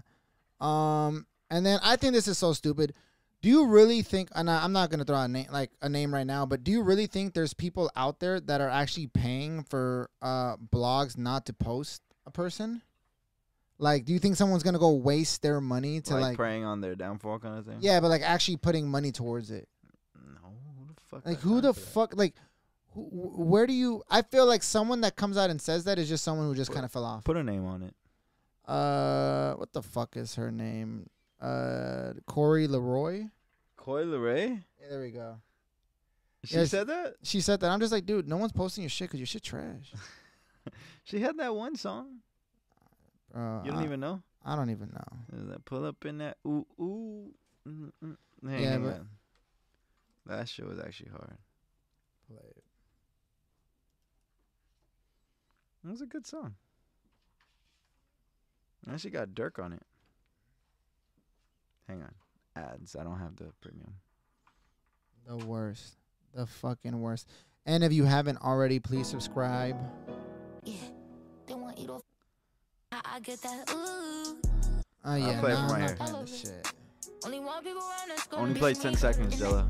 Um, 0.60 1.26
and 1.50 1.65
then 1.65 1.80
I 1.84 1.96
think 1.96 2.13
this 2.13 2.28
is 2.28 2.38
so 2.38 2.54
stupid. 2.54 2.94
Do 3.41 3.50
you 3.50 3.65
really 3.65 4.04
think? 4.04 4.30
And 4.36 4.48
I, 4.50 4.63
I'm 4.63 4.72
not 4.72 4.91
gonna 4.91 5.04
throw 5.04 5.17
out 5.17 5.26
a 5.26 5.32
name 5.32 5.48
like 5.52 5.72
a 5.82 5.89
name 5.89 6.13
right 6.13 6.28
now, 6.28 6.46
but 6.46 6.63
do 6.63 6.72
you 6.72 6.84
really 6.84 7.08
think 7.08 7.34
there's 7.34 7.56
people 7.56 7.89
out 7.96 8.20
there 8.20 8.39
that 8.39 8.62
are 8.62 8.70
actually 8.70 9.08
paying 9.08 9.63
for 9.63 10.10
uh 10.22 10.58
blogs 10.58 11.17
not 11.17 11.48
to 11.48 11.54
post 11.54 12.04
a 12.28 12.32
person? 12.32 12.84
Like, 13.82 14.06
do 14.06 14.13
you 14.13 14.20
think 14.20 14.36
someone's 14.36 14.62
gonna 14.63 14.78
go 14.80 14.91
waste 14.91 15.41
their 15.41 15.60
money 15.60 16.02
to 16.02 16.13
like, 16.13 16.22
like? 16.22 16.38
preying 16.38 16.63
on 16.63 16.80
their 16.82 16.96
downfall 16.96 17.39
kind 17.39 17.58
of 17.58 17.65
thing. 17.65 17.78
yeah, 17.82 18.00
but 18.00 18.10
like 18.10 18.22
actually 18.22 18.58
putting 18.58 18.88
money 18.88 19.12
towards 19.12 19.50
it. 19.52 19.67
No, 20.15 20.50
who 20.78 20.94
the 20.94 21.02
fuck? 21.10 21.26
Like, 21.26 21.39
who 21.39 21.62
the 21.62 21.74
that? 21.74 21.82
fuck? 21.82 22.15
Like, 22.15 22.36
who, 22.94 23.02
where 23.02 23.65
do 23.65 23.74
you? 23.74 24.04
I 24.10 24.22
feel 24.22 24.46
like 24.46 24.62
someone 24.63 25.02
that 25.02 25.15
comes 25.15 25.36
out 25.36 25.50
and 25.50 25.60
says 25.60 25.86
that 25.86 25.98
is 25.98 26.08
just 26.08 26.24
someone 26.24 26.46
who 26.48 26.54
just 26.56 26.72
kind 26.72 26.86
of 26.86 26.91
fell 26.91 27.04
off. 27.06 27.24
Put 27.24 27.38
a 27.38 27.44
name 27.44 27.65
on 27.65 27.82
it. 27.82 27.96
Uh, 28.67 29.56
what 29.56 29.74
the 29.74 29.82
fuck 29.82 30.15
is 30.15 30.36
her 30.36 30.52
name? 30.52 31.10
Uh, 31.41 32.13
Corey 32.28 32.67
Leroy. 32.67 33.24
Coy 33.78 34.04
Leray? 34.06 34.63
Yeah, 34.80 34.88
there 34.91 35.02
we 35.02 35.10
go. 35.10 35.38
She 36.44 36.56
Yes. 36.56 36.70
said 36.70 36.86
that. 36.88 37.15
She 37.24 37.41
said 37.41 37.60
that. 37.62 37.70
I'm 37.72 37.80
just 37.80 37.91
like, 37.91 38.06
dude, 38.06 38.28
no 38.28 38.38
one's 38.38 38.52
posting 38.52 38.84
your 38.84 38.89
shit 38.89 39.08
because 39.10 39.20
your 39.20 39.28
shit 39.28 39.41
trash. 39.44 39.91
She 41.04 41.20
had 41.20 41.36
that 41.39 41.56
one 41.56 41.76
song. 41.76 42.17
Bro, 43.34 43.62
You 43.65 43.72
don't 43.72 43.82
I, 43.82 43.86
even 43.86 44.00
know. 44.00 44.22
I 44.46 44.56
don't 44.56 44.70
even 44.70 44.89
know. 44.89 45.38
Is 45.39 45.48
that 45.50 45.65
pull 45.65 45.86
up 45.86 46.06
in 46.06 46.17
that 46.20 46.38
ooh 46.46 46.65
ooh? 46.80 47.34
Hang 47.65 48.17
Yeah, 48.63 48.76
on. 48.76 48.84
but- 48.84 49.02
that 50.38 50.48
shit 50.50 50.65
was 50.67 50.80
actually 50.80 51.10
hard. 51.10 51.38
Play 52.28 52.38
it 52.38 52.63
That 55.84 55.91
was 55.91 56.02
a 56.02 56.06
good 56.06 56.26
song. 56.28 56.56
And 58.88 59.00
she 59.02 59.10
got 59.10 59.30
Durk 59.30 59.63
on 59.63 59.74
it. 59.74 59.84
Hang 61.88 62.02
on. 62.04 62.13
Ads. 62.56 62.96
I 62.96 63.04
don't 63.04 63.20
have 63.20 63.36
the 63.36 63.52
premium. 63.62 63.94
The 65.28 65.38
worst. 65.38 65.98
The 66.34 66.46
fucking 66.46 67.00
worst. 67.00 67.28
And 67.65 67.84
if 67.84 67.94
you 67.94 68.06
haven't 68.06 68.38
already, 68.41 68.80
please 68.80 69.08
subscribe. 69.08 69.76
Yeah, 70.63 70.76
I, 73.12 73.15
I 73.15 73.19
get 73.19 73.41
that. 73.41 73.71
Ooh, 73.74 74.38
Oh 75.04 75.15
yeah, 75.15 75.39
play 75.39 75.52
it 75.52 75.56
from 75.56 75.69
right 75.69 75.97
here. 76.00 76.28
shit. 76.28 76.71
only 77.26 77.39
one 77.39 77.63
people 77.63 77.82
around 77.82 78.10
that's 78.10 78.28
gonna 78.28 78.41
Only 78.43 78.54
be 78.54 78.60
played 78.60 78.76
10 78.80 78.95
seconds, 78.95 79.38
Jella. 79.38 79.67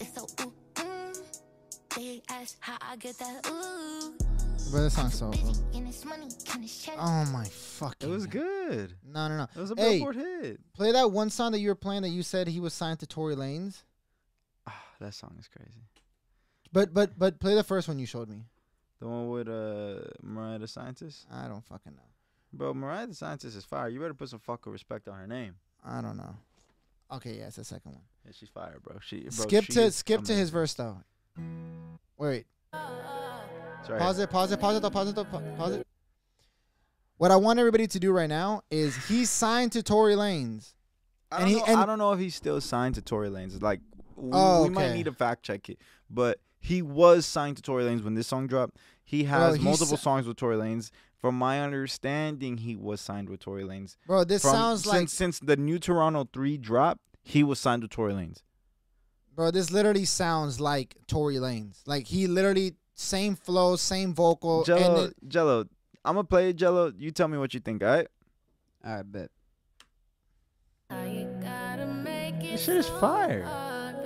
It's 0.00 0.14
so 0.14 0.26
ooh, 0.42 0.52
mm. 0.74 1.18
They 1.94 2.22
ask 2.30 2.56
how 2.60 2.76
I 2.80 2.96
get 2.96 3.18
that. 3.18 3.46
Ooh, 3.50 4.14
But 4.72 4.80
this 4.82 4.94
song's 4.94 5.14
so. 5.18 5.30
busy 5.30 5.52
and 5.74 5.86
it's 5.88 6.04
money 6.04 6.28
and 6.52 6.64
it's 6.64 6.82
check. 6.84 6.94
Oh 6.98 7.24
my 7.26 7.44
fucking. 7.44 8.08
It 8.08 8.12
was 8.12 8.26
good. 8.26 8.94
No, 9.06 9.28
no, 9.28 9.36
no. 9.36 9.42
It 9.54 9.60
was 9.60 9.70
a 9.72 9.74
Hey. 9.76 9.98
Billboard 9.98 10.16
hit. 10.16 10.60
Play 10.74 10.92
that 10.92 11.12
one 11.12 11.28
song 11.30 11.52
that 11.52 11.60
you 11.60 11.68
were 11.68 11.74
playing 11.74 12.02
that 12.02 12.08
you 12.08 12.22
said 12.22 12.48
he 12.48 12.60
was 12.60 12.72
signed 12.74 13.00
to 13.00 13.06
Tory 13.06 13.36
Lanez. 13.36 13.82
Ah, 14.66 14.82
that 15.00 15.14
song 15.14 15.36
is 15.38 15.46
crazy. 15.48 15.82
But 16.72 16.92
but 16.94 17.18
but 17.18 17.38
play 17.38 17.54
the 17.54 17.62
first 17.64 17.86
one 17.86 17.98
you 17.98 18.06
showed 18.06 18.28
me. 18.28 18.44
The 19.00 19.06
one 19.06 19.28
with 19.28 19.46
uh 19.48 20.08
Mariah 20.22 20.58
the 20.58 20.66
Scientist. 20.68 21.26
I 21.30 21.48
don't 21.48 21.64
fucking 21.66 21.92
know. 21.94 22.02
Bro, 22.52 22.74
Mariah 22.74 23.06
the 23.06 23.14
Scientist 23.14 23.56
is 23.56 23.64
fire. 23.64 23.88
You 23.88 24.00
better 24.00 24.14
put 24.14 24.28
some 24.28 24.38
fucking 24.38 24.72
respect 24.72 25.08
on 25.08 25.18
her 25.18 25.26
name. 25.26 25.56
I 25.84 26.00
don't 26.00 26.16
know. 26.16 26.34
Okay, 27.12 27.38
yeah, 27.38 27.46
it's 27.46 27.56
the 27.56 27.64
second 27.64 27.92
one. 27.92 28.00
Yeah, 28.24 28.32
she's 28.34 28.48
fire, 28.48 28.78
bro. 28.82 28.96
She 29.00 29.20
bro, 29.20 29.30
skip 29.30 29.64
she 29.64 29.72
to 29.74 29.90
skip 29.90 30.22
to 30.24 30.32
his 30.32 30.50
verse 30.50 30.74
though. 30.74 30.98
Wait, 32.18 32.46
right 32.72 33.98
pause 33.98 34.16
here. 34.16 34.24
it, 34.24 34.30
pause 34.30 34.50
it, 34.50 34.58
pause 34.60 34.76
it, 34.76 34.82
though, 34.82 34.90
pause 34.90 35.08
it, 35.10 35.14
though, 35.14 35.24
pause 35.24 35.74
it. 35.76 35.86
What 37.18 37.30
I 37.30 37.36
want 37.36 37.58
everybody 37.58 37.86
to 37.86 37.98
do 38.00 38.10
right 38.12 38.28
now 38.28 38.62
is 38.70 38.96
he's 39.06 39.30
signed 39.30 39.72
to 39.72 39.82
Tory 39.82 40.14
Lanez. 40.14 40.72
I 41.30 41.42
and 41.42 41.50
don't, 41.52 41.66
he- 41.66 41.72
know, 41.72 41.80
I 41.80 41.86
don't 41.86 41.98
know 41.98 42.12
if 42.12 42.18
he's 42.18 42.34
still 42.34 42.60
signed 42.60 42.94
to 42.96 43.02
Tory 43.02 43.28
Lanez. 43.28 43.62
Like, 43.62 43.80
we, 44.16 44.30
Oh, 44.32 44.64
we 44.64 44.70
might 44.70 44.92
need 44.92 45.04
to 45.04 45.12
fact 45.12 45.42
check 45.42 45.68
it. 45.68 45.78
But 46.10 46.40
he 46.60 46.82
was 46.82 47.26
signed 47.26 47.56
to 47.56 47.62
Tory 47.62 47.84
Lanez 47.84 48.02
when 48.04 48.14
this 48.14 48.26
song 48.26 48.46
dropped. 48.46 48.76
He 49.04 49.24
has 49.24 49.56
he's 49.56 49.64
multiple 49.64 49.96
songs 49.96 50.26
with 50.26 50.36
Tory 50.36 50.56
Lanez. 50.56 50.90
From 51.18 51.36
my 51.38 51.60
understanding, 51.62 52.58
he 52.58 52.76
was 52.76 53.00
signed 53.00 53.28
with 53.28 53.40
Tory 53.40 53.64
Lanez. 53.64 53.96
Bro, 54.06 54.24
this 54.24 54.42
From, 54.42 54.52
sounds 54.52 54.82
since, 54.82 54.92
like 54.94 55.08
since 55.08 55.38
the 55.40 55.56
new 55.56 55.78
Toronto 55.78 56.28
three 56.32 56.58
dropped, 56.58 57.00
he 57.22 57.42
was 57.42 57.58
signed 57.58 57.82
to 57.82 57.88
Tory 57.88 58.12
Lanez. 58.12 58.42
bro, 59.34 59.50
this 59.50 59.70
literally 59.70 60.04
sounds 60.04 60.60
like 60.60 60.94
Tory 61.06 61.36
Lanez. 61.36 61.80
Like 61.86 62.06
he 62.06 62.26
literally 62.26 62.74
same 62.94 63.34
flow, 63.36 63.76
same 63.76 64.14
vocal, 64.14 64.58
and 64.58 64.66
Jello, 64.66 65.04
it, 65.04 65.14
Jello, 65.26 65.64
I'm 66.04 66.14
gonna 66.14 66.24
play 66.24 66.50
it, 66.50 66.56
Jello. 66.56 66.92
You 66.96 67.10
tell 67.10 67.28
me 67.28 67.38
what 67.38 67.52
you 67.54 67.60
think, 67.60 67.82
all 67.82 67.88
right? 67.88 68.08
All 68.84 68.94
right, 68.96 69.10
bet. 69.12 69.30
How 70.90 71.02
you 71.04 71.26
gotta 71.42 71.86
make 71.86 72.34
it 72.36 72.52
This 72.52 72.64
shit 72.64 72.76
is 72.76 72.88
fire. 72.88 73.42
hard, 73.42 73.96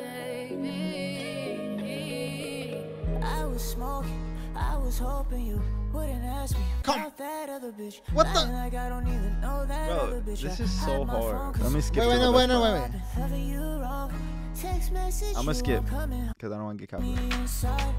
baby. 1.81 2.85
I 3.23 3.45
was 3.45 3.63
smoking, 3.63 4.30
I 4.61 4.77
was 4.77 4.99
hoping 4.99 5.47
you 5.47 5.61
wouldn't 5.93 6.25
ask 6.25 6.57
me 6.57 6.65
Come- 6.83 7.01
about 7.01 7.17
that 7.19 7.49
other 7.49 7.73
bitch. 7.73 8.01
What 8.13 8.27
the- 8.33 8.41
Lying 8.41 8.53
Like 8.53 8.75
I 8.75 8.89
don't 8.89 9.07
even 9.09 9.41
know 9.41 9.65
that 9.67 9.89
Bro, 9.89 9.97
other 9.99 10.21
bitch. 10.21 10.41
this 10.43 10.61
is 10.61 10.71
so 10.71 10.99
hide 10.99 11.07
my 11.07 11.13
phone 11.15 11.35
hard. 11.37 11.55
'cause 11.55 11.63
Let 11.65 11.73
me 11.73 11.81
skip 11.81 11.97
Wait, 11.97 12.05
to 12.05 12.11
wait, 12.11 12.17
the 12.19 12.25
no, 12.25 12.33
wait, 12.33 12.47
no, 12.49 12.61
part, 12.61 12.73
wait, 12.75 12.81
I've 12.85 12.93
been 12.93 13.23
loving 13.23 13.49
you 13.49 13.61
wrong. 13.83 14.13
Text 14.55 14.93
message 14.93 15.37
I'ma 15.37 15.53
skip. 15.53 15.87
come 15.87 16.13
in 16.13 16.33
Cause 16.39 16.53
I 16.53 16.57
don't 16.57 16.65
want 16.65 16.79
to 16.79 16.87
get 16.87 17.01
me 17.01 17.15
copyrighted. 17.15 17.41
inside. 17.41 17.95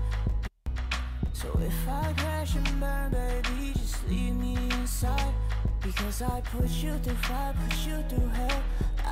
So 1.34 1.48
if 1.66 1.90
I 1.90 2.14
crash 2.14 2.56
and 2.56 2.80
burn, 2.80 3.10
baby, 3.12 3.74
just 3.74 4.08
leave 4.08 4.36
me 4.36 4.56
inside. 4.80 5.34
Because 5.82 6.22
I 6.22 6.42
put 6.42 6.70
you 6.70 6.96
through 7.00 7.16
fire, 7.16 7.54
put 7.68 7.78
you 7.88 8.04
through 8.08 8.28
hell. 8.28 8.62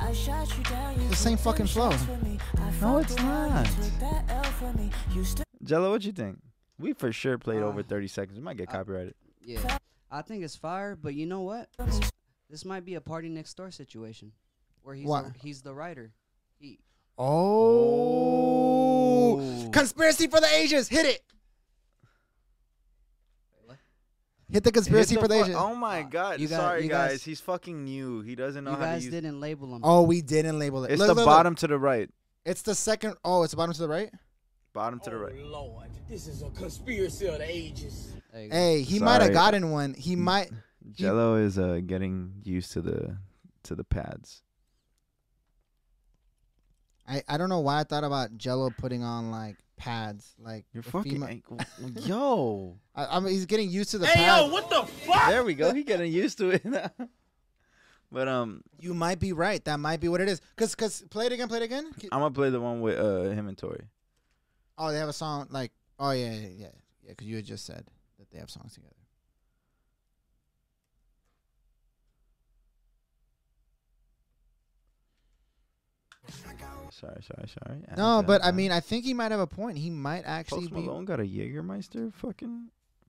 I 0.00 0.12
shot 0.12 0.46
you 0.56 0.62
down. 0.64 1.00
You 1.00 1.08
The 1.08 1.16
same 1.16 1.36
fucking 1.36 1.66
flow. 1.66 1.90
shots 1.90 2.04
for 2.04 2.16
me. 2.24 2.38
I 2.56 2.70
No, 2.80 2.98
it's 2.98 3.16
not. 3.16 3.66
took 3.66 3.98
that 3.98 4.24
L 4.30 4.44
for 4.44 4.72
me. 4.74 4.90
You 5.12 5.24
still 5.24 5.44
Jello, 5.64 5.90
what 5.90 6.04
you 6.04 6.12
think? 6.12 6.38
We 6.80 6.92
for 6.94 7.12
sure 7.12 7.36
played 7.38 7.62
Uh, 7.62 7.66
over 7.66 7.82
30 7.82 8.08
seconds. 8.08 8.36
We 8.38 8.42
might 8.44 8.56
get 8.56 8.68
I- 8.70 8.72
copyrighted. 8.72 9.14
Yeah, 9.42 9.78
I 10.10 10.22
think 10.22 10.42
it's 10.44 10.56
fire, 10.56 10.96
but 10.96 11.14
you 11.14 11.26
know 11.26 11.42
what? 11.42 11.68
This, 11.78 12.00
this 12.48 12.64
might 12.64 12.84
be 12.84 12.94
a 12.94 13.00
party 13.00 13.28
next 13.28 13.54
door 13.54 13.70
situation, 13.70 14.32
where 14.82 14.94
he's 14.94 15.06
What? 15.06 15.32
the, 15.32 15.38
he's 15.40 15.62
the 15.62 15.74
writer. 15.74 16.12
He 16.58 16.78
Oh. 18.30 19.70
Conspiracy 19.72 20.26
for 20.26 20.40
the 20.40 20.48
ages. 20.54 20.88
Hit 20.88 21.06
it. 21.06 21.22
What? 23.64 23.76
Hit 24.50 24.64
the 24.64 24.72
conspiracy 24.72 25.14
Hit 25.14 25.20
for 25.22 25.28
the 25.28 25.34
fu- 25.36 25.44
ages. 25.44 25.54
Oh 25.56 25.74
my 25.74 26.02
god. 26.02 26.40
you 26.40 26.48
got- 26.48 26.56
Sorry, 26.60 26.82
you 26.84 26.88
guys. 26.88 27.10
guys- 27.12 27.22
He's 27.22 27.40
fucking 27.40 27.84
new. 27.84 28.20
He 28.22 28.34
doesn't 28.34 28.64
know 28.64 28.70
you 28.72 28.76
how 28.76 28.82
to 28.84 28.90
guys 28.92 29.04
use 29.04 29.12
didn't 29.12 29.38
label 29.40 29.74
him. 29.76 29.80
Oh, 29.84 30.02
we 30.02 30.22
didn't 30.22 30.58
label 30.58 30.84
it. 30.84 30.92
It's 30.92 30.98
Look, 30.98 31.08
the 31.08 31.14
look, 31.14 31.26
look. 31.26 31.26
bottom 31.26 31.54
to 31.56 31.66
the 31.66 31.78
right. 31.78 32.10
It's 32.44 32.62
the 32.62 32.74
second. 32.74 33.16
Oh, 33.24 33.42
it's 33.42 33.50
the 33.52 33.56
bottom 33.58 33.74
to 33.74 33.80
the 33.80 33.88
right. 33.88 34.10
Bottom 34.72 35.00
to 35.00 35.10
the 35.10 35.16
right. 35.18 35.36
Lord, 35.36 35.88
this 36.08 36.26
is 36.26 36.42
a 36.42 36.50
conspiracy 36.50 37.26
of 37.26 37.38
the 37.38 37.50
ages. 37.50 38.12
There 38.32 38.42
you 38.42 38.48
go. 38.48 38.54
Hey, 38.56 38.82
he 38.82 38.98
might 39.00 39.20
have 39.22 39.32
gotten 39.32 39.70
one. 39.70 39.94
He 39.94 40.14
might. 40.16 40.50
Jello 40.92 41.34
is 41.36 41.58
uh 41.58 41.80
getting 41.84 42.34
used 42.44 42.72
to 42.72 42.80
the 42.80 43.16
to 43.64 43.74
the 43.74 43.84
pads. 43.84 44.42
I, 47.08 47.22
I 47.28 47.36
don't 47.38 47.48
know 47.48 47.58
why 47.60 47.80
I 47.80 47.84
thought 47.84 48.04
about 48.04 48.36
Jello 48.38 48.70
putting 48.78 49.02
on 49.02 49.32
like 49.32 49.56
pads. 49.76 50.34
Like 50.38 50.64
You're 50.72 50.84
the 50.84 50.90
fucking 50.90 51.20
fema- 51.20 52.06
yo. 52.06 52.78
I, 52.94 53.16
I 53.16 53.20
mean, 53.20 53.32
he's 53.32 53.46
getting 53.46 53.68
used 53.68 53.90
to 53.90 53.98
the 53.98 54.06
Hey, 54.06 54.24
pads. 54.24 54.46
yo, 54.46 54.52
what 54.52 54.70
the 54.70 54.82
fuck? 54.84 55.28
There 55.28 55.42
we 55.42 55.54
go. 55.54 55.74
He 55.74 55.82
getting 55.82 56.12
used 56.12 56.38
to 56.38 56.50
it 56.50 56.64
now. 56.64 56.90
But 58.12 58.26
um, 58.26 58.62
You 58.80 58.92
might 58.92 59.20
be 59.20 59.32
right. 59.32 59.64
That 59.66 59.78
might 59.78 60.00
be 60.00 60.08
what 60.08 60.20
it 60.20 60.28
is. 60.28 60.40
Cause, 60.56 60.74
cause, 60.74 61.04
play 61.10 61.26
it 61.26 61.32
again. 61.32 61.46
Play 61.46 61.58
it 61.58 61.62
again. 61.62 61.92
I'm 62.10 62.18
gonna 62.18 62.32
play 62.32 62.50
the 62.50 62.60
one 62.60 62.80
with 62.80 62.98
uh 62.98 63.30
him 63.30 63.46
and 63.46 63.56
Tory. 63.56 63.84
Oh, 64.82 64.90
they 64.90 64.98
have 64.98 65.10
a 65.10 65.12
song 65.12 65.46
like. 65.50 65.72
Oh 65.98 66.12
yeah, 66.12 66.32
yeah, 66.32 66.48
yeah, 66.56 66.66
yeah. 67.06 67.14
Cause 67.14 67.28
you 67.28 67.36
had 67.36 67.44
just 67.44 67.66
said 67.66 67.84
that 68.18 68.30
they 68.30 68.38
have 68.38 68.48
songs 68.48 68.72
together. 68.72 68.94
Sorry, 76.90 77.22
sorry, 77.22 77.48
sorry. 77.48 77.78
No, 77.96 78.22
but 78.26 78.42
I 78.42 78.52
mean, 78.52 78.72
I 78.72 78.80
think 78.80 79.04
he 79.04 79.12
might 79.14 79.30
have 79.30 79.40
a 79.40 79.46
point. 79.46 79.76
He 79.76 79.90
might 79.90 80.24
actually 80.24 80.62
Post 80.62 80.74
be. 80.74 80.80
Malone 80.80 81.04
got 81.04 81.20
a 81.20 81.24
Jägermeister 81.24 82.12
fucking 82.14 82.68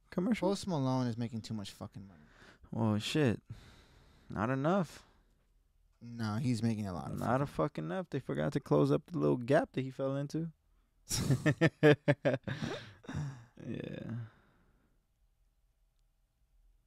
commercial. 0.10 0.50
Post 0.50 0.68
Malone 0.68 1.08
is 1.08 1.18
making 1.18 1.40
too 1.40 1.54
much 1.54 1.72
fucking 1.72 2.06
money. 2.06 2.20
Well, 2.72 3.00
shit, 3.00 3.40
not 4.30 4.50
enough. 4.50 5.04
No, 6.02 6.36
he's 6.36 6.62
making 6.62 6.88
a 6.88 6.94
lot 6.94 7.12
of. 7.12 7.20
Not 7.20 7.42
a 7.42 7.46
fucking 7.46 7.86
enough. 7.86 8.08
They 8.10 8.20
forgot 8.20 8.52
to 8.54 8.60
close 8.60 8.92
up 8.92 9.04
the 9.10 9.18
little 9.18 9.38
gap 9.38 9.70
that 9.74 9.82
he 9.82 9.90
fell 9.90 10.18
into. 10.18 10.50
yeah. 11.84 11.96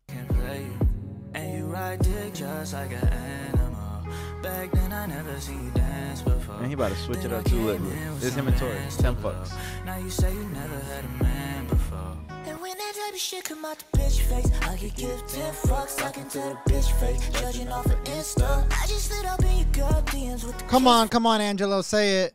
can 0.08 0.26
play 0.28 0.62
you. 0.62 0.88
And 1.34 1.58
you 1.58 1.64
ride 1.66 2.00
dick 2.00 2.34
just 2.34 2.72
like 2.72 2.92
an 2.92 3.08
animal. 3.08 4.06
Back 4.42 4.70
then 4.72 4.92
I 4.92 5.06
never 5.06 5.40
seen 5.40 5.64
you 5.64 5.70
dance 5.72 6.22
before. 6.22 6.56
And 6.56 6.66
he 6.66 6.74
about 6.74 6.92
to 6.92 6.96
switch 6.98 7.24
it 7.24 7.32
up 7.32 7.44
too 7.44 7.50
came 7.50 7.66
lately. 7.66 7.96
It's 8.20 8.34
him 8.34 8.48
and 8.48 8.56
Tory. 8.56 8.76
ass 8.78 8.96
Ten 8.96 9.14
to 9.14 9.20
bucks. 9.20 9.52
Now 9.84 9.96
you 9.96 10.10
say 10.10 10.32
you 10.32 10.44
never 10.44 10.78
had 10.78 11.04
a 11.04 11.22
man 11.22 11.66
before. 11.66 12.16
And 12.46 12.60
when 12.60 12.76
that 12.76 12.92
type 12.94 13.14
of 13.14 13.20
shit 13.20 13.44
come 13.44 13.64
out 13.64 13.78
the 13.78 13.98
bitch 13.98 14.20
face, 14.20 14.50
I 14.62 14.76
could 14.76 14.94
give 14.94 15.26
10 15.26 15.52
fucks 15.54 15.96
talking 15.96 16.28
to 16.28 16.38
the 16.38 16.58
bitch 16.66 16.90
face. 17.00 17.28
Judging 17.40 17.68
off 17.68 17.86
of 17.86 18.04
Insta. 18.04 18.66
I 18.70 18.86
just 18.86 19.10
slid 19.10 19.24
up 19.26 19.42
in 19.42 19.56
your 19.56 19.66
girl 19.72 20.02
DMs 20.02 20.44
with 20.44 20.58
the 20.58 20.64
Come 20.64 20.86
on, 20.86 21.08
come 21.08 21.26
on, 21.26 21.40
Angelo, 21.40 21.82
say 21.82 22.24
it. 22.24 22.34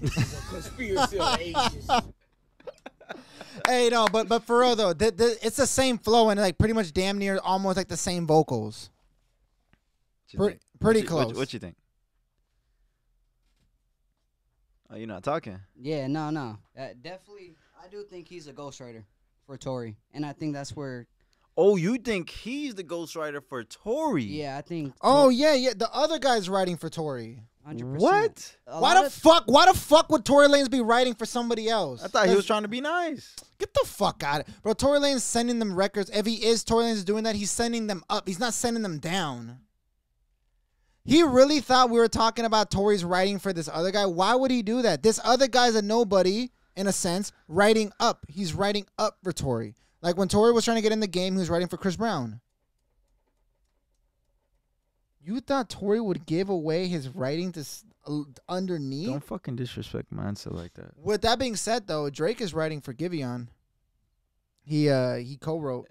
Lord, 0.00 0.12
this 0.12 0.16
is 0.32 0.38
a 0.38 0.46
conspiracy 0.52 1.18
of 1.18 1.40
ages. 1.40 1.90
hey, 3.66 3.88
no, 3.90 4.06
but 4.12 4.28
but 4.28 4.44
for 4.44 4.60
real 4.60 4.76
though, 4.76 4.92
the, 4.92 5.10
the, 5.10 5.36
it's 5.42 5.56
the 5.56 5.66
same 5.66 5.98
flow 5.98 6.30
and 6.30 6.40
like 6.40 6.58
pretty 6.58 6.74
much 6.74 6.92
damn 6.92 7.18
near 7.18 7.38
almost 7.42 7.76
like 7.76 7.88
the 7.88 7.96
same 7.96 8.26
vocals. 8.26 8.90
What 10.34 10.38
Pre- 10.38 10.48
think? 10.50 10.60
pretty 10.80 11.00
What 11.00 11.08
you- 11.10 11.14
what- 11.16 11.24
close. 11.26 11.36
What, 11.38 11.52
you 11.52 11.58
think? 11.58 11.76
Oh, 14.90 14.96
you're 14.96 15.06
not 15.06 15.22
talking. 15.22 15.58
Yeah, 15.78 16.06
no, 16.06 16.30
no. 16.30 16.56
Uh, 16.78 16.88
definitely, 17.02 17.54
I 17.82 17.88
do 17.88 18.04
think 18.04 18.26
he's 18.26 18.46
a 18.48 18.52
ghostwriter 18.54 19.04
for 19.46 19.58
Tory, 19.58 19.96
and 20.14 20.24
I 20.24 20.32
think 20.32 20.54
that's 20.54 20.74
where. 20.74 21.06
Oh, 21.60 21.76
you 21.76 21.98
think 21.98 22.30
he's 22.30 22.74
the 22.76 22.84
ghostwriter 22.84 23.42
for 23.46 23.64
Tory? 23.64 24.22
Yeah, 24.24 24.56
I 24.56 24.62
think. 24.62 24.94
Oh 25.02 25.28
yeah, 25.28 25.54
yeah. 25.54 25.72
The 25.76 25.90
other 25.92 26.18
guy's 26.18 26.48
writing 26.48 26.76
for 26.76 26.88
Tory. 26.88 27.42
100%. 27.68 27.98
What? 27.98 28.56
A 28.66 28.80
Why 28.80 29.00
the 29.00 29.06
of- 29.06 29.12
fuck? 29.12 29.44
Why 29.46 29.66
the 29.66 29.78
fuck 29.78 30.10
would 30.10 30.24
Tory 30.24 30.48
Lanez 30.48 30.70
be 30.70 30.80
writing 30.80 31.14
for 31.14 31.26
somebody 31.26 31.68
else? 31.68 32.02
I 32.02 32.08
thought 32.08 32.28
he 32.28 32.34
was 32.34 32.46
trying 32.46 32.62
to 32.62 32.68
be 32.68 32.80
nice. 32.80 33.34
Get 33.58 33.74
the 33.74 33.84
fuck 33.86 34.22
out 34.22 34.40
of 34.42 34.48
it, 34.48 34.54
bro. 34.62 34.72
Tory 34.72 34.98
Lanez 35.00 35.20
sending 35.20 35.58
them 35.58 35.74
records. 35.74 36.10
If 36.12 36.24
he 36.26 36.44
is 36.46 36.64
Tory 36.64 36.84
Lanez 36.84 36.92
is 36.94 37.04
doing 37.04 37.24
that, 37.24 37.36
he's 37.36 37.50
sending 37.50 37.86
them 37.86 38.02
up. 38.08 38.26
He's 38.26 38.38
not 38.40 38.54
sending 38.54 38.82
them 38.82 38.98
down. 38.98 39.58
He 41.04 41.22
really 41.22 41.60
thought 41.60 41.90
we 41.90 41.98
were 41.98 42.08
talking 42.08 42.44
about 42.44 42.70
Tory's 42.70 43.04
writing 43.04 43.38
for 43.38 43.52
this 43.52 43.68
other 43.72 43.90
guy. 43.90 44.04
Why 44.06 44.34
would 44.34 44.50
he 44.50 44.62
do 44.62 44.82
that? 44.82 45.02
This 45.02 45.18
other 45.24 45.48
guy's 45.48 45.74
a 45.74 45.80
nobody 45.82 46.50
in 46.76 46.86
a 46.86 46.92
sense, 46.92 47.32
writing 47.48 47.92
up. 47.98 48.24
He's 48.28 48.52
writing 48.54 48.86
up 48.98 49.16
for 49.22 49.32
Tory. 49.32 49.74
Like 50.02 50.16
when 50.16 50.28
Tory 50.28 50.52
was 50.52 50.64
trying 50.64 50.76
to 50.76 50.82
get 50.82 50.92
in 50.92 51.00
the 51.00 51.06
game, 51.06 51.32
he 51.34 51.38
was 51.38 51.50
writing 51.50 51.66
for 51.68 51.76
Chris 51.76 51.96
Brown. 51.96 52.40
You 55.28 55.40
thought 55.40 55.68
Tory 55.68 56.00
would 56.00 56.24
give 56.24 56.48
away 56.48 56.88
his 56.88 57.08
writing 57.08 57.52
to 57.52 57.60
s- 57.60 57.84
uh, 58.06 58.20
underneath? 58.48 59.08
Don't 59.08 59.22
fucking 59.22 59.56
disrespect 59.56 60.10
mindset 60.12 60.52
like 60.54 60.72
that. 60.74 60.96
With 60.96 61.20
that 61.22 61.38
being 61.38 61.54
said, 61.54 61.86
though, 61.86 62.08
Drake 62.08 62.40
is 62.40 62.54
writing 62.54 62.80
for 62.80 62.94
Giveon. 62.94 63.48
He 64.64 64.88
uh 64.88 65.16
he 65.16 65.36
co-wrote. 65.36 65.88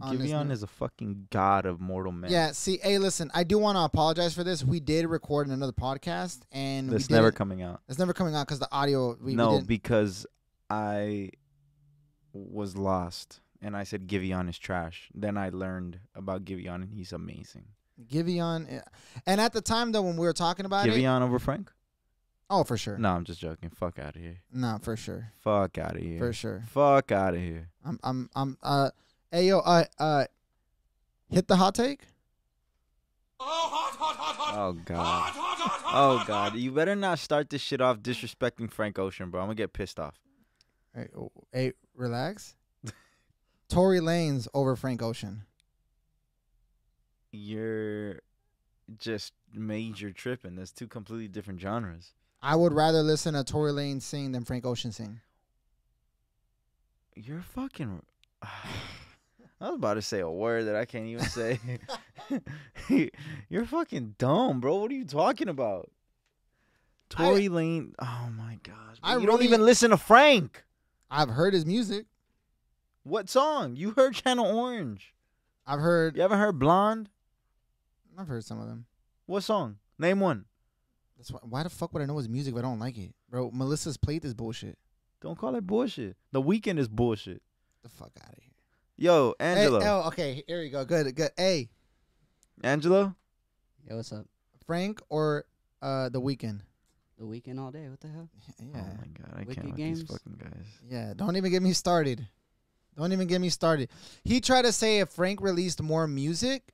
on 0.00 0.18
this 0.18 0.30
Giveon 0.30 0.48
new- 0.48 0.52
is 0.52 0.62
a 0.62 0.66
fucking 0.66 1.28
god 1.30 1.64
of 1.66 1.80
mortal 1.80 2.12
men. 2.12 2.30
Yeah. 2.30 2.52
See, 2.52 2.78
hey, 2.82 2.98
listen, 2.98 3.30
I 3.32 3.44
do 3.44 3.58
want 3.58 3.76
to 3.76 3.82
apologize 3.82 4.34
for 4.34 4.44
this. 4.44 4.62
We 4.64 4.80
did 4.80 5.06
record 5.06 5.46
in 5.46 5.52
another 5.54 5.72
podcast, 5.72 6.40
and 6.52 6.90
That's 6.90 7.08
we 7.08 7.14
never 7.14 7.28
didn't- 7.28 7.38
coming 7.38 7.62
out. 7.62 7.80
It's 7.88 7.98
never 7.98 8.12
coming 8.12 8.34
out 8.34 8.46
because 8.46 8.58
the 8.58 8.70
audio. 8.72 9.14
We, 9.16 9.26
we 9.32 9.34
no, 9.34 9.52
didn't- 9.52 9.66
because 9.68 10.26
I 10.68 11.30
was 12.34 12.76
lost 12.76 13.40
and 13.62 13.76
I 13.76 13.84
said 13.84 14.08
Giveon 14.08 14.48
is 14.50 14.58
trash. 14.58 15.08
Then 15.14 15.38
I 15.38 15.48
learned 15.50 16.00
about 16.14 16.44
Giveon 16.44 16.82
and 16.82 16.92
he's 16.92 17.12
amazing. 17.12 17.66
Giveon, 18.08 18.66
eh, 18.70 18.80
and 19.26 19.40
at 19.40 19.52
the 19.52 19.60
time 19.60 19.92
though, 19.92 20.02
when 20.02 20.16
we 20.16 20.26
were 20.26 20.32
talking 20.32 20.66
about 20.66 20.86
it, 20.86 20.94
Giveon 20.94 21.22
over 21.22 21.38
Frank? 21.38 21.70
oh 22.50 22.64
for 22.64 22.76
sure, 22.76 22.98
No, 22.98 23.10
I'm 23.10 23.24
just 23.24 23.40
joking. 23.40 23.70
Fuck 23.70 23.98
out 23.98 24.16
of 24.16 24.22
here. 24.22 24.38
no, 24.52 24.78
for 24.82 24.96
sure, 24.96 25.32
Fuck 25.42 25.78
out 25.78 25.96
of 25.96 26.02
here. 26.02 26.18
for 26.18 26.32
sure. 26.32 26.62
Fuck 26.68 27.12
out 27.12 27.34
of 27.34 27.40
here. 27.40 27.68
I'm, 27.84 27.98
I'm, 28.02 28.30
I'm. 28.34 28.58
Uh, 28.62 28.90
hey 29.30 29.48
yo, 29.48 29.60
uh, 29.60 29.84
uh, 29.98 30.24
hit 31.30 31.46
the 31.48 31.56
hot 31.56 31.74
take. 31.74 32.00
Oh 33.40 33.44
hot, 33.46 33.96
hot, 33.96 34.16
hot, 34.16 34.36
hot. 34.36 34.58
Oh 34.58 34.72
god. 34.72 35.32
Oh 35.86 36.24
god. 36.26 36.56
You 36.56 36.70
better 36.72 36.96
not 36.96 37.18
start 37.18 37.50
this 37.50 37.60
shit 37.60 37.80
off 37.80 37.98
disrespecting 37.98 38.70
Frank 38.70 38.98
Ocean, 38.98 39.30
bro. 39.30 39.40
I'm 39.40 39.46
gonna 39.48 39.54
get 39.56 39.72
pissed 39.72 40.00
off. 40.00 40.18
Hey, 40.94 41.08
oh, 41.16 41.30
hey 41.52 41.72
relax. 41.94 42.56
Tory 43.68 44.00
Lanez 44.00 44.48
over 44.54 44.76
Frank 44.76 45.02
Ocean. 45.02 45.42
You're 47.34 48.20
just 48.96 49.32
major 49.52 50.12
tripping. 50.12 50.54
That's 50.54 50.70
two 50.70 50.86
completely 50.86 51.26
different 51.26 51.60
genres. 51.60 52.12
I 52.40 52.54
would 52.54 52.72
rather 52.72 53.02
listen 53.02 53.34
to 53.34 53.42
Tory 53.42 53.72
Lane 53.72 54.00
sing 54.00 54.30
than 54.32 54.44
Frank 54.44 54.64
Ocean 54.64 54.92
sing. 54.92 55.20
You're 57.16 57.42
fucking. 57.42 58.02
I 58.42 59.68
was 59.68 59.76
about 59.76 59.94
to 59.94 60.02
say 60.02 60.20
a 60.20 60.30
word 60.30 60.64
that 60.66 60.76
I 60.76 60.84
can't 60.84 61.06
even 61.06 61.24
say. 61.24 61.58
You're 63.48 63.64
fucking 63.64 64.16
dumb, 64.18 64.60
bro. 64.60 64.76
What 64.76 64.90
are 64.90 64.94
you 64.94 65.04
talking 65.04 65.48
about? 65.48 65.90
Tory 67.08 67.48
Lane. 67.48 67.94
Oh 67.98 68.28
my 68.36 68.58
gosh. 68.62 68.98
I 69.02 69.16
you 69.16 69.26
don't 69.26 69.42
even 69.42 69.64
listen 69.64 69.90
to 69.90 69.96
Frank. 69.96 70.62
I've 71.10 71.30
heard 71.30 71.54
his 71.54 71.66
music. 71.66 72.06
What 73.02 73.28
song? 73.28 73.74
You 73.76 73.92
heard 73.92 74.14
Channel 74.14 74.46
Orange. 74.46 75.14
I've 75.66 75.80
heard. 75.80 76.16
You 76.16 76.22
haven't 76.22 76.38
heard 76.38 76.58
Blonde? 76.58 77.08
I've 78.18 78.28
heard 78.28 78.44
some 78.44 78.60
of 78.60 78.68
them. 78.68 78.86
What 79.26 79.42
song? 79.42 79.76
Name 79.98 80.20
one. 80.20 80.44
That's 81.16 81.30
why. 81.30 81.40
Why 81.42 81.62
the 81.62 81.70
fuck 81.70 81.92
would 81.94 82.02
I 82.02 82.06
know 82.06 82.16
his 82.18 82.28
music 82.28 82.54
if 82.54 82.58
I 82.58 82.62
don't 82.62 82.78
like 82.78 82.98
it, 82.98 83.14
bro? 83.30 83.50
Melissa's 83.50 83.96
played 83.96 84.22
this 84.22 84.34
bullshit. 84.34 84.78
Don't 85.20 85.38
call 85.38 85.54
it 85.54 85.66
bullshit. 85.66 86.16
The 86.32 86.42
Weeknd 86.42 86.78
is 86.78 86.88
bullshit. 86.88 87.40
The 87.82 87.88
fuck 87.88 88.10
out 88.22 88.32
of 88.32 88.38
here. 88.42 88.52
Yo, 88.96 89.34
Angelo. 89.40 89.80
Hey, 89.80 89.88
oh, 89.88 90.02
okay. 90.08 90.44
Here 90.46 90.60
we 90.60 90.70
go. 90.70 90.84
Good, 90.84 91.14
good. 91.14 91.30
Hey, 91.36 91.68
Angelo. 92.62 93.14
Yo, 93.88 93.96
what's 93.96 94.12
up? 94.12 94.26
Frank 94.66 95.00
or 95.08 95.44
uh 95.82 96.08
the 96.08 96.20
Weeknd? 96.20 96.60
The 97.18 97.24
Weeknd 97.24 97.60
all 97.60 97.70
day. 97.70 97.88
What 97.88 98.00
the 98.00 98.08
hell? 98.08 98.28
Oh 98.60 98.64
Yeah, 98.72 98.80
my 98.98 99.06
god, 99.18 99.32
I 99.34 99.38
Wicked 99.40 99.54
can't 99.56 99.66
with 99.68 99.76
Games? 99.76 100.00
these 100.00 100.10
fucking 100.10 100.38
guys. 100.40 100.66
yeah. 100.88 101.12
Don't 101.16 101.36
even 101.36 101.50
get 101.50 101.62
me 101.62 101.72
started. 101.72 102.26
Don't 102.96 103.12
even 103.12 103.26
get 103.26 103.40
me 103.40 103.48
started. 103.48 103.88
He 104.24 104.40
tried 104.40 104.62
to 104.62 104.72
say 104.72 105.00
if 105.00 105.08
Frank 105.10 105.40
released 105.40 105.82
more 105.82 106.06
music, 106.06 106.72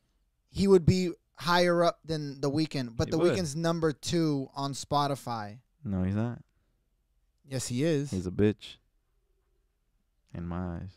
he 0.51 0.69
would 0.69 0.85
be 0.85 1.11
higher 1.41 1.83
up 1.83 1.99
than 2.05 2.41
the 2.41 2.51
Weeknd. 2.51 2.97
But 2.97 3.09
He 3.09 3.13
the 3.13 3.19
would. 3.19 3.37
Weeknd's 3.37 3.57
number 3.57 3.93
two 3.93 4.49
on 4.55 4.73
Spotify. 4.75 5.59
No, 5.85 6.03
he's 6.03 6.15
not. 6.15 6.39
Yes, 7.49 7.67
he 7.67 7.83
is. 7.83 8.11
He's 8.11 8.27
a 8.27 8.31
bitch. 8.31 8.77
In 10.35 10.47
my 10.47 10.77
eyes. 10.77 10.91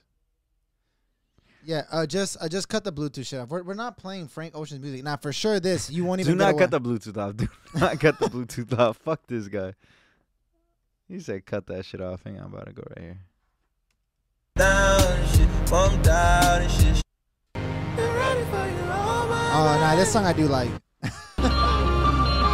Yeah, 1.65 1.83
uh, 1.91 2.05
just 2.05 2.37
uh, 2.41 2.49
just 2.49 2.67
cut 2.67 2.83
the 2.83 2.91
Bluetooth 2.91 3.25
shit 3.25 3.39
off. 3.39 3.47
We're, 3.49 3.63
we're 3.63 3.73
not 3.73 3.97
playing 3.97 4.27
Frank 4.27 4.53
Ocean's 4.55 4.81
music 4.81 5.01
now. 5.03 5.15
For 5.15 5.31
sure, 5.31 5.61
this 5.61 5.89
you 5.89 6.03
won't 6.03 6.19
even. 6.21 6.33
Do 6.33 6.37
not 6.37 6.57
get 6.57 6.69
cut 6.69 6.73
away. 6.81 6.97
the 6.97 7.11
Bluetooth 7.11 7.17
off. 7.17 7.37
Do 7.37 7.47
not 7.79 7.99
cut 8.01 8.19
the 8.19 8.27
Bluetooth 8.27 8.77
off. 8.77 8.97
Fuck 9.05 9.25
this 9.27 9.47
guy. 9.47 9.73
He 11.07 11.19
said 11.21 11.45
cut 11.45 11.65
that 11.67 11.85
shit 11.85 12.01
off. 12.01 12.23
Hang 12.25 12.37
on, 12.37 12.45
I'm 12.47 12.53
about 12.53 12.67
to 12.67 12.73
go 12.73 12.83
right 12.95 12.99
here. 12.99 13.19
Oh, 19.55 19.77
nah, 19.79 19.95
this 19.95 20.11
song 20.11 20.25
I 20.25 20.33
do 20.33 20.47
like. 20.47 20.69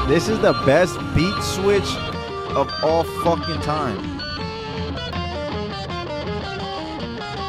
This 0.09 0.27
is 0.27 0.39
the 0.39 0.53
best 0.65 0.97
beat 1.15 1.41
switch 1.43 1.87
of 2.55 2.67
all 2.83 3.03
fucking 3.23 3.61
time. 3.61 3.97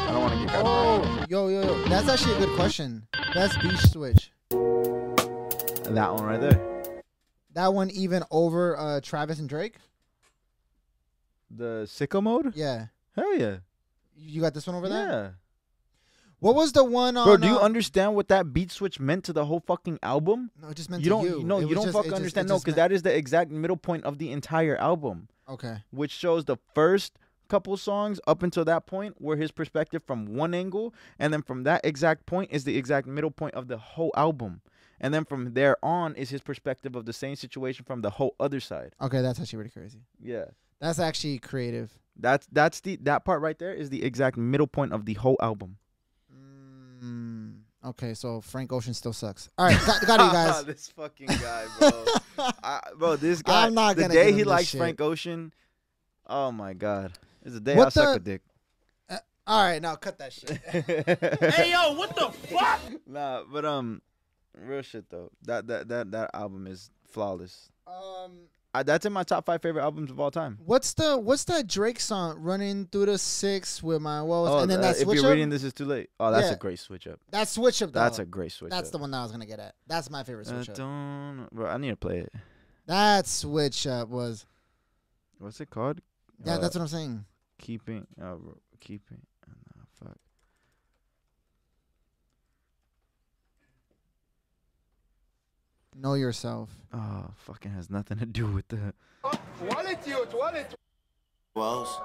I 0.03 0.09
don't 0.11 0.21
want 0.21 0.33
to 0.35 0.39
get 0.39 0.49
copyrighted. 0.49 1.19
Oh, 1.19 1.25
yo, 1.27 1.47
yo, 1.49 1.61
yo. 1.63 1.83
That's 1.89 2.07
actually 2.07 2.35
a 2.35 2.39
good 2.45 2.55
question. 2.55 3.07
Best 3.33 3.59
beat 3.61 3.77
switch. 3.79 4.31
That 4.51 6.13
one 6.13 6.23
right 6.23 6.39
there. 6.39 6.59
That 7.53 7.73
one 7.73 7.89
even 7.91 8.23
over 8.31 8.77
uh, 8.77 9.01
Travis 9.01 9.39
and 9.39 9.49
Drake. 9.49 9.75
The 11.49 11.83
sicko 11.87 12.21
mode? 12.23 12.53
Yeah, 12.55 12.85
Hell 13.15 13.35
yeah. 13.37 13.57
you 14.15 14.39
got 14.39 14.53
this 14.53 14.65
one 14.67 14.75
over 14.77 14.87
there. 14.87 15.07
Yeah. 15.09 15.29
What 16.41 16.55
was 16.55 16.71
the 16.73 16.83
one 16.83 17.15
on? 17.17 17.25
Bro, 17.25 17.37
do 17.37 17.47
you 17.47 17.57
uh, 17.57 17.61
understand 17.61 18.15
what 18.15 18.27
that 18.29 18.51
beat 18.51 18.71
switch 18.71 18.99
meant 18.99 19.23
to 19.25 19.33
the 19.33 19.45
whole 19.45 19.59
fucking 19.59 19.99
album? 20.01 20.49
No, 20.59 20.69
it 20.69 20.75
just 20.75 20.89
meant 20.89 21.03
You 21.03 21.09
to 21.11 21.15
don't 21.15 21.25
you. 21.25 21.43
no, 21.43 21.59
It 21.59 21.69
you 21.69 21.75
don't 21.75 21.83
just- 21.85 21.95
fucking 21.95 22.09
just- 22.09 22.15
understand 22.17 22.49
no, 22.49 22.57
because 22.57 22.73
that 22.75 22.91
is 22.91 23.03
the 23.03 23.15
exact 23.15 23.51
middle 23.51 23.77
point 23.77 24.03
of 24.05 24.17
the 24.17 24.31
entire 24.31 24.75
album, 24.77 25.27
Okay. 25.47 25.83
which 25.91 26.09
shows 26.11 26.45
the 26.45 26.57
first 26.73 27.19
couple 27.47 27.77
songs 27.77 28.19
up 28.25 28.41
until 28.41 28.65
that 28.65 28.87
point 28.87 29.21
were 29.21 29.35
his 29.35 29.51
perspective 29.51 30.01
from 30.03 30.25
one 30.25 30.55
angle, 30.55 30.95
and 31.19 31.31
then 31.31 31.43
from 31.43 31.61
that 31.63 31.81
exact 31.83 32.25
point 32.25 32.49
is 32.51 32.63
the 32.63 32.75
exact 32.75 33.05
middle 33.07 33.29
point 33.31 33.53
of 33.53 33.67
the 33.67 33.77
whole 33.77 34.11
album. 34.17 34.61
And 34.99 35.13
then 35.13 35.25
from 35.25 35.53
there 35.53 35.77
on 35.83 36.15
is 36.15 36.31
his 36.31 36.41
perspective 36.41 36.95
of 36.95 37.05
the 37.05 37.13
same 37.13 37.35
situation 37.35 37.85
from 37.85 38.01
the 38.01 38.09
whole 38.09 38.35
other 38.39 38.59
side. 38.59 38.95
Okay, 38.99 39.21
that's 39.21 39.39
actually 39.39 39.57
really 39.57 39.69
crazy. 39.69 39.99
Yeah. 40.19 40.45
That's 40.79 40.97
actually 40.97 41.37
creative. 41.37 41.91
That's 42.17 42.47
that's 42.51 42.81
the 42.81 42.95
that 43.03 43.25
part 43.25 43.41
right 43.41 43.57
there 43.59 43.73
is 43.73 43.89
the 43.89 44.03
exact 44.03 44.37
middle 44.37 44.65
point 44.67 44.91
of 44.93 45.05
the 45.05 45.13
whole 45.13 45.37
album. 45.41 45.77
Mm, 47.03 47.61
okay, 47.85 48.13
so 48.13 48.41
Frank 48.41 48.71
Ocean 48.71 48.93
still 48.93 49.13
sucks. 49.13 49.49
All 49.57 49.65
right, 49.65 49.77
got, 49.85 50.05
got 50.05 50.19
it, 50.19 50.23
you 50.25 50.31
guys. 50.33 50.63
this 50.65 50.87
fucking 50.89 51.27
guy, 51.27 51.65
bro. 51.79 52.05
I, 52.63 52.79
bro, 52.97 53.15
this 53.15 53.41
guy. 53.41 53.65
I'm 53.65 53.73
not 53.73 53.95
the 53.95 54.03
gonna 54.03 54.13
day 54.13 54.25
give 54.27 54.35
he 54.35 54.41
him 54.41 54.45
this 54.45 54.47
likes 54.47 54.67
shit. 54.67 54.79
Frank 54.79 55.01
Ocean. 55.01 55.53
Oh 56.27 56.51
my 56.51 56.73
god, 56.73 57.13
it's 57.43 57.53
the 57.55 57.59
day 57.59 57.75
What 57.75 57.85
I'll 57.85 57.91
suck 57.91 58.17
a 58.17 58.19
dick. 58.19 58.41
All 59.47 59.63
right, 59.63 59.81
now 59.81 59.95
cut 59.95 60.19
that 60.19 60.31
shit. 60.31 60.59
Hey 61.53 61.71
yo, 61.71 61.93
what 61.95 62.15
the 62.15 62.29
fuck? 62.47 62.79
Nah, 63.07 63.41
but 63.51 63.65
um, 63.65 64.01
real 64.55 64.83
shit 64.83 65.09
though. 65.09 65.31
That 65.43 65.65
that 65.67 65.87
that 65.89 66.11
that 66.11 66.29
album 66.35 66.67
is 66.67 66.91
flawless. 67.09 67.69
um, 67.87 68.33
I, 68.73 68.83
that's 68.83 69.05
in 69.05 69.11
my 69.11 69.23
top 69.23 69.45
five 69.45 69.61
favorite 69.61 69.81
albums 69.81 70.11
of 70.11 70.19
all 70.19 70.31
time. 70.31 70.57
what's 70.65 70.93
the 70.93 71.17
what's 71.19 71.43
that 71.45 71.67
Drake 71.67 71.99
song? 71.99 72.37
Running 72.39 72.87
through 72.89 73.07
the 73.07 73.17
six 73.17 73.83
with 73.83 74.01
my 74.01 74.21
woes, 74.21 74.61
and 74.61 74.71
then 74.71 74.79
uh, 74.79 74.83
that 74.93 75.01
if 75.01 75.07
you're 75.09 75.25
up. 75.25 75.31
reading 75.31 75.49
this 75.49 75.63
is 75.63 75.73
too 75.73 75.83
late. 75.85 76.09
Oh, 76.21 76.31
that's 76.31 76.47
Yeah. 76.47 76.53
a 76.53 76.57
great 76.57 76.79
switch 76.79 77.05
up. 77.05 77.19
that 77.31 77.49
switch 77.49 77.81
up. 77.81 77.91
Though, 77.91 77.99
That's 77.99 78.19
a 78.19 78.25
great 78.25 78.51
switch 78.53 78.71
up. 78.71 78.77
That's 78.77 78.87
up. 78.89 78.93
the 78.93 78.97
one 78.99 79.11
that 79.11 79.17
I 79.17 79.23
was 79.23 79.31
gonna 79.33 79.45
get 79.45 79.59
at. 79.59 79.75
That's 79.87 80.09
my 80.09 80.23
favorite 80.23 80.47
Uh, 80.47 80.51
switch 80.63 80.69
up. 80.69 80.75
don't, 80.75 81.47
bro. 81.51 81.67
I 81.69 81.77
need 81.77 81.89
to 81.89 81.95
play 81.97 82.19
it. 82.19 82.31
That 82.85 83.27
switch 83.27 83.85
up 83.87 84.07
was. 84.07 84.45
What's 85.39 85.59
it 85.59 85.69
called? 85.69 85.99
Yeah, 86.45 86.55
Uh, 86.55 86.57
that's 86.59 86.75
what 86.75 86.81
I'm 86.81 86.87
saying. 86.87 87.25
keeping. 87.59 88.07
Uh, 88.21 88.35
keeping. 88.79 89.21
Uh, 89.45 89.51
nah, 89.75 89.83
fuck. 90.09 90.17
Know 96.01 96.15
yourself. 96.15 96.69
Oh, 96.91 97.25
fucking 97.45 97.73
has 97.73 97.91
nothing 97.91 98.17
to 98.17 98.25
do 98.25 98.47
with 98.47 98.67
the. 98.69 98.91
Walls. 101.55 102.01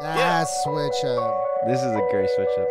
That 0.00 0.44
switch 0.62 1.04
up. 1.04 1.44
This 1.66 1.80
is 1.80 1.96
a 1.96 2.06
great 2.12 2.30
switch 2.36 2.48
up. 2.56 2.68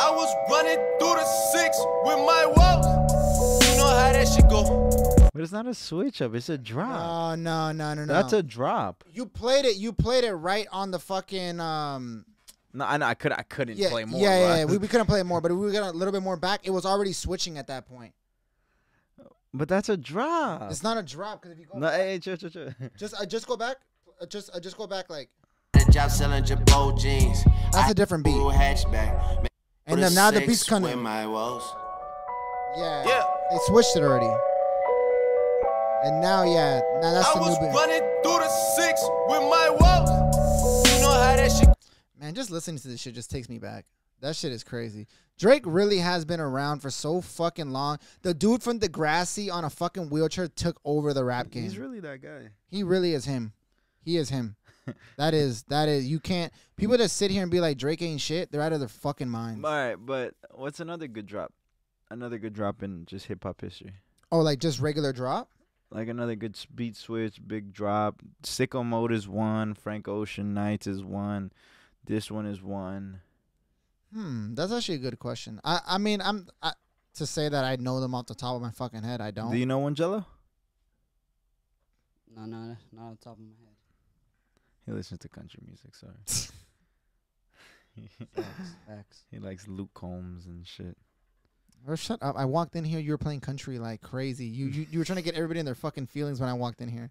I 0.00 0.10
was 0.10 0.34
running 0.50 0.76
through 0.98 1.14
the 1.14 1.24
six 1.52 1.78
with 2.04 2.18
my 2.18 2.44
woes. 2.54 3.70
You 3.70 3.76
know 3.78 3.86
how 3.86 4.12
that 4.12 4.28
shit 4.28 4.50
go. 4.50 4.90
But 5.32 5.40
it's 5.40 5.52
not 5.52 5.66
a 5.66 5.72
switch 5.72 6.20
up. 6.20 6.34
It's 6.34 6.50
a 6.50 6.58
drop. 6.58 7.38
No, 7.38 7.72
no, 7.72 7.72
no, 7.72 7.94
no, 7.94 8.04
no. 8.04 8.12
That's 8.12 8.34
a 8.34 8.42
drop. 8.42 9.02
You 9.10 9.24
played 9.24 9.64
it. 9.64 9.76
You 9.76 9.94
played 9.94 10.24
it 10.24 10.34
right 10.34 10.66
on 10.70 10.90
the 10.90 10.98
fucking 10.98 11.58
um. 11.58 12.26
No, 12.74 12.84
I 12.84 12.98
know. 12.98 13.06
I 13.06 13.14
could. 13.14 13.32
I 13.32 13.44
couldn't 13.44 13.78
Yeah, 13.78 13.88
play 13.88 14.04
more. 14.04 14.20
yeah, 14.20 14.38
yeah. 14.38 14.56
yeah. 14.56 14.64
We, 14.66 14.76
we 14.76 14.88
couldn't 14.88 15.06
play 15.06 15.20
it 15.20 15.24
more, 15.24 15.40
but 15.40 15.52
we 15.56 15.72
got 15.72 15.94
a 15.94 15.96
little 15.96 16.12
bit 16.12 16.22
more 16.22 16.36
back. 16.36 16.60
It 16.64 16.70
was 16.70 16.84
already 16.84 17.14
switching 17.14 17.56
at 17.56 17.68
that 17.68 17.88
point. 17.88 18.12
But 19.54 19.68
that's 19.68 19.88
a 19.88 19.96
drop. 19.96 20.70
It's 20.70 20.82
not 20.82 20.96
a 20.96 21.02
drop 21.02 21.42
because 21.42 21.52
if 21.52 21.58
you 21.60 21.66
go, 21.70 21.78
No, 21.78 21.88
hey, 21.88 22.18
chill, 22.18 22.36
chill, 22.36 22.50
chill. 22.50 22.74
just 22.98 23.14
uh, 23.20 23.26
just 23.26 23.46
go 23.46 23.56
back, 23.56 23.76
uh, 24.20 24.26
just 24.26 24.50
uh, 24.54 24.60
just 24.60 24.76
go 24.76 24.86
back 24.86 25.10
like 25.10 25.28
The 25.72 25.84
job 25.92 26.10
selling 26.10 26.44
Jabot 26.44 26.98
jeans. 26.98 27.42
that's 27.72 27.90
a 27.90 27.94
different 27.94 28.24
beat. 28.24 28.32
Hatchback. 28.34 29.46
And 29.86 30.02
then 30.02 30.14
now 30.14 30.30
the 30.30 30.36
six 30.38 30.46
beat's 30.46 30.60
with 30.62 30.68
coming. 30.68 30.98
my 31.02 31.26
woes. 31.26 31.62
Yeah, 32.78 33.04
Yeah. 33.06 33.22
they 33.50 33.58
switched 33.66 33.96
it 33.96 34.02
already. 34.02 34.30
And 36.04 36.20
now, 36.20 36.42
yeah, 36.42 36.80
now 37.00 37.12
that's 37.12 37.28
I 37.28 37.34
the 37.34 37.40
was 37.40 37.60
new 37.60 37.66
beat. 37.68 37.74
running 37.74 38.00
through 38.24 38.38
the 38.38 38.48
six 38.76 39.00
with 39.28 39.42
my 39.42 39.68
woes. 39.70 40.86
You 40.94 41.00
know 41.02 41.10
how 41.12 41.36
that 41.36 41.52
shit 41.52 41.68
Man, 42.20 42.34
just 42.34 42.50
listening 42.50 42.78
to 42.78 42.88
this 42.88 43.00
shit 43.00 43.14
just 43.14 43.30
takes 43.30 43.48
me 43.48 43.58
back. 43.58 43.84
That 44.22 44.34
shit 44.36 44.52
is 44.52 44.64
crazy. 44.64 45.06
Drake 45.38 45.64
really 45.66 45.98
has 45.98 46.24
been 46.24 46.40
around 46.40 46.80
for 46.80 46.90
so 46.90 47.20
fucking 47.20 47.70
long. 47.70 47.98
The 48.22 48.32
dude 48.32 48.62
from 48.62 48.78
Degrassi 48.78 49.52
on 49.52 49.64
a 49.64 49.70
fucking 49.70 50.08
wheelchair 50.08 50.48
took 50.48 50.80
over 50.84 51.12
the 51.12 51.24
rap 51.24 51.50
game. 51.50 51.64
He's 51.64 51.76
really 51.76 52.00
that 52.00 52.22
guy. 52.22 52.48
He 52.70 52.82
really 52.84 53.12
is 53.12 53.24
him. 53.24 53.52
He 54.04 54.16
is 54.16 54.30
him. 54.30 54.56
that 55.16 55.34
is 55.34 55.62
that 55.64 55.88
is 55.88 56.08
you 56.08 56.18
can't 56.18 56.52
people 56.76 56.96
that 56.98 57.08
sit 57.08 57.30
here 57.30 57.42
and 57.42 57.50
be 57.50 57.60
like 57.60 57.78
Drake 57.78 58.02
ain't 58.02 58.20
shit, 58.20 58.50
they're 58.50 58.62
out 58.62 58.72
of 58.72 58.80
their 58.80 58.88
fucking 58.88 59.28
minds. 59.28 59.64
All 59.64 59.70
right, 59.70 59.94
but 59.94 60.34
what's 60.52 60.80
another 60.80 61.06
good 61.06 61.26
drop? 61.26 61.52
Another 62.10 62.38
good 62.38 62.52
drop 62.52 62.82
in 62.82 63.06
just 63.06 63.26
hip 63.26 63.44
hop 63.44 63.60
history. 63.60 63.92
Oh, 64.30 64.40
like 64.40 64.58
just 64.58 64.80
regular 64.80 65.12
drop? 65.12 65.50
Like 65.90 66.08
another 66.08 66.34
good 66.34 66.56
s- 66.56 66.66
beat 66.74 66.96
switch, 66.96 67.40
big 67.46 67.72
drop. 67.72 68.22
Sicko 68.42 68.84
Mode 68.84 69.12
is 69.12 69.28
one. 69.28 69.74
Frank 69.74 70.08
Ocean 70.08 70.52
Nights 70.54 70.86
is 70.86 71.04
one. 71.04 71.52
This 72.04 72.30
one 72.30 72.46
is 72.46 72.62
one. 72.62 73.20
Hmm, 74.12 74.54
that's 74.54 74.72
actually 74.72 74.96
a 74.96 74.98
good 74.98 75.18
question. 75.18 75.60
I 75.64 75.80
I 75.86 75.98
mean, 75.98 76.20
I'm 76.20 76.46
I, 76.62 76.72
to 77.14 77.26
say 77.26 77.48
that 77.48 77.64
I 77.64 77.76
know 77.76 78.00
them 78.00 78.14
off 78.14 78.26
the 78.26 78.34
top 78.34 78.56
of 78.56 78.62
my 78.62 78.70
fucking 78.70 79.02
head, 79.02 79.20
I 79.20 79.30
don't. 79.30 79.50
Do 79.50 79.56
you 79.56 79.66
know 79.66 79.78
one, 79.78 79.94
Jello? 79.94 80.26
No, 82.34 82.44
no, 82.46 82.76
not 82.92 83.02
on 83.02 83.10
the 83.10 83.24
top 83.24 83.34
of 83.34 83.40
my 83.40 83.50
head. 83.64 83.74
He 84.86 84.92
listens 84.92 85.20
to 85.20 85.28
country 85.28 85.60
music. 85.66 85.94
Sorry. 85.94 86.14
Facts, 88.34 88.74
facts. 88.88 89.24
he 89.30 89.38
likes 89.38 89.68
Luke 89.68 89.90
Combs 89.92 90.46
and 90.46 90.66
shit. 90.66 90.96
Or 91.86 91.94
shut 91.94 92.22
up. 92.22 92.36
I 92.38 92.46
walked 92.46 92.74
in 92.74 92.84
here, 92.84 92.98
you 92.98 93.10
were 93.10 93.18
playing 93.18 93.40
country 93.40 93.78
like 93.78 94.00
crazy. 94.00 94.46
You 94.46 94.66
you, 94.66 94.86
you 94.90 94.98
were 94.98 95.04
trying 95.04 95.18
to 95.18 95.22
get 95.22 95.34
everybody 95.34 95.60
in 95.60 95.66
their 95.66 95.74
fucking 95.74 96.06
feelings 96.06 96.40
when 96.40 96.48
I 96.48 96.54
walked 96.54 96.80
in 96.80 96.88
here. 96.88 97.10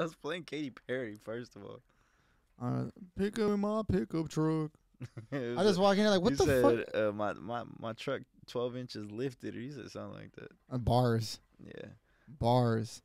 I 0.00 0.02
was 0.02 0.16
playing 0.16 0.44
Katy 0.44 0.72
Perry 0.88 1.16
first 1.22 1.54
of 1.54 1.62
all. 1.62 1.80
Uh, 2.60 2.86
pick 3.16 3.38
up 3.38 3.56
my 3.58 3.82
pickup 3.88 4.28
truck. 4.28 4.72
I 5.32 5.62
just 5.62 5.78
walk 5.78 5.96
in 5.96 6.06
like, 6.06 6.20
what 6.20 6.36
the 6.36 6.44
said, 6.44 6.62
fuck? 6.62 6.94
Uh, 6.94 7.12
my 7.12 7.32
my 7.34 7.62
my 7.78 7.92
truck 7.92 8.22
twelve 8.46 8.76
inches 8.76 9.10
lifted. 9.10 9.56
Or 9.56 9.60
he 9.60 9.70
said 9.70 9.90
something 9.90 10.18
like 10.18 10.32
that. 10.36 10.50
Uh, 10.70 10.78
bars. 10.78 11.40
Yeah. 11.64 11.88
Bars. 12.28 13.02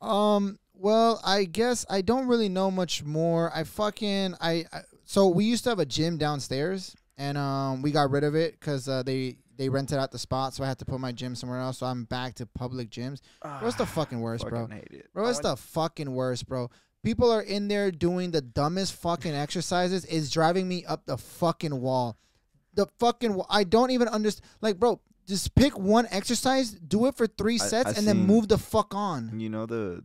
Um. 0.00 0.58
Well, 0.74 1.20
I 1.24 1.44
guess 1.44 1.84
I 1.88 2.00
don't 2.00 2.26
really 2.26 2.48
know 2.48 2.70
much 2.70 3.04
more. 3.04 3.52
I 3.54 3.64
fucking 3.64 4.34
I, 4.40 4.64
I 4.72 4.80
so 5.04 5.28
we 5.28 5.44
used 5.44 5.64
to 5.64 5.70
have 5.70 5.78
a 5.78 5.86
gym 5.86 6.16
downstairs, 6.16 6.96
and 7.18 7.38
um 7.38 7.82
we 7.82 7.90
got 7.92 8.10
rid 8.10 8.24
of 8.24 8.34
it 8.34 8.58
because 8.58 8.88
uh, 8.88 9.02
they 9.02 9.36
they 9.56 9.68
rented 9.68 9.98
out 9.98 10.10
the 10.10 10.18
spot, 10.18 10.54
so 10.54 10.64
I 10.64 10.66
had 10.66 10.78
to 10.78 10.84
put 10.84 10.98
my 10.98 11.12
gym 11.12 11.34
somewhere 11.34 11.60
else. 11.60 11.78
So 11.78 11.86
I'm 11.86 12.04
back 12.04 12.34
to 12.36 12.46
public 12.46 12.90
gyms. 12.90 13.20
Bro, 13.42 13.60
it's 13.62 13.76
the 13.76 13.86
fucking 13.86 14.20
worst, 14.20 14.48
bro. 14.48 14.62
Fucking 14.62 14.76
hate 14.76 14.88
it. 14.90 15.12
Bro, 15.12 15.28
it's 15.28 15.40
the 15.40 15.56
fucking 15.56 16.12
worst, 16.12 16.48
bro. 16.48 16.70
People 17.02 17.30
are 17.32 17.42
in 17.42 17.68
there 17.68 17.90
doing 17.90 18.30
the 18.30 18.40
dumbest 18.40 18.94
fucking 18.94 19.34
exercises 19.34 20.04
is 20.04 20.30
driving 20.30 20.68
me 20.68 20.84
up 20.84 21.04
the 21.06 21.16
fucking 21.16 21.80
wall. 21.80 22.16
The 22.74 22.86
fucking 22.98 23.34
wa- 23.34 23.46
I 23.50 23.64
don't 23.64 23.90
even 23.90 24.08
understand. 24.08 24.48
Like, 24.60 24.78
bro, 24.78 25.00
just 25.26 25.54
pick 25.54 25.78
one 25.78 26.06
exercise, 26.10 26.70
do 26.72 27.06
it 27.06 27.16
for 27.16 27.26
three 27.26 27.54
I- 27.60 27.66
sets, 27.66 27.90
I 27.94 27.98
and 27.98 28.06
then 28.08 28.16
seen- 28.16 28.26
move 28.26 28.48
the 28.48 28.58
fuck 28.58 28.94
on. 28.94 29.38
You 29.38 29.50
know 29.50 29.66
the 29.66 30.02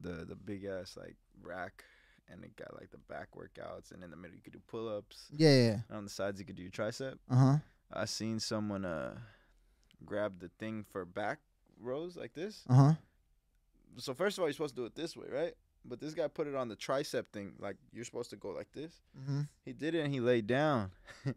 the 0.00 0.24
the 0.24 0.34
big 0.36 0.64
ass 0.64 0.96
like 0.96 1.16
rack, 1.42 1.84
and 2.28 2.42
it 2.44 2.56
got 2.56 2.74
like 2.78 2.90
the 2.90 2.98
back 2.98 3.28
workouts, 3.36 3.92
and 3.92 4.02
in 4.02 4.10
the 4.10 4.16
middle 4.16 4.34
you 4.36 4.42
could 4.42 4.52
do 4.52 4.60
pull 4.66 4.88
ups. 4.88 5.26
Yeah, 5.30 5.54
yeah. 5.56 5.78
And 5.88 5.98
on 5.98 6.04
the 6.04 6.10
sides 6.10 6.40
you 6.40 6.44
could 6.46 6.56
do 6.56 6.62
your 6.62 6.72
tricep. 6.72 7.14
Uh 7.30 7.36
huh. 7.36 7.56
I 7.92 8.06
seen 8.06 8.40
someone 8.40 8.84
uh 8.84 9.14
grab 10.04 10.40
the 10.40 10.50
thing 10.58 10.84
for 10.90 11.04
back 11.04 11.38
rows 11.80 12.16
like 12.16 12.34
this. 12.34 12.62
Uh 12.68 12.74
huh. 12.74 12.92
So 13.98 14.14
first 14.14 14.36
of 14.36 14.42
all, 14.42 14.48
you're 14.48 14.52
supposed 14.54 14.74
to 14.74 14.82
do 14.82 14.86
it 14.86 14.94
this 14.96 15.16
way, 15.16 15.26
right? 15.32 15.54
But 15.84 16.00
this 16.00 16.14
guy 16.14 16.28
put 16.28 16.46
it 16.46 16.54
on 16.54 16.68
the 16.68 16.76
tricep 16.76 17.26
thing, 17.28 17.52
like 17.58 17.76
you're 17.92 18.04
supposed 18.04 18.30
to 18.30 18.36
go 18.36 18.50
like 18.50 18.72
this. 18.72 18.92
Mm-hmm. 19.20 19.42
He 19.64 19.72
did 19.72 19.94
it 19.94 20.00
and 20.00 20.12
he 20.12 20.20
laid 20.20 20.46
down. 20.46 20.90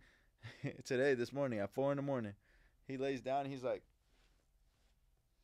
Today, 0.86 1.14
this 1.14 1.34
morning, 1.34 1.60
at 1.60 1.70
four 1.74 1.92
in 1.92 1.98
the 1.98 2.02
morning, 2.02 2.34
he 2.88 2.98
lays 2.98 3.20
down. 3.22 3.42
And 3.42 3.52
he's 3.52 3.64
like 3.64 3.84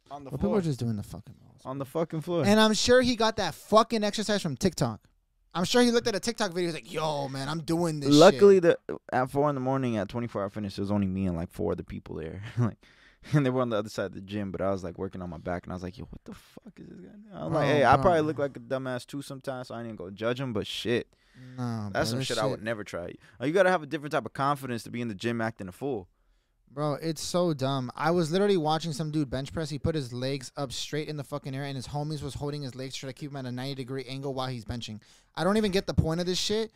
on 0.10 0.24
the 0.24 0.30
Well, 0.30 0.38
people 0.38 0.56
are 0.56 0.62
just 0.62 0.80
doing 0.80 0.96
the 0.96 1.04
fucking 1.04 1.36
most. 1.52 1.66
on 1.66 1.80
the 1.80 1.86
fucking 1.86 2.22
floor. 2.22 2.44
And 2.46 2.60
I'm 2.60 2.74
sure 2.74 3.02
he 3.02 3.16
got 3.16 3.38
that 3.38 3.54
fucking 3.56 4.04
exercise 4.04 4.42
from 4.42 4.56
TikTok. 4.56 5.02
I'm 5.56 5.66
sure 5.66 5.84
he 5.84 5.92
looked 5.92 6.08
at 6.08 6.16
a 6.16 6.20
TikTok 6.20 6.52
video. 6.52 6.68
He's 6.68 6.74
like, 6.74 6.92
"Yo, 6.92 7.28
man, 7.28 7.48
I'm 7.48 7.62
doing 7.62 8.00
this." 8.00 8.10
Luckily, 8.10 8.56
shit. 8.56 8.64
the 8.64 9.00
at 9.12 9.30
four 9.30 9.50
in 9.50 9.56
the 9.56 9.62
morning 9.62 9.98
at 9.98 10.10
24 10.10 10.42
hour 10.42 10.50
fitness, 10.50 10.78
there 10.78 10.84
was 10.84 10.90
only 10.92 11.06
me 11.06 11.28
and 11.28 11.36
like 11.38 11.52
four 11.52 11.74
other 11.74 11.84
people 11.84 12.16
there. 12.16 12.42
like, 12.58 12.78
and 13.34 13.46
they 13.46 13.50
were 13.50 13.62
on 13.62 13.70
the 13.70 13.78
other 13.78 13.90
side 13.90 14.08
of 14.08 14.14
the 14.14 14.22
gym. 14.22 14.52
But 14.52 14.62
I 14.62 14.72
was 14.72 14.84
like 14.84 14.98
working 14.98 15.22
on 15.22 15.30
my 15.30 15.38
back, 15.38 15.64
and 15.64 15.72
I 15.72 15.76
was 15.76 15.84
like, 15.84 15.98
"Yo, 15.98 16.06
what 16.06 16.24
the 16.26 16.34
fuck 16.34 16.74
is 16.80 16.88
this 16.88 16.98
guy?" 17.00 17.12
doing?" 17.12 17.24
I'm 17.34 17.54
like, 17.54 17.68
Bro, 17.68 17.68
"Hey, 17.68 17.86
I 17.86 17.98
probably 17.98 18.22
look 18.22 18.40
like 18.40 18.58
a 18.58 18.60
dumbass 18.60 19.06
too 19.06 19.22
sometimes, 19.22 19.68
so 19.68 19.76
I 19.76 19.80
ain't 19.80 19.98
gonna 19.98 20.10
go 20.10 20.16
judge 20.16 20.40
him." 20.40 20.54
But 20.54 20.68
shit, 20.68 21.08
Nah, 21.58 21.90
that's 21.90 22.10
bro, 22.10 22.12
some 22.12 22.20
this 22.20 22.28
shit, 22.28 22.38
I 22.38 22.46
would 22.46 22.64
never 22.64 22.84
try. 22.84 23.14
You 23.42 23.52
gotta 23.52 23.70
have 23.70 23.84
a 23.84 23.88
different 23.88 24.12
type 24.12 24.26
of 24.26 24.34
confidence 24.34 24.84
to 24.84 24.90
be 24.92 25.02
in 25.02 25.08
the 25.08 25.16
gym 25.16 25.42
acting 25.42 25.68
a 25.68 25.72
fool. 25.72 26.08
Bro, 26.72 26.96
it's 27.04 27.22
so 27.22 27.54
dumb. 27.54 27.92
I 27.96 28.10
was 28.10 28.32
literally 28.32 28.58
watching 28.58 28.94
some 28.94 29.12
dude 29.12 29.30
bench 29.30 29.54
press. 29.54 29.70
He 29.70 29.78
put 29.78 29.94
his 29.94 30.12
legs 30.12 30.52
up 30.58 30.72
straight 30.72 31.08
in 31.08 31.18
the 31.18 31.24
fucking 31.24 31.56
air, 31.56 31.64
and 31.64 31.76
his 31.76 31.88
homies 31.88 32.24
was 32.24 32.34
holding 32.34 32.64
his 32.64 32.74
legs 32.74 32.96
to 32.96 33.02
try 33.02 33.10
to 33.10 33.14
keep 33.14 33.30
him 33.30 33.38
at 33.38 33.46
a 33.46 33.52
90 33.52 33.76
degree 33.76 34.06
angle 34.06 34.34
while 34.34 34.48
he's 34.48 34.66
benching. 34.66 35.00
I 35.36 35.44
don't 35.44 35.58
even 35.58 35.72
get 35.72 35.86
the 35.86 35.94
point 35.94 36.20
of 36.20 36.26
this 36.26 36.40
shit. 36.40 36.72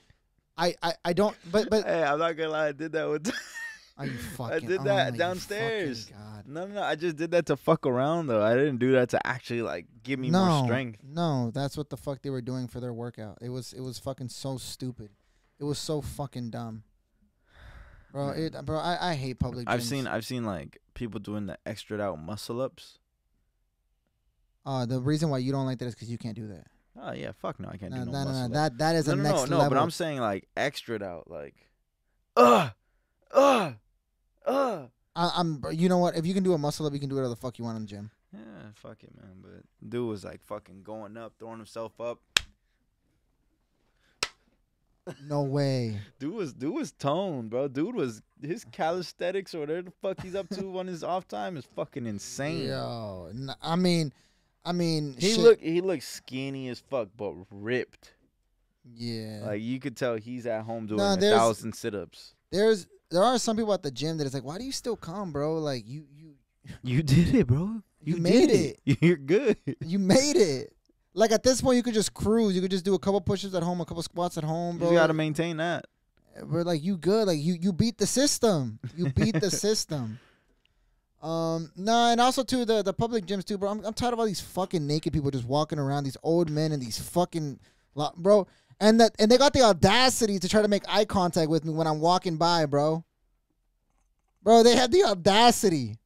I, 0.56 0.76
I, 0.84 0.93
I 1.04 1.14
don't. 1.14 1.36
But 1.52 1.70
but 1.72 1.86
Hey, 1.86 2.04
I'm 2.04 2.20
not 2.20 2.38
gonna 2.38 2.50
lie, 2.50 2.68
I 2.68 2.72
did 2.74 2.91
that 2.91 3.10
with. 3.10 3.28
are 3.28 3.34
you 3.34 3.34
fucking? 3.34 3.66
I 4.39 4.60
did 4.60 4.80
oh 4.80 4.84
that 4.84 5.12
my 5.14 5.18
downstairs. 5.18 6.06
God. 6.06 6.43
No, 6.48 6.66
no, 6.68 6.76
no. 6.76 6.84
I 6.84 6.95
just 6.95 7.16
did 7.16 7.32
that 7.32 7.48
to 7.48 7.58
fuck 7.58 7.86
around 7.88 8.28
though. 8.28 8.43
I 8.43 8.54
didn't 8.54 8.78
do 8.78 8.91
that 8.93 9.10
to 9.10 9.28
actually 9.28 9.64
like 9.64 9.86
give 10.04 10.20
me 10.20 10.30
no, 10.30 10.45
more 10.45 10.66
strength. 10.66 11.00
No, 11.04 11.52
that's 11.52 11.76
what 11.76 11.89
the 11.89 11.98
fuck 11.98 12.22
they 12.22 12.30
were 12.30 12.41
doing 12.41 12.68
for 12.68 12.80
their 12.80 12.93
workout. 12.93 13.39
It 13.41 13.50
was 13.50 13.74
it 13.74 13.82
was 13.82 13.98
fucking 14.00 14.30
so 14.30 14.58
stupid. 14.58 15.10
It 15.60 15.64
was 15.64 15.80
so 15.80 16.02
fucking 16.02 16.52
dumb. 16.52 16.84
Bro, 18.12 18.30
it 18.30 18.66
bro, 18.66 18.78
I, 18.78 19.12
I 19.12 19.14
hate 19.16 19.39
public. 19.39 19.70
I've 19.70 19.84
seen 19.84 20.08
I've 20.08 20.26
seen 20.26 20.45
like 20.45 20.80
people 20.93 21.20
doing 21.20 21.48
the 21.48 21.58
extra 21.66 22.00
out 22.00 22.20
muscle 22.20 22.62
ups. 22.62 23.00
Uh, 24.66 24.86
the 24.86 25.00
reason 25.00 25.30
why 25.30 25.38
you 25.38 25.52
don't 25.52 25.66
like 25.66 25.80
that 25.80 25.86
is 25.86 25.95
because 25.95 26.10
you 26.10 26.18
can't 26.18 26.36
do 26.36 26.48
that. 26.48 26.68
Oh 27.02 27.14
yeah, 27.14 27.32
fuck 27.32 27.60
no, 27.60 27.70
I 27.70 27.78
can't 27.78 27.91
No, 27.91 28.06
do 28.06 28.06
no, 28.06 28.12
no, 28.12 28.20
no, 28.20 28.26
muscle 28.32 28.50
no, 28.50 28.54
that 28.56 28.78
that 28.80 28.95
is 28.95 29.08
no, 29.08 29.14
a 29.14 29.16
no, 29.18 29.24
next 29.24 29.36
no, 29.41 29.45
no, 29.45 29.58
level. 29.58 29.70
but 29.76 29.82
I'm 29.82 29.91
saying 29.91 30.20
like 30.20 30.48
extra 30.56 31.04
out, 31.04 31.30
like, 31.30 31.56
uh, 32.36 32.70
uh, 33.32 33.74
uh. 34.48 34.86
I, 35.16 35.32
I'm. 35.36 35.64
You 35.72 35.89
know 35.89 35.98
what? 35.98 36.16
If 36.16 36.26
you 36.26 36.34
can 36.34 36.43
do 36.43 36.54
a 36.54 36.58
muscle 36.58 36.86
up, 36.86 36.93
you 36.93 37.00
can 37.00 37.10
do 37.10 37.16
whatever 37.16 37.30
the 37.30 37.36
fuck 37.36 37.58
you 37.58 37.66
want 37.66 37.78
in 37.78 37.84
the 37.84 37.89
gym. 37.89 38.12
Yeah, 38.34 38.39
fuck 38.76 39.04
it, 39.04 39.10
man. 39.16 39.38
But 39.41 39.89
dude 39.89 40.08
was 40.08 40.24
like 40.24 40.43
fucking 40.43 40.84
going 40.84 41.18
up, 41.18 41.34
throwing 41.39 41.58
himself 41.58 42.00
up. 42.00 42.20
No 45.26 45.43
way. 45.43 45.98
Dude 46.20 46.34
was 46.34 46.54
dude 46.54 46.74
was 46.74 46.91
toned, 46.91 47.50
bro. 47.50 47.70
Dude 47.70 47.95
was 47.95 48.22
his 48.41 48.66
calisthenics 48.66 49.56
or 49.56 49.62
whatever 49.62 49.84
the 49.84 49.91
fuck 50.02 50.22
he's 50.22 50.36
up 50.36 50.50
to 50.50 50.66
on 50.80 50.86
his 50.88 51.02
off 51.04 51.28
time 51.30 51.56
is 51.56 51.66
fucking 51.78 52.06
insane. 52.06 52.68
Yo, 52.68 53.32
I 53.62 53.78
mean, 53.78 54.12
I 54.66 54.74
mean, 54.74 55.16
He 55.18 55.30
shit. 55.32 55.39
look 55.39 55.62
he 55.62 55.80
looked 55.80 56.04
skinny 56.04 56.68
as 56.68 56.82
fuck, 56.82 57.08
but 57.16 57.34
ripped. 57.50 58.16
Yeah. 58.93 59.43
Like 59.45 59.62
you 59.62 59.80
could 59.80 59.95
tell 59.95 60.16
he's 60.16 60.45
at 60.45 60.64
home 60.64 60.88
doing 60.88 60.98
Nah, 60.98 61.14
a 61.14 61.18
thousand 61.18 61.74
sit 61.74 61.95
ups. 61.95 62.34
There's 62.52 62.86
there 63.10 63.24
are 63.24 63.38
some 63.39 63.55
people 63.58 63.74
at 63.74 63.84
the 63.84 63.91
gym 63.91 64.18
that 64.18 64.28
is 64.28 64.34
like, 64.34 64.43
why 64.43 64.58
do 64.58 64.64
you 64.64 64.72
still 64.72 64.95
come, 64.95 65.32
bro? 65.32 65.55
Like 65.60 65.84
you 65.88 66.05
you 66.14 66.34
You 66.84 67.03
did 67.03 67.34
it, 67.36 67.47
bro. 67.47 67.82
You 68.01 68.18
made 68.18 68.49
it. 68.49 68.80
You're 69.01 69.18
good. 69.18 69.58
you 69.82 69.99
made 69.99 70.36
it. 70.38 70.74
Like 71.14 71.32
at 71.32 71.43
this 71.43 71.62
point, 71.62 71.78
you 71.78 71.84
could 71.84 71.93
just 71.95 72.14
cruise. 72.14 72.55
You 72.55 72.62
could 72.62 72.72
just 72.72 72.86
do 72.86 72.93
a 72.93 72.99
couple 72.99 73.20
pushes 73.22 73.55
at 73.55 73.64
home, 73.64 73.82
a 73.82 73.86
couple 73.86 74.03
squats 74.03 74.38
at 74.38 74.43
home, 74.43 74.78
bro. 74.78 74.89
You 74.89 74.95
gotta 74.97 75.14
maintain 75.14 75.58
that. 75.58 75.86
We're 76.43 76.64
like 76.64 76.84
you 76.84 76.97
good. 76.97 77.28
Like 77.28 77.39
you 77.39 77.53
you 77.60 77.74
beat 77.74 77.97
the 77.97 78.05
system. 78.08 78.80
You 78.95 79.10
beat 79.10 79.39
the 79.39 79.49
system. 79.66 80.20
Um 81.22 81.72
no, 81.76 82.12
and 82.12 82.22
also 82.22 82.43
too 82.43 82.64
the 82.66 82.84
the 82.84 82.93
public 82.93 83.26
gyms 83.26 83.43
too, 83.43 83.58
bro. 83.58 83.72
I'm, 83.72 83.84
I'm 83.84 83.93
tired 83.93 84.14
of 84.14 84.20
all 84.20 84.26
these 84.28 84.39
fucking 84.41 84.86
naked 84.86 85.12
people 85.14 85.32
just 85.32 85.45
walking 85.45 85.80
around. 85.80 86.03
These 86.03 86.18
old 86.22 86.51
men 86.51 86.72
and 86.72 86.82
these 86.82 86.99
fucking 86.99 87.60
bro. 88.18 88.45
And 88.80 88.99
that 88.99 89.15
and 89.17 89.32
they 89.32 89.38
got 89.38 89.53
the 89.53 89.63
audacity 89.63 90.38
to 90.39 90.47
try 90.47 90.61
to 90.61 90.67
make 90.67 90.84
eye 90.88 91.05
contact 91.05 91.49
with 91.49 91.65
me 91.65 91.73
when 91.73 91.88
I'm 91.88 91.99
walking 91.99 92.38
by, 92.38 92.65
bro. 92.65 93.03
Bro, 94.43 94.63
they 94.63 94.75
had 94.75 94.91
the 94.91 95.03
audacity. 95.03 95.97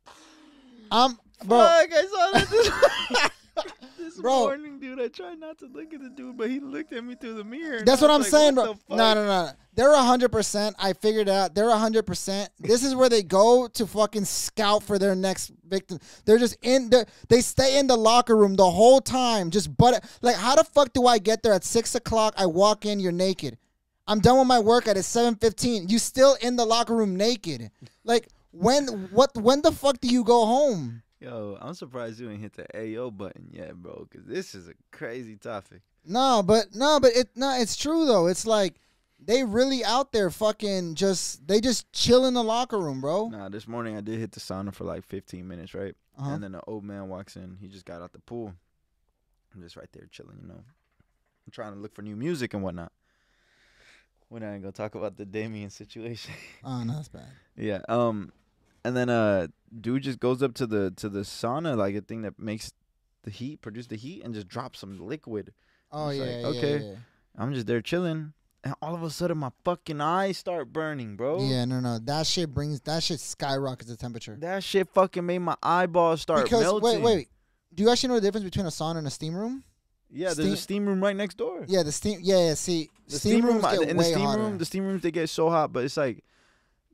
I'm 0.89 1.17
bro. 1.45 1.59
Fuck, 1.59 1.89
I 1.93 2.01
saw 2.01 2.31
that 2.31 3.31
this, 3.97 4.19
Bro. 4.19 4.39
morning, 4.39 4.79
dude. 4.79 4.99
I 4.99 5.07
tried 5.07 5.39
not 5.39 5.57
to 5.59 5.67
look 5.67 5.93
at 5.93 6.01
the 6.01 6.09
dude, 6.09 6.37
but 6.37 6.49
he 6.49 6.59
looked 6.59 6.93
at 6.93 7.03
me 7.03 7.15
through 7.15 7.35
the 7.35 7.43
mirror. 7.43 7.81
That's 7.85 8.01
what 8.01 8.11
I'm 8.11 8.21
like, 8.21 8.29
saying, 8.29 8.55
what 8.55 8.77
bro. 8.87 8.97
No, 8.97 9.13
no, 9.13 9.25
no. 9.25 9.49
They're 9.73 9.95
hundred 9.95 10.31
percent. 10.31 10.75
I 10.79 10.93
figured 10.93 11.29
out. 11.29 11.55
They're 11.55 11.69
hundred 11.69 12.03
percent. 12.05 12.49
This 12.59 12.83
is 12.83 12.93
where 12.93 13.09
they 13.09 13.23
go 13.23 13.67
to 13.69 13.87
fucking 13.87 14.25
scout 14.25 14.83
for 14.83 14.99
their 14.99 15.15
next 15.15 15.51
victim. 15.67 15.99
They're 16.25 16.37
just 16.37 16.57
in. 16.61 16.89
They 16.89 17.05
they 17.29 17.41
stay 17.41 17.79
in 17.79 17.87
the 17.87 17.97
locker 17.97 18.35
room 18.35 18.55
the 18.55 18.69
whole 18.69 18.99
time. 19.01 19.49
Just 19.49 19.75
but 19.77 20.03
like, 20.21 20.35
how 20.35 20.55
the 20.55 20.63
fuck 20.63 20.93
do 20.93 21.07
I 21.07 21.19
get 21.19 21.41
there 21.43 21.53
at 21.53 21.63
six 21.63 21.95
o'clock? 21.95 22.33
I 22.37 22.45
walk 22.45 22.85
in, 22.85 22.99
you're 22.99 23.11
naked. 23.11 23.57
I'm 24.07 24.19
done 24.19 24.39
with 24.39 24.47
my 24.47 24.59
workout 24.59 24.97
at 24.97 25.05
seven 25.05 25.35
fifteen. 25.35 25.87
You 25.87 25.99
still 25.99 26.35
in 26.41 26.57
the 26.57 26.65
locker 26.65 26.95
room 26.95 27.15
naked? 27.15 27.71
Like 28.03 28.27
when? 28.51 28.87
What? 29.11 29.35
When 29.37 29.61
the 29.61 29.71
fuck 29.71 30.01
do 30.01 30.09
you 30.09 30.23
go 30.25 30.45
home? 30.45 31.03
Yo, 31.21 31.55
I'm 31.61 31.75
surprised 31.75 32.19
you 32.19 32.31
ain't 32.31 32.41
hit 32.41 32.53
the 32.53 32.65
AO 32.75 33.11
button 33.11 33.47
yet, 33.51 33.75
bro. 33.75 34.07
Cause 34.11 34.23
this 34.25 34.55
is 34.55 34.67
a 34.67 34.73
crazy 34.91 35.35
topic. 35.35 35.81
No, 36.03 36.41
but 36.43 36.73
no, 36.73 36.99
but 36.99 37.11
it 37.15 37.29
no, 37.35 37.55
it's 37.59 37.77
true 37.77 38.05
though. 38.05 38.25
It's 38.25 38.47
like 38.47 38.81
they 39.23 39.43
really 39.43 39.85
out 39.85 40.11
there 40.11 40.31
fucking 40.31 40.95
just 40.95 41.47
they 41.47 41.61
just 41.61 41.93
chill 41.93 42.25
in 42.25 42.33
the 42.33 42.43
locker 42.43 42.79
room, 42.79 43.01
bro. 43.01 43.29
Nah, 43.29 43.49
this 43.49 43.67
morning 43.67 43.95
I 43.95 44.01
did 44.01 44.19
hit 44.19 44.31
the 44.31 44.39
sauna 44.39 44.73
for 44.73 44.83
like 44.83 45.05
15 45.05 45.47
minutes, 45.47 45.75
right? 45.75 45.93
Uh-huh. 46.17 46.31
And 46.31 46.43
then 46.43 46.53
the 46.53 46.61
old 46.65 46.83
man 46.83 47.07
walks 47.07 47.35
in. 47.35 47.57
He 47.61 47.67
just 47.67 47.85
got 47.85 48.01
out 48.01 48.13
the 48.13 48.19
pool. 48.19 48.53
I'm 49.53 49.61
just 49.61 49.75
right 49.75 49.89
there 49.93 50.07
chilling, 50.11 50.39
you 50.41 50.47
know. 50.47 50.55
I'm 50.55 51.51
trying 51.51 51.73
to 51.73 51.79
look 51.79 51.93
for 51.93 52.01
new 52.01 52.15
music 52.15 52.55
and 52.55 52.63
whatnot. 52.63 52.91
We're 54.31 54.39
not 54.39 54.59
gonna 54.59 54.71
talk 54.71 54.95
about 54.95 55.17
the 55.17 55.25
Damien 55.25 55.69
situation. 55.69 56.33
Oh 56.63 56.83
no, 56.83 56.95
that's 56.95 57.09
bad. 57.09 57.27
yeah. 57.55 57.81
Um, 57.87 58.31
and 58.83 58.95
then 58.95 59.09
uh, 59.09 59.47
dude 59.79 60.03
just 60.03 60.19
goes 60.19 60.41
up 60.43 60.53
to 60.55 60.67
the 60.67 60.91
to 60.97 61.09
the 61.09 61.19
sauna, 61.21 61.75
like 61.77 61.95
a 61.95 62.01
thing 62.01 62.21
that 62.23 62.39
makes 62.39 62.73
the 63.23 63.31
heat, 63.31 63.61
produce 63.61 63.87
the 63.87 63.95
heat, 63.97 64.23
and 64.23 64.33
just 64.33 64.47
drops 64.47 64.79
some 64.79 64.99
liquid. 64.99 65.53
Oh 65.91 66.09
yeah, 66.09 66.23
like, 66.23 66.29
yeah, 66.31 66.47
okay. 66.47 66.77
yeah, 66.85 66.95
I'm 67.37 67.53
just 67.53 67.67
there 67.67 67.81
chilling, 67.81 68.33
and 68.63 68.73
all 68.81 68.95
of 68.95 69.03
a 69.03 69.09
sudden 69.09 69.37
my 69.37 69.51
fucking 69.63 70.01
eyes 70.01 70.37
start 70.37 70.71
burning, 70.73 71.15
bro. 71.15 71.41
yeah. 71.41 71.65
No, 71.65 71.79
no, 71.79 71.99
that 71.99 72.25
shit 72.27 72.53
brings 72.53 72.79
that 72.81 73.03
shit 73.03 73.19
skyrockets 73.19 73.89
the 73.89 73.97
temperature. 73.97 74.37
That 74.39 74.63
shit 74.63 74.87
fucking 74.93 75.25
made 75.25 75.39
my 75.39 75.55
eyeballs 75.61 76.21
start 76.21 76.43
because 76.45 76.63
melting. 76.63 77.01
wait, 77.01 77.15
wait, 77.15 77.27
do 77.73 77.83
you 77.83 77.89
actually 77.89 78.09
know 78.09 78.15
the 78.15 78.21
difference 78.21 78.43
between 78.45 78.65
a 78.65 78.69
sauna 78.69 78.97
and 78.97 79.07
a 79.07 79.11
steam 79.11 79.35
room? 79.35 79.63
Yeah, 80.13 80.33
there's 80.33 80.39
Steam- 80.39 80.53
a 80.53 80.57
steam 80.57 80.85
room 80.87 81.01
right 81.01 81.15
next 81.15 81.37
door. 81.37 81.63
Yeah, 81.69 81.83
the 81.83 81.91
steam. 81.93 82.19
Yeah, 82.21 82.47
yeah. 82.49 82.53
See, 82.55 82.89
the 83.07 83.17
steam, 83.17 83.45
rooms 83.45 83.63
I- 83.63 83.77
get 83.77 83.89
in 83.89 83.95
way 83.97 84.03
the 84.05 84.09
steam 84.11 84.25
hotter. 84.25 84.41
room, 84.41 84.57
the 84.57 84.65
steam 84.65 84.85
rooms 84.85 85.01
they 85.03 85.11
get 85.11 85.29
so 85.29 85.49
hot, 85.49 85.71
but 85.71 85.85
it's 85.85 85.95
like 85.95 86.23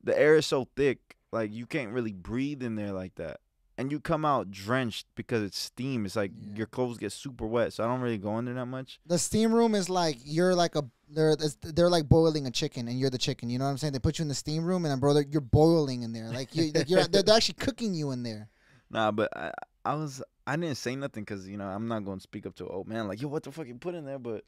the 0.04 0.16
air 0.20 0.36
is 0.36 0.46
so 0.46 0.68
thick, 0.76 1.07
like 1.32 1.54
you 1.54 1.66
can't 1.66 1.92
really 1.92 2.14
breathe 2.14 2.64
in 2.64 2.76
there 2.76 2.92
like 2.94 3.16
that. 3.16 3.40
And 3.80 3.92
you 3.92 4.00
come 4.00 4.26
out 4.26 4.50
drenched 4.50 5.06
because 5.14 5.44
it's 5.44 5.60
steam. 5.60 6.06
It's 6.08 6.16
like 6.16 6.32
Yeah. 6.36 6.56
your 6.58 6.66
clothes 6.66 6.98
get 6.98 7.12
super 7.12 7.46
wet, 7.46 7.74
so 7.74 7.84
I 7.84 7.88
don't 7.88 8.02
really 8.02 8.18
go 8.18 8.38
in 8.40 8.46
there 8.46 8.56
that 8.56 8.66
much. 8.66 9.00
the 9.06 9.20
steam 9.20 9.54
room 9.54 9.76
is 9.76 9.88
like 9.90 10.18
you're 10.24 10.56
like 10.56 10.76
a 10.76 10.84
they're 11.10 11.36
they're 11.62 11.90
like 11.90 12.10
boiling 12.10 12.48
a 12.48 12.52
chicken 12.52 12.88
and 12.88 13.00
you're 13.00 13.12
the 13.12 13.18
chicken. 13.20 13.50
You 13.50 13.60
know 13.60 13.66
what 13.66 13.72
I'm 13.72 13.78
saying? 13.78 13.94
They 13.94 14.00
put 14.00 14.18
you 14.18 14.24
in 14.24 14.30
the 14.30 14.34
steam 14.36 14.66
room 14.66 14.84
and 14.84 14.92
then 14.92 15.00
bro, 15.00 15.14
they're- 15.14 15.28
you're 15.30 15.42
boiling 15.42 16.02
in 16.02 16.12
there. 16.12 16.30
Like 16.32 16.56
you, 16.56 16.72
like 16.74 16.90
you're 16.90 17.04
they're, 17.06 17.22
they're 17.22 17.36
actually 17.36 17.56
cooking 17.56 17.94
you 17.94 18.12
in 18.12 18.24
there. 18.24 18.50
Nah, 18.90 19.12
but 19.12 19.30
I, 19.38 19.52
I 19.86 19.94
was 19.94 20.24
I 20.48 20.56
didn't 20.56 20.78
say 20.78 20.96
nothing 20.96 21.24
because 21.24 21.48
you 21.48 21.58
know 21.58 21.68
I'm 21.68 21.88
not 21.88 22.04
going 22.04 22.18
to 22.18 22.24
speak 22.24 22.48
up 22.48 22.56
to 22.56 22.66
an 22.66 22.72
old 22.72 22.88
man 22.88 23.08
like 23.08 23.22
yo 23.22 23.28
what 23.28 23.44
the 23.44 23.52
fuck 23.52 23.68
you 23.68 23.76
put 23.76 23.94
in 23.96 24.06
there, 24.06 24.18
but 24.20 24.44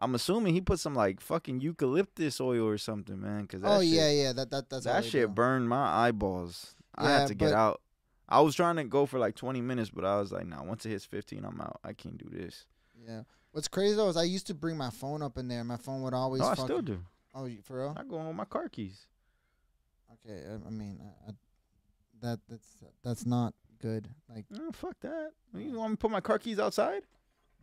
I'm 0.00 0.14
assuming 0.14 0.54
he 0.54 0.60
put 0.60 0.80
some 0.80 0.94
like 0.94 1.20
fucking 1.20 1.60
eucalyptus 1.60 2.40
oil 2.40 2.66
or 2.66 2.78
something, 2.78 3.20
man. 3.20 3.46
Cause 3.46 3.60
that 3.60 3.70
Oh 3.70 3.80
shit, 3.80 3.90
yeah, 3.90 4.10
yeah. 4.10 4.32
That 4.32 4.50
that 4.50 4.70
that's 4.70 4.84
that 4.84 5.04
shit 5.04 5.28
do. 5.28 5.28
burned 5.28 5.68
my 5.68 6.06
eyeballs. 6.06 6.74
I 6.94 7.10
had 7.10 7.28
to 7.28 7.34
get 7.34 7.52
out. 7.52 7.80
I 8.28 8.40
was 8.40 8.54
trying 8.54 8.76
to 8.76 8.84
go 8.84 9.06
for 9.06 9.18
like 9.18 9.34
20 9.34 9.60
minutes, 9.60 9.90
but 9.90 10.04
I 10.04 10.20
was 10.20 10.30
like, 10.32 10.46
nah. 10.46 10.62
Once 10.62 10.86
it 10.86 10.90
hits 10.90 11.04
15, 11.04 11.44
I'm 11.44 11.60
out. 11.60 11.80
I 11.82 11.92
can't 11.92 12.16
do 12.16 12.28
this. 12.30 12.64
Yeah. 13.04 13.22
What's 13.52 13.68
crazy 13.68 13.96
though 13.96 14.08
is 14.08 14.16
I 14.16 14.22
used 14.22 14.46
to 14.46 14.54
bring 14.54 14.76
my 14.76 14.90
phone 14.90 15.22
up 15.22 15.36
in 15.36 15.48
there. 15.48 15.64
My 15.64 15.76
phone 15.76 16.02
would 16.02 16.14
always. 16.14 16.40
No, 16.40 16.46
I 16.48 16.50
fucking, 16.50 16.64
still 16.64 16.82
do. 16.82 17.00
Oh, 17.34 17.48
for 17.64 17.78
real? 17.80 17.94
I 17.96 18.04
go 18.04 18.20
in 18.20 18.26
with 18.28 18.36
my 18.36 18.44
car 18.44 18.68
keys. 18.68 19.06
Okay, 20.12 20.42
I, 20.46 20.66
I 20.66 20.70
mean, 20.70 21.00
I, 21.02 21.30
I, 21.30 21.34
that 22.22 22.40
that's 22.48 22.66
that's 23.02 23.26
not 23.26 23.54
good. 23.80 24.08
Like, 24.34 24.44
Oh, 24.58 24.72
fuck 24.72 24.96
that. 25.00 25.30
You 25.54 25.78
want 25.78 25.92
me 25.92 25.96
to 25.96 26.00
put 26.00 26.10
my 26.10 26.20
car 26.20 26.38
keys 26.38 26.58
outside? 26.58 27.02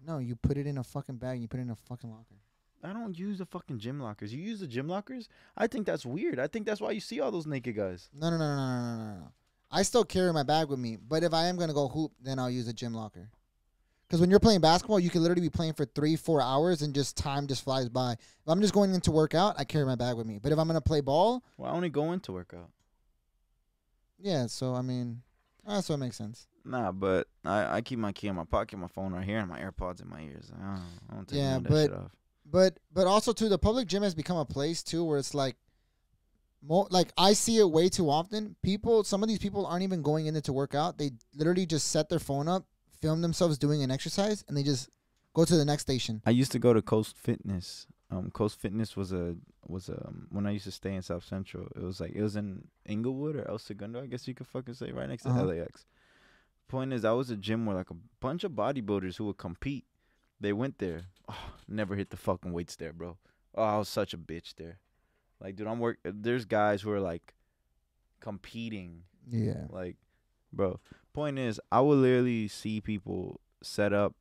No, 0.06 0.18
you 0.20 0.36
put 0.36 0.58
it 0.58 0.68
in 0.68 0.78
a 0.78 0.84
fucking 0.84 1.18
bag. 1.18 1.34
And 1.34 1.42
you 1.42 1.48
put 1.48 1.60
it 1.60 1.64
in 1.64 1.70
a 1.70 1.76
fucking 1.76 2.10
locker. 2.10 2.36
I 2.84 2.94
don't 2.94 3.18
use 3.18 3.40
the 3.40 3.46
fucking 3.46 3.80
gym 3.80 4.00
lockers. 4.00 4.34
You 4.34 4.42
use 4.42 4.60
the 4.60 4.68
gym 4.68 4.88
lockers? 4.88 5.28
I 5.58 5.68
think 5.68 5.86
that's 5.86 6.06
weird. 6.06 6.40
I 6.40 6.48
think 6.48 6.66
that's 6.66 6.80
why 6.80 6.92
you 6.92 7.00
see 7.00 7.20
all 7.20 7.32
those 7.32 7.48
naked 7.48 7.76
guys. 7.76 8.10
No, 8.14 8.30
no, 8.30 8.38
no, 8.38 8.56
no, 8.56 8.56
no, 8.56 8.96
no, 8.98 8.98
no, 8.98 9.20
no. 9.22 9.32
I 9.72 9.82
still 9.82 10.04
carry 10.06 10.32
my 10.32 10.44
bag 10.44 10.70
with 10.70 10.80
me, 10.80 10.96
but 10.96 11.24
if 11.24 11.34
I 11.34 11.48
am 11.48 11.58
gonna 11.58 11.74
go 11.74 11.88
hoop, 11.90 12.12
then 12.22 12.40
I'll 12.40 12.50
use 12.52 12.68
a 12.68 12.74
gym 12.74 12.94
locker. 12.94 13.30
Because 14.08 14.22
when 14.22 14.30
you're 14.30 14.40
playing 14.40 14.62
basketball, 14.62 15.00
you 15.02 15.10
can 15.10 15.22
literally 15.22 15.42
be 15.42 15.50
playing 15.50 15.74
for 15.74 15.84
three, 15.84 16.16
four 16.16 16.42
hours, 16.42 16.82
and 16.82 16.94
just 16.96 17.18
time 17.18 17.48
just 17.48 17.64
flies 17.66 17.90
by. 17.90 18.14
If 18.14 18.20
I'm 18.48 18.62
just 18.62 18.74
going 18.74 18.94
in 18.94 19.02
to 19.02 19.12
work 19.12 19.36
out, 19.36 19.56
I 19.58 19.66
carry 19.66 19.86
my 19.86 19.96
bag 19.96 20.16
with 20.16 20.26
me. 20.26 20.40
But 20.42 20.54
if 20.54 20.60
I'm 20.60 20.68
gonna 20.68 20.80
play 20.80 21.02
ball, 21.02 21.44
Well, 21.58 21.70
I 21.70 21.76
only 21.76 21.90
go 21.90 22.14
in 22.14 22.22
to 22.22 22.32
work 22.32 22.54
out. 22.56 22.70
yeah. 24.20 24.46
So 24.48 24.74
I 24.76 24.82
mean, 24.82 25.22
Ah, 25.68 25.76
that's 25.76 25.90
what 25.90 26.00
makes 26.00 26.16
sense. 26.16 26.48
Nah, 26.64 26.92
but 26.92 27.28
I, 27.46 27.78
I 27.78 27.82
keep 27.82 28.00
my 28.00 28.12
key 28.14 28.28
in 28.28 28.36
my 28.36 28.46
pocket, 28.46 28.78
my 28.78 28.88
phone 28.88 29.12
right 29.14 29.24
here, 29.26 29.40
and 29.40 29.50
my 29.50 29.60
AirPods 29.60 30.02
in 30.02 30.10
my 30.10 30.22
ears. 30.22 30.50
I 30.56 30.66
don't, 30.66 30.82
I 31.12 31.14
don't 31.16 31.28
take 31.28 31.38
Yeah, 31.40 31.54
that 31.60 31.64
but- 31.70 31.82
shit 31.84 31.94
off. 31.94 32.12
But 32.50 32.80
but 32.94 33.08
also 33.08 33.34
too, 33.34 33.50
the 33.50 33.58
public 33.60 33.90
gym 33.90 34.04
has 34.04 34.16
become 34.16 34.38
a 34.38 34.46
place 34.46 34.82
too 34.82 35.04
where 35.04 35.18
it's 35.20 35.34
like, 35.34 35.58
mo- 36.66 36.88
like 36.90 37.12
I 37.18 37.34
see 37.34 37.58
it 37.58 37.70
way 37.70 37.90
too 37.90 38.10
often. 38.10 38.56
People, 38.64 39.04
some 39.04 39.22
of 39.22 39.28
these 39.28 39.40
people 39.40 39.66
aren't 39.66 39.84
even 39.84 40.02
going 40.02 40.28
in 40.28 40.34
there 40.34 40.42
to 40.44 40.54
work 40.54 40.74
out. 40.74 40.98
They 40.98 41.12
literally 41.36 41.66
just 41.66 41.92
set 41.92 42.08
their 42.08 42.20
phone 42.20 42.48
up, 42.48 42.66
film 43.02 43.22
themselves 43.22 43.58
doing 43.58 43.84
an 43.84 43.92
exercise, 43.92 44.46
and 44.48 44.56
they 44.56 44.64
just 44.64 44.90
go 45.38 45.46
to 45.46 45.56
the 45.56 45.66
next 45.72 45.84
station. 45.84 46.22
I 46.26 46.32
used 46.42 46.52
to 46.54 46.60
go 46.60 46.74
to 46.74 46.82
Coast 46.82 47.16
Fitness. 47.28 47.88
Um, 48.10 48.32
Coast 48.32 48.60
Fitness 48.60 48.96
was 48.98 49.12
a 49.14 49.36
was 49.68 49.90
a 49.90 49.98
um, 50.08 50.28
when 50.32 50.46
I 50.48 50.52
used 50.52 50.66
to 50.66 50.72
stay 50.72 50.94
in 50.96 51.02
South 51.02 51.26
Central. 51.26 51.68
It 51.76 51.84
was 51.84 52.00
like 52.02 52.14
it 52.16 52.22
was 52.24 52.36
in 52.36 52.68
Inglewood 52.86 53.36
or 53.36 53.48
El 53.48 53.60
Segundo, 53.60 54.02
I 54.02 54.08
guess 54.08 54.28
you 54.28 54.34
could 54.34 54.48
fucking 54.48 54.74
say, 54.76 54.92
right 54.92 55.10
next 55.10 55.24
to 55.24 55.30
Uh-huh. 55.30 55.44
LAX. 55.46 55.86
Point 56.68 56.92
is, 56.94 57.06
I 57.06 57.12
was 57.12 57.30
a 57.30 57.38
gym 57.38 57.66
where 57.66 57.76
like 57.78 57.92
a 57.92 57.96
bunch 58.20 58.44
of 58.44 58.52
bodybuilders 58.54 59.16
who 59.18 59.26
would 59.28 59.38
compete. 59.38 59.86
They 60.40 60.54
went 60.54 60.78
there. 60.80 61.02
Oh, 61.30 61.52
never 61.68 61.96
hit 61.96 62.10
the 62.10 62.18
fucking 62.18 62.54
weights 62.54 62.76
there, 62.78 62.94
bro. 62.94 63.18
Oh, 63.56 63.64
I 63.64 63.78
was 63.78 63.90
such 63.90 64.14
a 64.14 64.18
bitch 64.18 64.56
there. 64.56 64.80
Like, 65.42 65.56
dude, 65.56 65.68
I'm 65.68 65.80
work. 65.80 65.98
There's 66.04 66.46
guys 66.46 66.82
who 66.82 66.92
are 66.92 67.00
like 67.12 67.34
competing 68.20 69.04
Yeah. 69.30 69.66
like, 69.70 69.98
bro. 70.54 70.80
Point 71.14 71.40
is, 71.40 71.60
I 71.72 71.82
would 71.82 71.98
literally 72.00 72.48
see 72.48 72.80
people 72.82 73.42
set 73.62 73.94
up. 73.94 74.14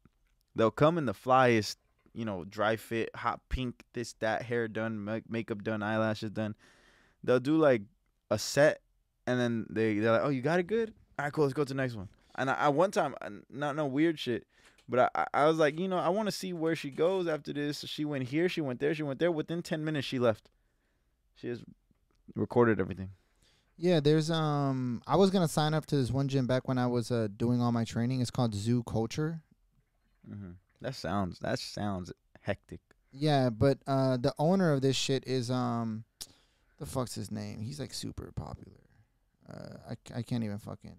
They'll 0.56 0.70
come 0.70 0.96
in 0.96 1.04
the 1.04 1.12
flyest, 1.12 1.76
you 2.14 2.24
know, 2.24 2.44
dry 2.44 2.76
fit, 2.76 3.14
hot 3.14 3.40
pink, 3.50 3.84
this 3.92 4.14
that, 4.20 4.42
hair 4.42 4.68
done, 4.68 5.04
make, 5.04 5.30
makeup 5.30 5.62
done, 5.62 5.82
eyelashes 5.82 6.30
done. 6.30 6.54
They'll 7.22 7.40
do 7.40 7.58
like 7.58 7.82
a 8.30 8.38
set, 8.38 8.80
and 9.26 9.38
then 9.38 9.66
they 9.68 9.98
they're 9.98 10.12
like, 10.12 10.22
"Oh, 10.24 10.30
you 10.30 10.40
got 10.40 10.58
it 10.58 10.66
good. 10.66 10.94
All 11.18 11.26
right, 11.26 11.32
cool. 11.32 11.44
Let's 11.44 11.54
go 11.54 11.64
to 11.64 11.68
the 11.68 11.76
next 11.76 11.94
one." 11.94 12.08
And 12.36 12.50
I, 12.50 12.54
I 12.54 12.68
one 12.68 12.90
time, 12.90 13.14
not 13.50 13.76
no 13.76 13.84
weird 13.86 14.18
shit, 14.18 14.46
but 14.88 15.10
I 15.14 15.26
I, 15.34 15.46
was 15.46 15.58
like, 15.58 15.78
you 15.78 15.88
know, 15.88 15.98
I 15.98 16.08
want 16.08 16.26
to 16.26 16.32
see 16.32 16.54
where 16.54 16.74
she 16.74 16.90
goes 16.90 17.26
after 17.28 17.52
this. 17.52 17.78
So 17.78 17.86
she 17.86 18.06
went 18.06 18.24
here, 18.24 18.48
she 18.48 18.62
went 18.62 18.80
there, 18.80 18.94
she 18.94 19.02
went 19.02 19.18
there. 19.18 19.30
Within 19.30 19.62
ten 19.62 19.84
minutes, 19.84 20.06
she 20.06 20.18
left. 20.18 20.48
She 21.34 21.48
has 21.48 21.62
recorded 22.34 22.80
everything. 22.80 23.10
Yeah, 23.76 24.00
there's 24.00 24.30
um 24.30 25.02
I 25.06 25.16
was 25.16 25.30
gonna 25.30 25.48
sign 25.48 25.74
up 25.74 25.84
to 25.86 25.96
this 25.96 26.10
one 26.10 26.28
gym 26.28 26.46
back 26.46 26.66
when 26.66 26.78
I 26.78 26.86
was 26.86 27.10
uh 27.10 27.28
doing 27.36 27.60
all 27.60 27.72
my 27.72 27.84
training. 27.84 28.22
It's 28.22 28.30
called 28.30 28.54
Zoo 28.54 28.82
Culture. 28.84 29.42
Hmm 30.28 30.50
That 30.80 30.94
sounds 30.94 31.38
that 31.40 31.58
sounds 31.58 32.12
hectic. 32.42 32.80
Yeah, 33.12 33.50
but 33.50 33.78
uh 33.86 34.16
the 34.16 34.34
owner 34.38 34.72
of 34.72 34.82
this 34.82 34.96
shit 34.96 35.26
is 35.26 35.50
um 35.50 36.04
the 36.78 36.86
fuck's 36.86 37.14
his 37.14 37.30
name? 37.30 37.60
He's 37.60 37.80
like 37.80 37.94
super 37.94 38.30
popular. 38.34 38.78
Uh 39.48 39.94
I 40.14 40.22
can't 40.22 40.44
even 40.44 40.58
fucking 40.58 40.96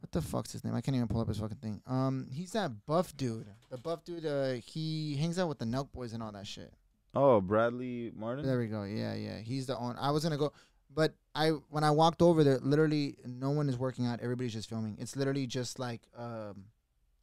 what 0.00 0.10
the 0.10 0.20
fuck's 0.22 0.52
his 0.52 0.64
name? 0.64 0.74
I 0.74 0.80
can't 0.80 0.96
even 0.96 1.06
pull 1.08 1.20
up 1.20 1.28
his 1.28 1.38
fucking 1.38 1.58
thing. 1.58 1.80
Um 1.86 2.28
he's 2.32 2.52
that 2.52 2.70
buff 2.86 3.16
dude. 3.16 3.46
The 3.70 3.78
buff 3.78 4.04
dude 4.04 4.26
uh 4.26 4.54
he 4.64 5.16
hangs 5.16 5.38
out 5.38 5.48
with 5.48 5.58
the 5.58 5.64
Nelk 5.64 5.92
boys 5.92 6.12
and 6.12 6.22
all 6.22 6.32
that 6.32 6.46
shit. 6.46 6.72
Oh, 7.14 7.40
Bradley 7.42 8.10
Martin. 8.16 8.46
There 8.46 8.58
we 8.58 8.66
go. 8.68 8.84
Yeah, 8.84 9.14
yeah. 9.14 9.38
He's 9.38 9.66
the 9.66 9.76
owner. 9.76 9.98
I 10.00 10.10
was 10.10 10.22
gonna 10.22 10.38
go, 10.38 10.52
but 10.94 11.12
I 11.34 11.48
when 11.68 11.84
I 11.84 11.90
walked 11.90 12.22
over 12.22 12.42
there, 12.42 12.58
literally 12.58 13.16
no 13.26 13.50
one 13.50 13.68
is 13.68 13.76
working 13.76 14.06
out. 14.06 14.20
Everybody's 14.20 14.54
just 14.54 14.68
filming. 14.68 14.96
It's 14.98 15.14
literally 15.14 15.46
just 15.46 15.78
like 15.78 16.00
um 16.16 16.64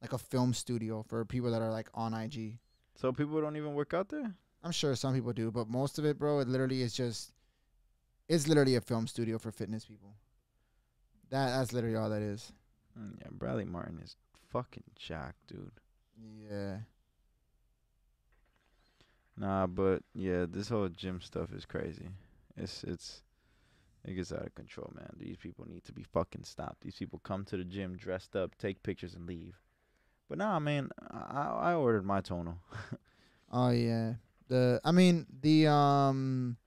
like 0.01 0.13
a 0.13 0.17
film 0.17 0.53
studio 0.53 1.03
for 1.07 1.25
people 1.25 1.51
that 1.51 1.61
are 1.61 1.71
like 1.71 1.89
on 1.93 2.13
IG. 2.13 2.57
So 2.95 3.11
people 3.11 3.39
don't 3.41 3.57
even 3.57 3.73
work 3.73 3.93
out 3.93 4.09
there. 4.09 4.33
I'm 4.63 4.71
sure 4.71 4.95
some 4.95 5.13
people 5.13 5.33
do, 5.33 5.51
but 5.51 5.69
most 5.69 5.99
of 5.99 6.05
it, 6.05 6.19
bro, 6.19 6.39
it 6.39 6.47
literally 6.47 6.81
is 6.81 6.93
just 6.93 7.31
it's 8.27 8.47
literally 8.47 8.75
a 8.75 8.81
film 8.81 9.07
studio 9.07 9.37
for 9.37 9.51
fitness 9.51 9.85
people. 9.85 10.15
That 11.29 11.57
that's 11.57 11.73
literally 11.73 11.95
all 11.95 12.09
that 12.09 12.21
is. 12.21 12.51
Mm, 12.99 13.15
yeah, 13.19 13.27
Bradley 13.31 13.65
Martin 13.65 13.99
is 14.03 14.15
fucking 14.51 14.83
jacked, 14.95 15.47
dude. 15.47 15.71
Yeah. 16.49 16.77
Nah, 19.37 19.67
but 19.67 20.03
yeah, 20.13 20.45
this 20.49 20.67
whole 20.67 20.89
gym 20.89 21.21
stuff 21.21 21.53
is 21.53 21.65
crazy. 21.65 22.09
It's 22.57 22.83
it's 22.83 23.21
it 24.05 24.13
gets 24.13 24.33
out 24.33 24.45
of 24.45 24.55
control, 24.55 24.91
man. 24.95 25.09
These 25.17 25.37
people 25.37 25.65
need 25.67 25.83
to 25.85 25.93
be 25.93 26.03
fucking 26.03 26.43
stopped. 26.43 26.81
These 26.81 26.95
people 26.95 27.19
come 27.23 27.45
to 27.45 27.57
the 27.57 27.63
gym 27.63 27.95
dressed 27.95 28.35
up, 28.35 28.57
take 28.57 28.83
pictures, 28.83 29.13
and 29.13 29.25
leave. 29.25 29.55
But 30.29 30.37
nah, 30.37 30.59
man, 30.59 30.89
I 31.11 31.71
I 31.71 31.73
ordered 31.73 32.05
my 32.05 32.21
tonal. 32.21 32.59
Oh 33.51 33.71
yeah. 33.71 34.13
The 34.47 34.79
I 34.85 34.91
mean 34.91 35.25
the 35.41 35.65
um 35.65 36.57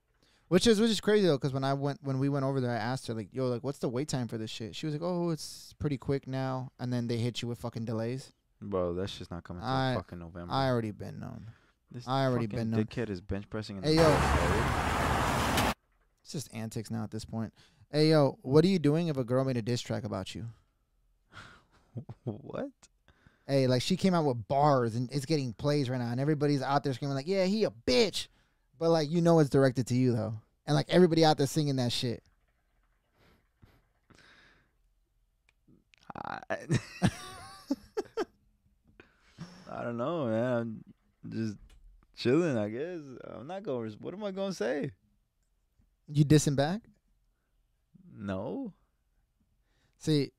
which 0.49 0.67
is 0.67 0.81
which 0.81 0.91
is 0.91 1.01
crazy 1.01 1.29
though 1.29 1.39
cuz 1.39 1.53
when 1.53 1.63
I 1.63 1.75
went 1.75 2.03
when 2.03 2.19
we 2.19 2.29
went 2.29 2.45
over 2.45 2.61
there 2.61 2.73
I 2.73 2.77
asked 2.77 3.07
her 3.07 3.15
like 3.15 3.29
yo 3.33 3.47
like 3.47 3.63
what's 3.63 3.79
the 3.79 3.89
wait 3.89 4.09
time 4.09 4.27
for 4.27 4.37
this 4.37 4.51
shit? 4.51 4.75
She 4.75 4.87
was 4.87 4.95
like, 4.97 5.03
"Oh, 5.03 5.31
it's 5.31 5.75
pretty 5.79 5.97
quick 5.97 6.27
now." 6.27 6.73
And 6.81 6.93
then 6.93 7.07
they 7.07 7.19
hit 7.19 7.41
you 7.41 7.47
with 7.47 7.59
fucking 7.59 7.85
delays. 7.85 8.33
Bro, 8.61 8.95
that's 8.95 9.17
just 9.17 9.31
not 9.31 9.45
coming 9.45 9.63
I- 9.63 9.95
fucking 9.95 10.19
November. 10.19 10.53
I 10.53 10.69
already 10.69 10.91
been 10.91 11.21
known. 11.21 11.47
this 11.91 12.07
I 12.09 12.25
already 12.25 12.47
been 12.49 12.71
known. 12.71 12.85
dickhead 12.85 13.09
is 13.09 13.21
bench 13.21 13.49
pressing. 13.49 13.77
In 13.77 13.85
Hey, 13.85 13.95
yo. 13.95 15.73
It's 16.25 16.33
just 16.33 16.53
antics 16.53 16.91
now 16.91 17.05
at 17.05 17.13
this 17.13 17.25
point. 17.25 17.53
Hey 17.93 18.11
yo, 18.11 18.39
what 18.43 18.65
are 18.65 18.69
you 18.69 18.79
doing 18.81 19.07
if 19.07 19.17
a 19.17 19.25
girl 19.25 19.45
made 19.45 19.57
a 19.57 19.63
diss 19.63 19.81
track 19.83 20.03
about 20.03 20.35
you? 20.35 20.47
what? 22.25 22.71
Hey, 23.47 23.67
like 23.67 23.83
she 23.83 23.97
came 23.97 24.15
out 24.15 24.25
with 24.25 24.47
bars 24.49 24.95
and 24.95 25.11
it's 25.13 25.27
getting 25.27 25.53
plays 25.53 25.91
right 25.91 25.99
now, 25.99 26.11
and 26.11 26.21
everybody's 26.21 26.63
out 26.63 26.85
there 26.85 26.95
screaming 26.95 27.17
like, 27.17 27.27
"Yeah, 27.27 27.45
he 27.45 27.65
a 27.65 27.71
bitch," 27.71 28.29
but 28.79 28.91
like 28.91 29.11
you 29.11 29.21
know 29.21 29.39
it's 29.41 29.51
directed 29.51 29.87
to 29.89 29.95
you 29.95 30.13
though, 30.13 30.35
and 30.67 30.77
like 30.77 30.87
everybody 30.89 31.25
out 31.25 31.39
there 31.39 31.47
singing 31.47 31.77
that 31.77 31.93
shit. 31.93 32.23
I, 36.15 36.39
I 39.71 39.83
don't 39.83 39.97
know, 39.97 40.27
man. 40.27 40.85
I'm 41.25 41.31
just 41.31 41.57
chilling, 42.17 42.59
I 42.59 42.69
guess. 42.69 43.01
I'm 43.25 43.47
not 43.47 43.63
going. 43.63 43.91
to 43.91 43.97
What 43.99 44.15
am 44.15 44.25
I 44.25 44.31
going 44.31 44.51
to 44.51 44.57
say? 44.57 44.91
You 46.09 46.25
dissing 46.25 46.57
back? 46.57 46.83
No. 48.15 48.73
See, 49.99 50.31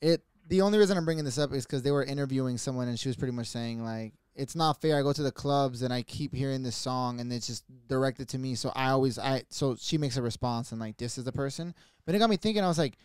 it. 0.00 0.22
The 0.48 0.60
only 0.60 0.78
reason 0.78 0.96
I'm 0.96 1.04
bringing 1.04 1.24
this 1.24 1.38
up 1.38 1.52
is 1.52 1.64
because 1.64 1.82
they 1.82 1.90
were 1.90 2.04
interviewing 2.04 2.58
someone, 2.58 2.88
and 2.88 2.98
she 2.98 3.08
was 3.08 3.16
pretty 3.16 3.32
much 3.32 3.48
saying 3.48 3.82
like, 3.82 4.12
"It's 4.34 4.54
not 4.54 4.80
fair. 4.80 4.98
I 4.98 5.02
go 5.02 5.12
to 5.12 5.22
the 5.22 5.32
clubs 5.32 5.82
and 5.82 5.92
I 5.92 6.02
keep 6.02 6.34
hearing 6.34 6.62
this 6.62 6.76
song, 6.76 7.20
and 7.20 7.32
it's 7.32 7.46
just 7.46 7.64
directed 7.88 8.28
to 8.30 8.38
me. 8.38 8.54
So 8.54 8.70
I 8.74 8.90
always 8.90 9.18
I. 9.18 9.44
So 9.50 9.76
she 9.78 9.96
makes 9.96 10.16
a 10.16 10.22
response 10.22 10.70
and 10.72 10.80
like 10.80 10.96
this 10.98 11.16
is 11.18 11.24
the 11.24 11.32
person. 11.32 11.74
But 12.04 12.14
it 12.14 12.18
got 12.18 12.30
me 12.30 12.36
thinking. 12.36 12.62
I 12.62 12.68
was 12.68 12.78
like, 12.78 12.98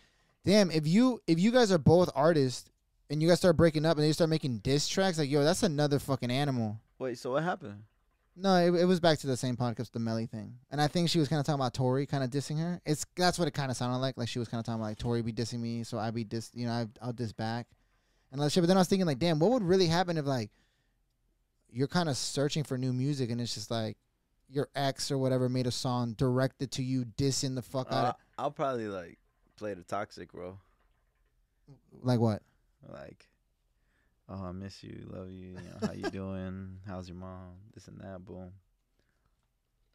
damn. 0.44 0.70
If 0.70 0.86
you 0.86 1.20
if 1.26 1.38
you 1.38 1.50
guys 1.50 1.72
are 1.72 1.78
both 1.78 2.10
artists 2.14 2.68
and 3.08 3.22
you 3.22 3.28
guys 3.28 3.38
start 3.38 3.56
breaking 3.56 3.86
up 3.86 3.96
and 3.96 4.04
they 4.04 4.12
start 4.12 4.30
making 4.30 4.58
diss 4.58 4.86
tracks, 4.86 5.18
like 5.18 5.30
yo, 5.30 5.42
that's 5.42 5.62
another 5.62 5.98
fucking 5.98 6.30
animal. 6.30 6.78
Wait, 6.98 7.18
so 7.18 7.32
what 7.32 7.42
happened? 7.42 7.82
No, 8.36 8.54
it, 8.56 8.80
it 8.80 8.84
was 8.86 9.00
back 9.00 9.18
to 9.18 9.26
the 9.26 9.36
same 9.36 9.56
podcast, 9.56 9.90
the 9.92 9.98
Melly 9.98 10.26
thing, 10.26 10.54
and 10.70 10.80
I 10.80 10.88
think 10.88 11.10
she 11.10 11.18
was 11.18 11.28
kind 11.28 11.40
of 11.40 11.46
talking 11.46 11.60
about 11.60 11.74
Tori, 11.74 12.06
kind 12.06 12.24
of 12.24 12.30
dissing 12.30 12.58
her. 12.58 12.80
It's 12.86 13.04
that's 13.16 13.38
what 13.38 13.48
it 13.48 13.50
kind 13.52 13.70
of 13.70 13.76
sounded 13.76 13.98
like. 13.98 14.16
Like 14.16 14.28
she 14.28 14.38
was 14.38 14.48
kind 14.48 14.60
of 14.60 14.64
talking 14.64 14.80
about 14.80 14.88
like 14.88 14.98
Tori 14.98 15.20
be 15.22 15.32
dissing 15.32 15.60
me, 15.60 15.84
so 15.84 15.98
I 15.98 16.10
be 16.10 16.24
diss, 16.24 16.50
you 16.54 16.66
know, 16.66 16.72
I, 16.72 16.86
I'll 17.02 17.12
diss 17.12 17.32
back, 17.32 17.66
and 18.32 18.40
like 18.40 18.50
shit. 18.52 18.62
But 18.62 18.68
then 18.68 18.76
I 18.76 18.80
was 18.80 18.88
thinking 18.88 19.06
like, 19.06 19.18
damn, 19.18 19.38
what 19.40 19.50
would 19.50 19.62
really 19.62 19.86
happen 19.88 20.16
if 20.16 20.24
like 20.26 20.50
you're 21.72 21.88
kind 21.88 22.08
of 22.08 22.16
searching 22.16 22.64
for 22.64 22.76
new 22.78 22.92
music 22.92 23.30
and 23.30 23.40
it's 23.40 23.54
just 23.54 23.70
like 23.70 23.96
your 24.48 24.68
ex 24.74 25.10
or 25.12 25.18
whatever 25.18 25.48
made 25.48 25.68
a 25.68 25.70
song 25.70 26.12
directed 26.14 26.72
to 26.72 26.82
you 26.82 27.04
dissing 27.16 27.54
the 27.54 27.62
fuck 27.62 27.86
out 27.92 28.04
Uh, 28.04 28.08
of 28.08 28.14
I'll 28.38 28.50
probably 28.50 28.88
like 28.88 29.18
play 29.56 29.74
the 29.74 29.82
toxic, 29.84 30.34
role. 30.34 30.58
like 32.02 32.18
what? 32.18 32.42
Like, 32.88 33.28
oh, 34.30 34.44
I 34.44 34.52
miss 34.52 34.82
you, 34.82 35.06
love 35.10 35.30
you. 35.30 35.48
You 35.48 35.54
know, 35.54 35.86
how 35.86 35.92
you 35.92 36.02
doing? 36.10 36.78
How's 36.86 37.08
your 37.08 37.18
mom? 37.18 37.56
This 37.74 37.88
and 37.88 38.00
that. 38.00 38.24
Boom. 38.24 38.52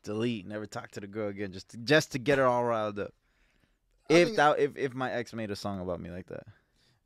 Delete. 0.03 0.45
Never 0.45 0.65
talk 0.65 0.91
to 0.91 0.99
the 0.99 1.07
girl 1.07 1.29
again. 1.29 1.51
Just 1.51 1.69
to, 1.69 1.77
just 1.77 2.11
to 2.11 2.19
get 2.19 2.37
her 2.37 2.45
all 2.45 2.63
riled 2.63 2.99
up. 2.99 3.13
I 4.09 4.15
If 4.15 4.35
that 4.35 4.59
if 4.59 4.77
if 4.77 4.93
my 4.93 5.11
ex 5.11 5.33
made 5.33 5.49
a 5.49 5.55
song 5.55 5.79
about 5.79 5.99
me 5.99 6.11
like 6.11 6.27
that. 6.27 6.43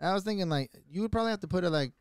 I 0.01 0.13
was 0.13 0.23
thinking 0.23 0.49
like 0.49 0.71
you 0.91 1.01
would 1.01 1.11
probably 1.11 1.32
have 1.32 1.41
to 1.41 1.47
put 1.47 1.63
it 1.63 1.69
like, 1.69 1.91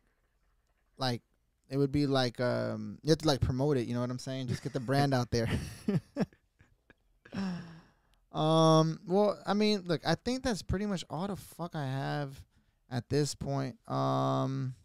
like 0.97 1.21
it 1.69 1.77
would 1.77 1.91
be 1.91 2.07
like 2.07 2.39
um 2.41 2.97
you 3.03 3.09
have 3.09 3.19
to 3.19 3.27
like 3.27 3.39
promote 3.39 3.77
it. 3.77 3.87
You 3.87 3.93
know 3.93 4.01
what 4.01 4.09
I'm 4.09 4.19
saying? 4.19 4.47
Just 4.47 4.63
get 4.63 4.73
the 4.73 4.79
brand 4.79 5.13
out 5.13 5.31
there. 5.31 5.49
um. 8.33 8.99
Well, 9.07 9.39
I 9.45 9.53
mean, 9.53 9.83
look, 9.85 10.01
I 10.05 10.15
think 10.15 10.43
that's 10.43 10.63
pretty 10.63 10.85
much 10.85 11.05
all 11.09 11.27
the 11.27 11.35
fuck 11.37 11.75
I 11.75 11.85
have 11.85 12.41
at 12.91 13.07
this 13.09 13.35
point. 13.35 13.77
Um. 13.87 14.75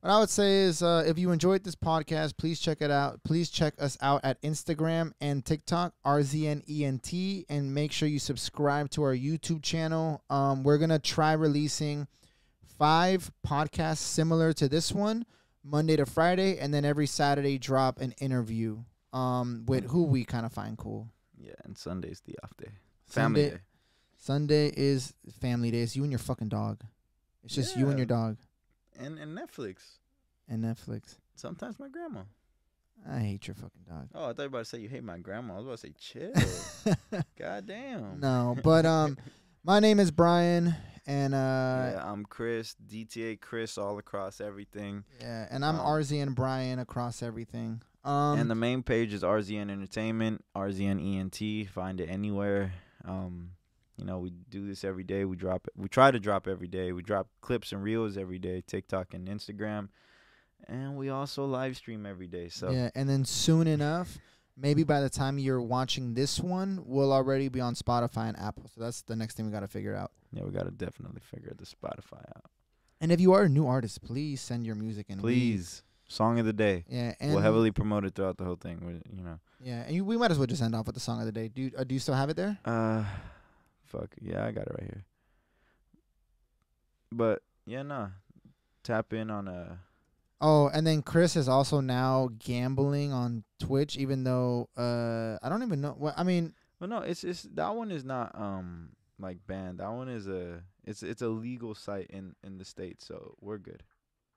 What 0.00 0.10
I 0.10 0.18
would 0.18 0.30
say 0.30 0.60
is, 0.62 0.82
uh, 0.82 1.04
if 1.06 1.18
you 1.18 1.30
enjoyed 1.30 1.62
this 1.62 1.74
podcast, 1.74 2.38
please 2.38 2.58
check 2.58 2.80
it 2.80 2.90
out. 2.90 3.22
Please 3.22 3.50
check 3.50 3.74
us 3.78 3.98
out 4.00 4.22
at 4.24 4.40
Instagram 4.40 5.12
and 5.20 5.44
TikTok, 5.44 5.92
RZNENT, 6.06 7.44
and 7.50 7.74
make 7.74 7.92
sure 7.92 8.08
you 8.08 8.18
subscribe 8.18 8.88
to 8.90 9.02
our 9.02 9.14
YouTube 9.14 9.62
channel. 9.62 10.22
Um, 10.30 10.62
we're 10.62 10.78
gonna 10.78 10.98
try 10.98 11.34
releasing 11.34 12.08
five 12.78 13.30
podcasts 13.46 13.98
similar 13.98 14.54
to 14.54 14.70
this 14.70 14.90
one, 14.90 15.26
Monday 15.62 15.96
to 15.96 16.06
Friday, 16.06 16.58
and 16.58 16.72
then 16.72 16.86
every 16.86 17.06
Saturday 17.06 17.58
drop 17.58 18.00
an 18.00 18.12
interview 18.22 18.78
um, 19.12 19.64
with 19.66 19.84
who 19.90 20.04
we 20.04 20.24
kind 20.24 20.46
of 20.46 20.52
find 20.52 20.78
cool. 20.78 21.10
Yeah, 21.36 21.52
and 21.64 21.76
Sunday's 21.76 22.22
the 22.24 22.38
off 22.42 22.56
day. 22.56 22.70
Family 23.06 23.42
Sunday, 23.42 23.50
day. 23.50 23.62
Sunday 24.16 24.72
is 24.74 25.12
family 25.42 25.70
day. 25.70 25.80
It's 25.80 25.94
you 25.94 26.04
and 26.04 26.12
your 26.12 26.20
fucking 26.20 26.48
dog. 26.48 26.80
It's 27.44 27.54
just 27.54 27.76
you 27.76 27.88
and 27.88 27.98
your 27.98 28.06
dog 28.06 28.38
And 29.00 29.18
and 29.18 29.36
Netflix. 29.36 29.98
and 30.48 30.62
Netflix. 30.64 31.16
Sometimes 31.34 31.78
my 31.78 31.88
grandma. 31.88 32.22
I 33.08 33.20
hate 33.20 33.46
your 33.48 33.54
fucking 33.54 33.82
dog. 33.88 34.08
Oh, 34.14 34.24
I 34.24 34.32
thought 34.34 34.36
you 34.38 34.42
were 34.42 34.46
about 34.48 34.58
to 34.58 34.64
say 34.66 34.78
you 34.78 34.88
hate 34.88 35.02
my 35.02 35.16
grandma. 35.18 35.54
I 35.54 35.56
was 35.60 35.66
about 35.66 35.78
to 35.78 35.86
say 35.86 35.92
chill. 35.98 37.22
God 37.38 37.66
damn. 37.66 38.20
No, 38.20 38.56
but 38.62 38.84
um, 38.84 39.16
my 39.64 39.80
name 39.80 39.98
is 40.00 40.10
Bryan, 40.10 40.74
and 41.06 41.32
uh, 41.34 41.36
yeah, 41.94 42.02
I'm 42.04 42.26
Chris, 42.26 42.76
DTA 42.86 43.40
Chris, 43.40 43.78
all 43.78 43.96
across 43.96 44.38
everything. 44.40 45.04
yeah, 45.18 45.46
and 45.50 45.64
I'm 45.64 45.80
Um, 45.80 45.86
RZN 45.86 46.34
Bryan 46.34 46.78
across 46.78 47.22
everything. 47.22 47.80
Um, 48.04 48.38
and 48.38 48.50
the 48.50 48.54
main 48.54 48.82
page 48.82 49.14
is 49.14 49.22
RZN 49.22 49.70
Entertainment, 49.70 50.44
RZN 50.54 51.00
ENT. 51.00 51.68
Find 51.70 52.00
it 52.02 52.06
anywhere. 52.10 52.72
Um, 53.06 53.52
you 54.00 54.06
know, 54.06 54.18
we 54.18 54.30
do 54.30 54.66
this 54.66 54.82
every 54.82 55.04
day. 55.04 55.24
We 55.26 55.36
drop 55.36 55.66
it. 55.66 55.74
We 55.76 55.88
try 55.88 56.10
to 56.10 56.18
drop 56.18 56.48
every 56.48 56.68
day. 56.68 56.92
We 56.92 57.02
drop 57.02 57.28
clips 57.42 57.72
and 57.72 57.82
reels 57.82 58.16
every 58.16 58.38
day, 58.38 58.62
TikTok 58.66 59.12
and 59.12 59.28
Instagram, 59.28 59.88
and 60.66 60.96
we 60.96 61.10
also 61.10 61.44
live 61.44 61.76
stream 61.76 62.06
every 62.06 62.26
day. 62.26 62.48
So 62.48 62.70
yeah, 62.70 62.88
and 62.94 63.08
then 63.08 63.24
soon 63.26 63.66
enough, 63.66 64.16
maybe 64.56 64.84
by 64.84 65.00
the 65.00 65.10
time 65.10 65.38
you're 65.38 65.60
watching 65.60 66.14
this 66.14 66.40
one, 66.40 66.82
we'll 66.86 67.12
already 67.12 67.48
be 67.48 67.60
on 67.60 67.74
Spotify 67.74 68.28
and 68.28 68.38
Apple. 68.38 68.70
So 68.74 68.80
that's 68.80 69.02
the 69.02 69.16
next 69.16 69.36
thing 69.36 69.44
we 69.44 69.52
got 69.52 69.60
to 69.60 69.68
figure 69.68 69.94
out. 69.94 70.12
yeah, 70.32 70.44
we 70.44 70.50
gotta 70.50 70.70
definitely 70.70 71.20
figure 71.20 71.52
the 71.56 71.66
Spotify 71.66 72.24
out. 72.36 72.46
And 73.02 73.12
if 73.12 73.20
you 73.20 73.32
are 73.34 73.42
a 73.42 73.48
new 73.48 73.66
artist, 73.66 74.02
please 74.02 74.40
send 74.40 74.64
your 74.66 74.76
music 74.76 75.06
in. 75.10 75.18
Please, 75.18 75.82
song 76.08 76.38
of 76.38 76.46
the 76.46 76.52
day. 76.54 76.84
yeah, 76.88 77.14
and 77.20 77.32
we'll 77.32 77.42
heavily 77.42 77.70
promote 77.70 78.04
it 78.04 78.14
throughout 78.14 78.38
the 78.38 78.44
whole 78.44 78.56
thing. 78.56 78.80
We, 78.82 79.16
you 79.16 79.24
know. 79.24 79.38
yeah, 79.62 79.84
and 79.86 79.94
you, 79.94 80.04
we 80.06 80.16
might 80.16 80.30
as 80.30 80.38
well 80.38 80.46
just 80.46 80.62
end 80.62 80.74
off 80.74 80.86
with 80.86 80.94
the 80.94 81.00
song 81.00 81.20
of 81.20 81.26
the 81.26 81.32
day. 81.32 81.48
Do 81.48 81.62
you, 81.62 81.70
uh, 81.78 81.84
do 81.84 81.94
you 81.94 81.98
still 81.98 82.14
have 82.14 82.28
it 82.30 82.36
there? 82.36 82.58
Uh, 82.64 83.04
fuck 83.90 84.14
yeah, 84.20 84.46
I 84.46 84.52
got 84.52 84.66
it 84.66 84.72
right 84.78 84.84
here. 84.90 85.04
But 87.12 87.42
yeah, 87.66 87.82
nah. 87.82 88.08
Tap 88.82 89.12
in 89.12 89.30
on 89.30 89.48
a. 89.48 89.78
Oh, 90.40 90.68
and 90.68 90.86
then 90.86 91.02
Chris 91.02 91.36
is 91.36 91.48
also 91.48 91.80
now 91.80 92.30
gambling 92.38 93.12
on 93.12 93.44
Twitch, 93.58 93.96
even 93.98 94.24
though 94.24 94.68
uh 94.76 95.36
I 95.44 95.48
don't 95.48 95.62
even 95.62 95.80
know. 95.80 95.94
What 95.98 96.14
I 96.16 96.22
mean, 96.22 96.54
Well, 96.78 96.88
no, 96.88 96.98
it's 96.98 97.24
it's 97.24 97.42
that 97.54 97.74
one 97.74 97.90
is 97.90 98.04
not 98.04 98.34
um 98.34 98.90
like 99.18 99.38
banned. 99.46 99.80
That 99.80 99.90
one 99.92 100.08
is 100.08 100.26
a 100.28 100.62
it's 100.84 101.02
it's 101.02 101.20
a 101.22 101.28
legal 101.28 101.74
site 101.74 102.06
in 102.10 102.34
in 102.42 102.56
the 102.58 102.64
state, 102.64 103.02
so 103.02 103.34
we're 103.40 103.58
good. 103.58 103.82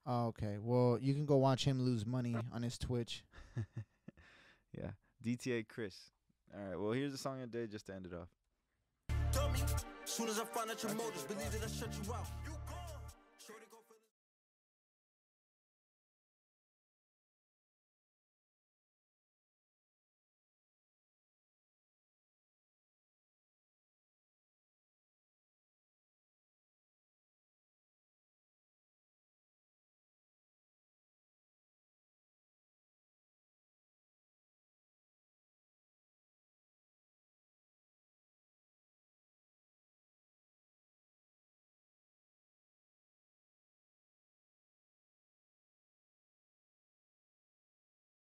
oh, 0.06 0.28
okay. 0.28 0.58
Well, 0.60 0.98
you 1.00 1.14
can 1.14 1.26
go 1.26 1.38
watch 1.38 1.64
him 1.64 1.82
lose 1.82 2.06
money 2.06 2.36
on 2.52 2.64
his 2.64 2.78
Twitch. 2.78 3.24
yeah, 4.78 4.92
DTA 5.26 5.68
Chris. 5.70 5.96
All 6.54 6.68
right, 6.70 6.80
well 6.80 6.92
here's 6.92 7.14
the 7.14 7.18
song 7.18 7.42
of 7.42 7.50
the 7.52 7.58
day 7.60 7.68
just 7.68 7.86
to 7.88 7.94
end 7.96 8.08
it 8.08 8.14
off. 8.14 8.28
Dummy. 9.34 9.60
Soon 10.06 10.30
as 10.30 10.40
I 10.40 10.46
find 10.46 10.70
out 10.70 10.82
your 10.84 10.94
motives, 10.94 11.24
believe 11.24 11.52
that 11.52 11.64
I 11.64 11.68
shut 11.68 11.90
you 12.06 12.14
out. 12.14 12.53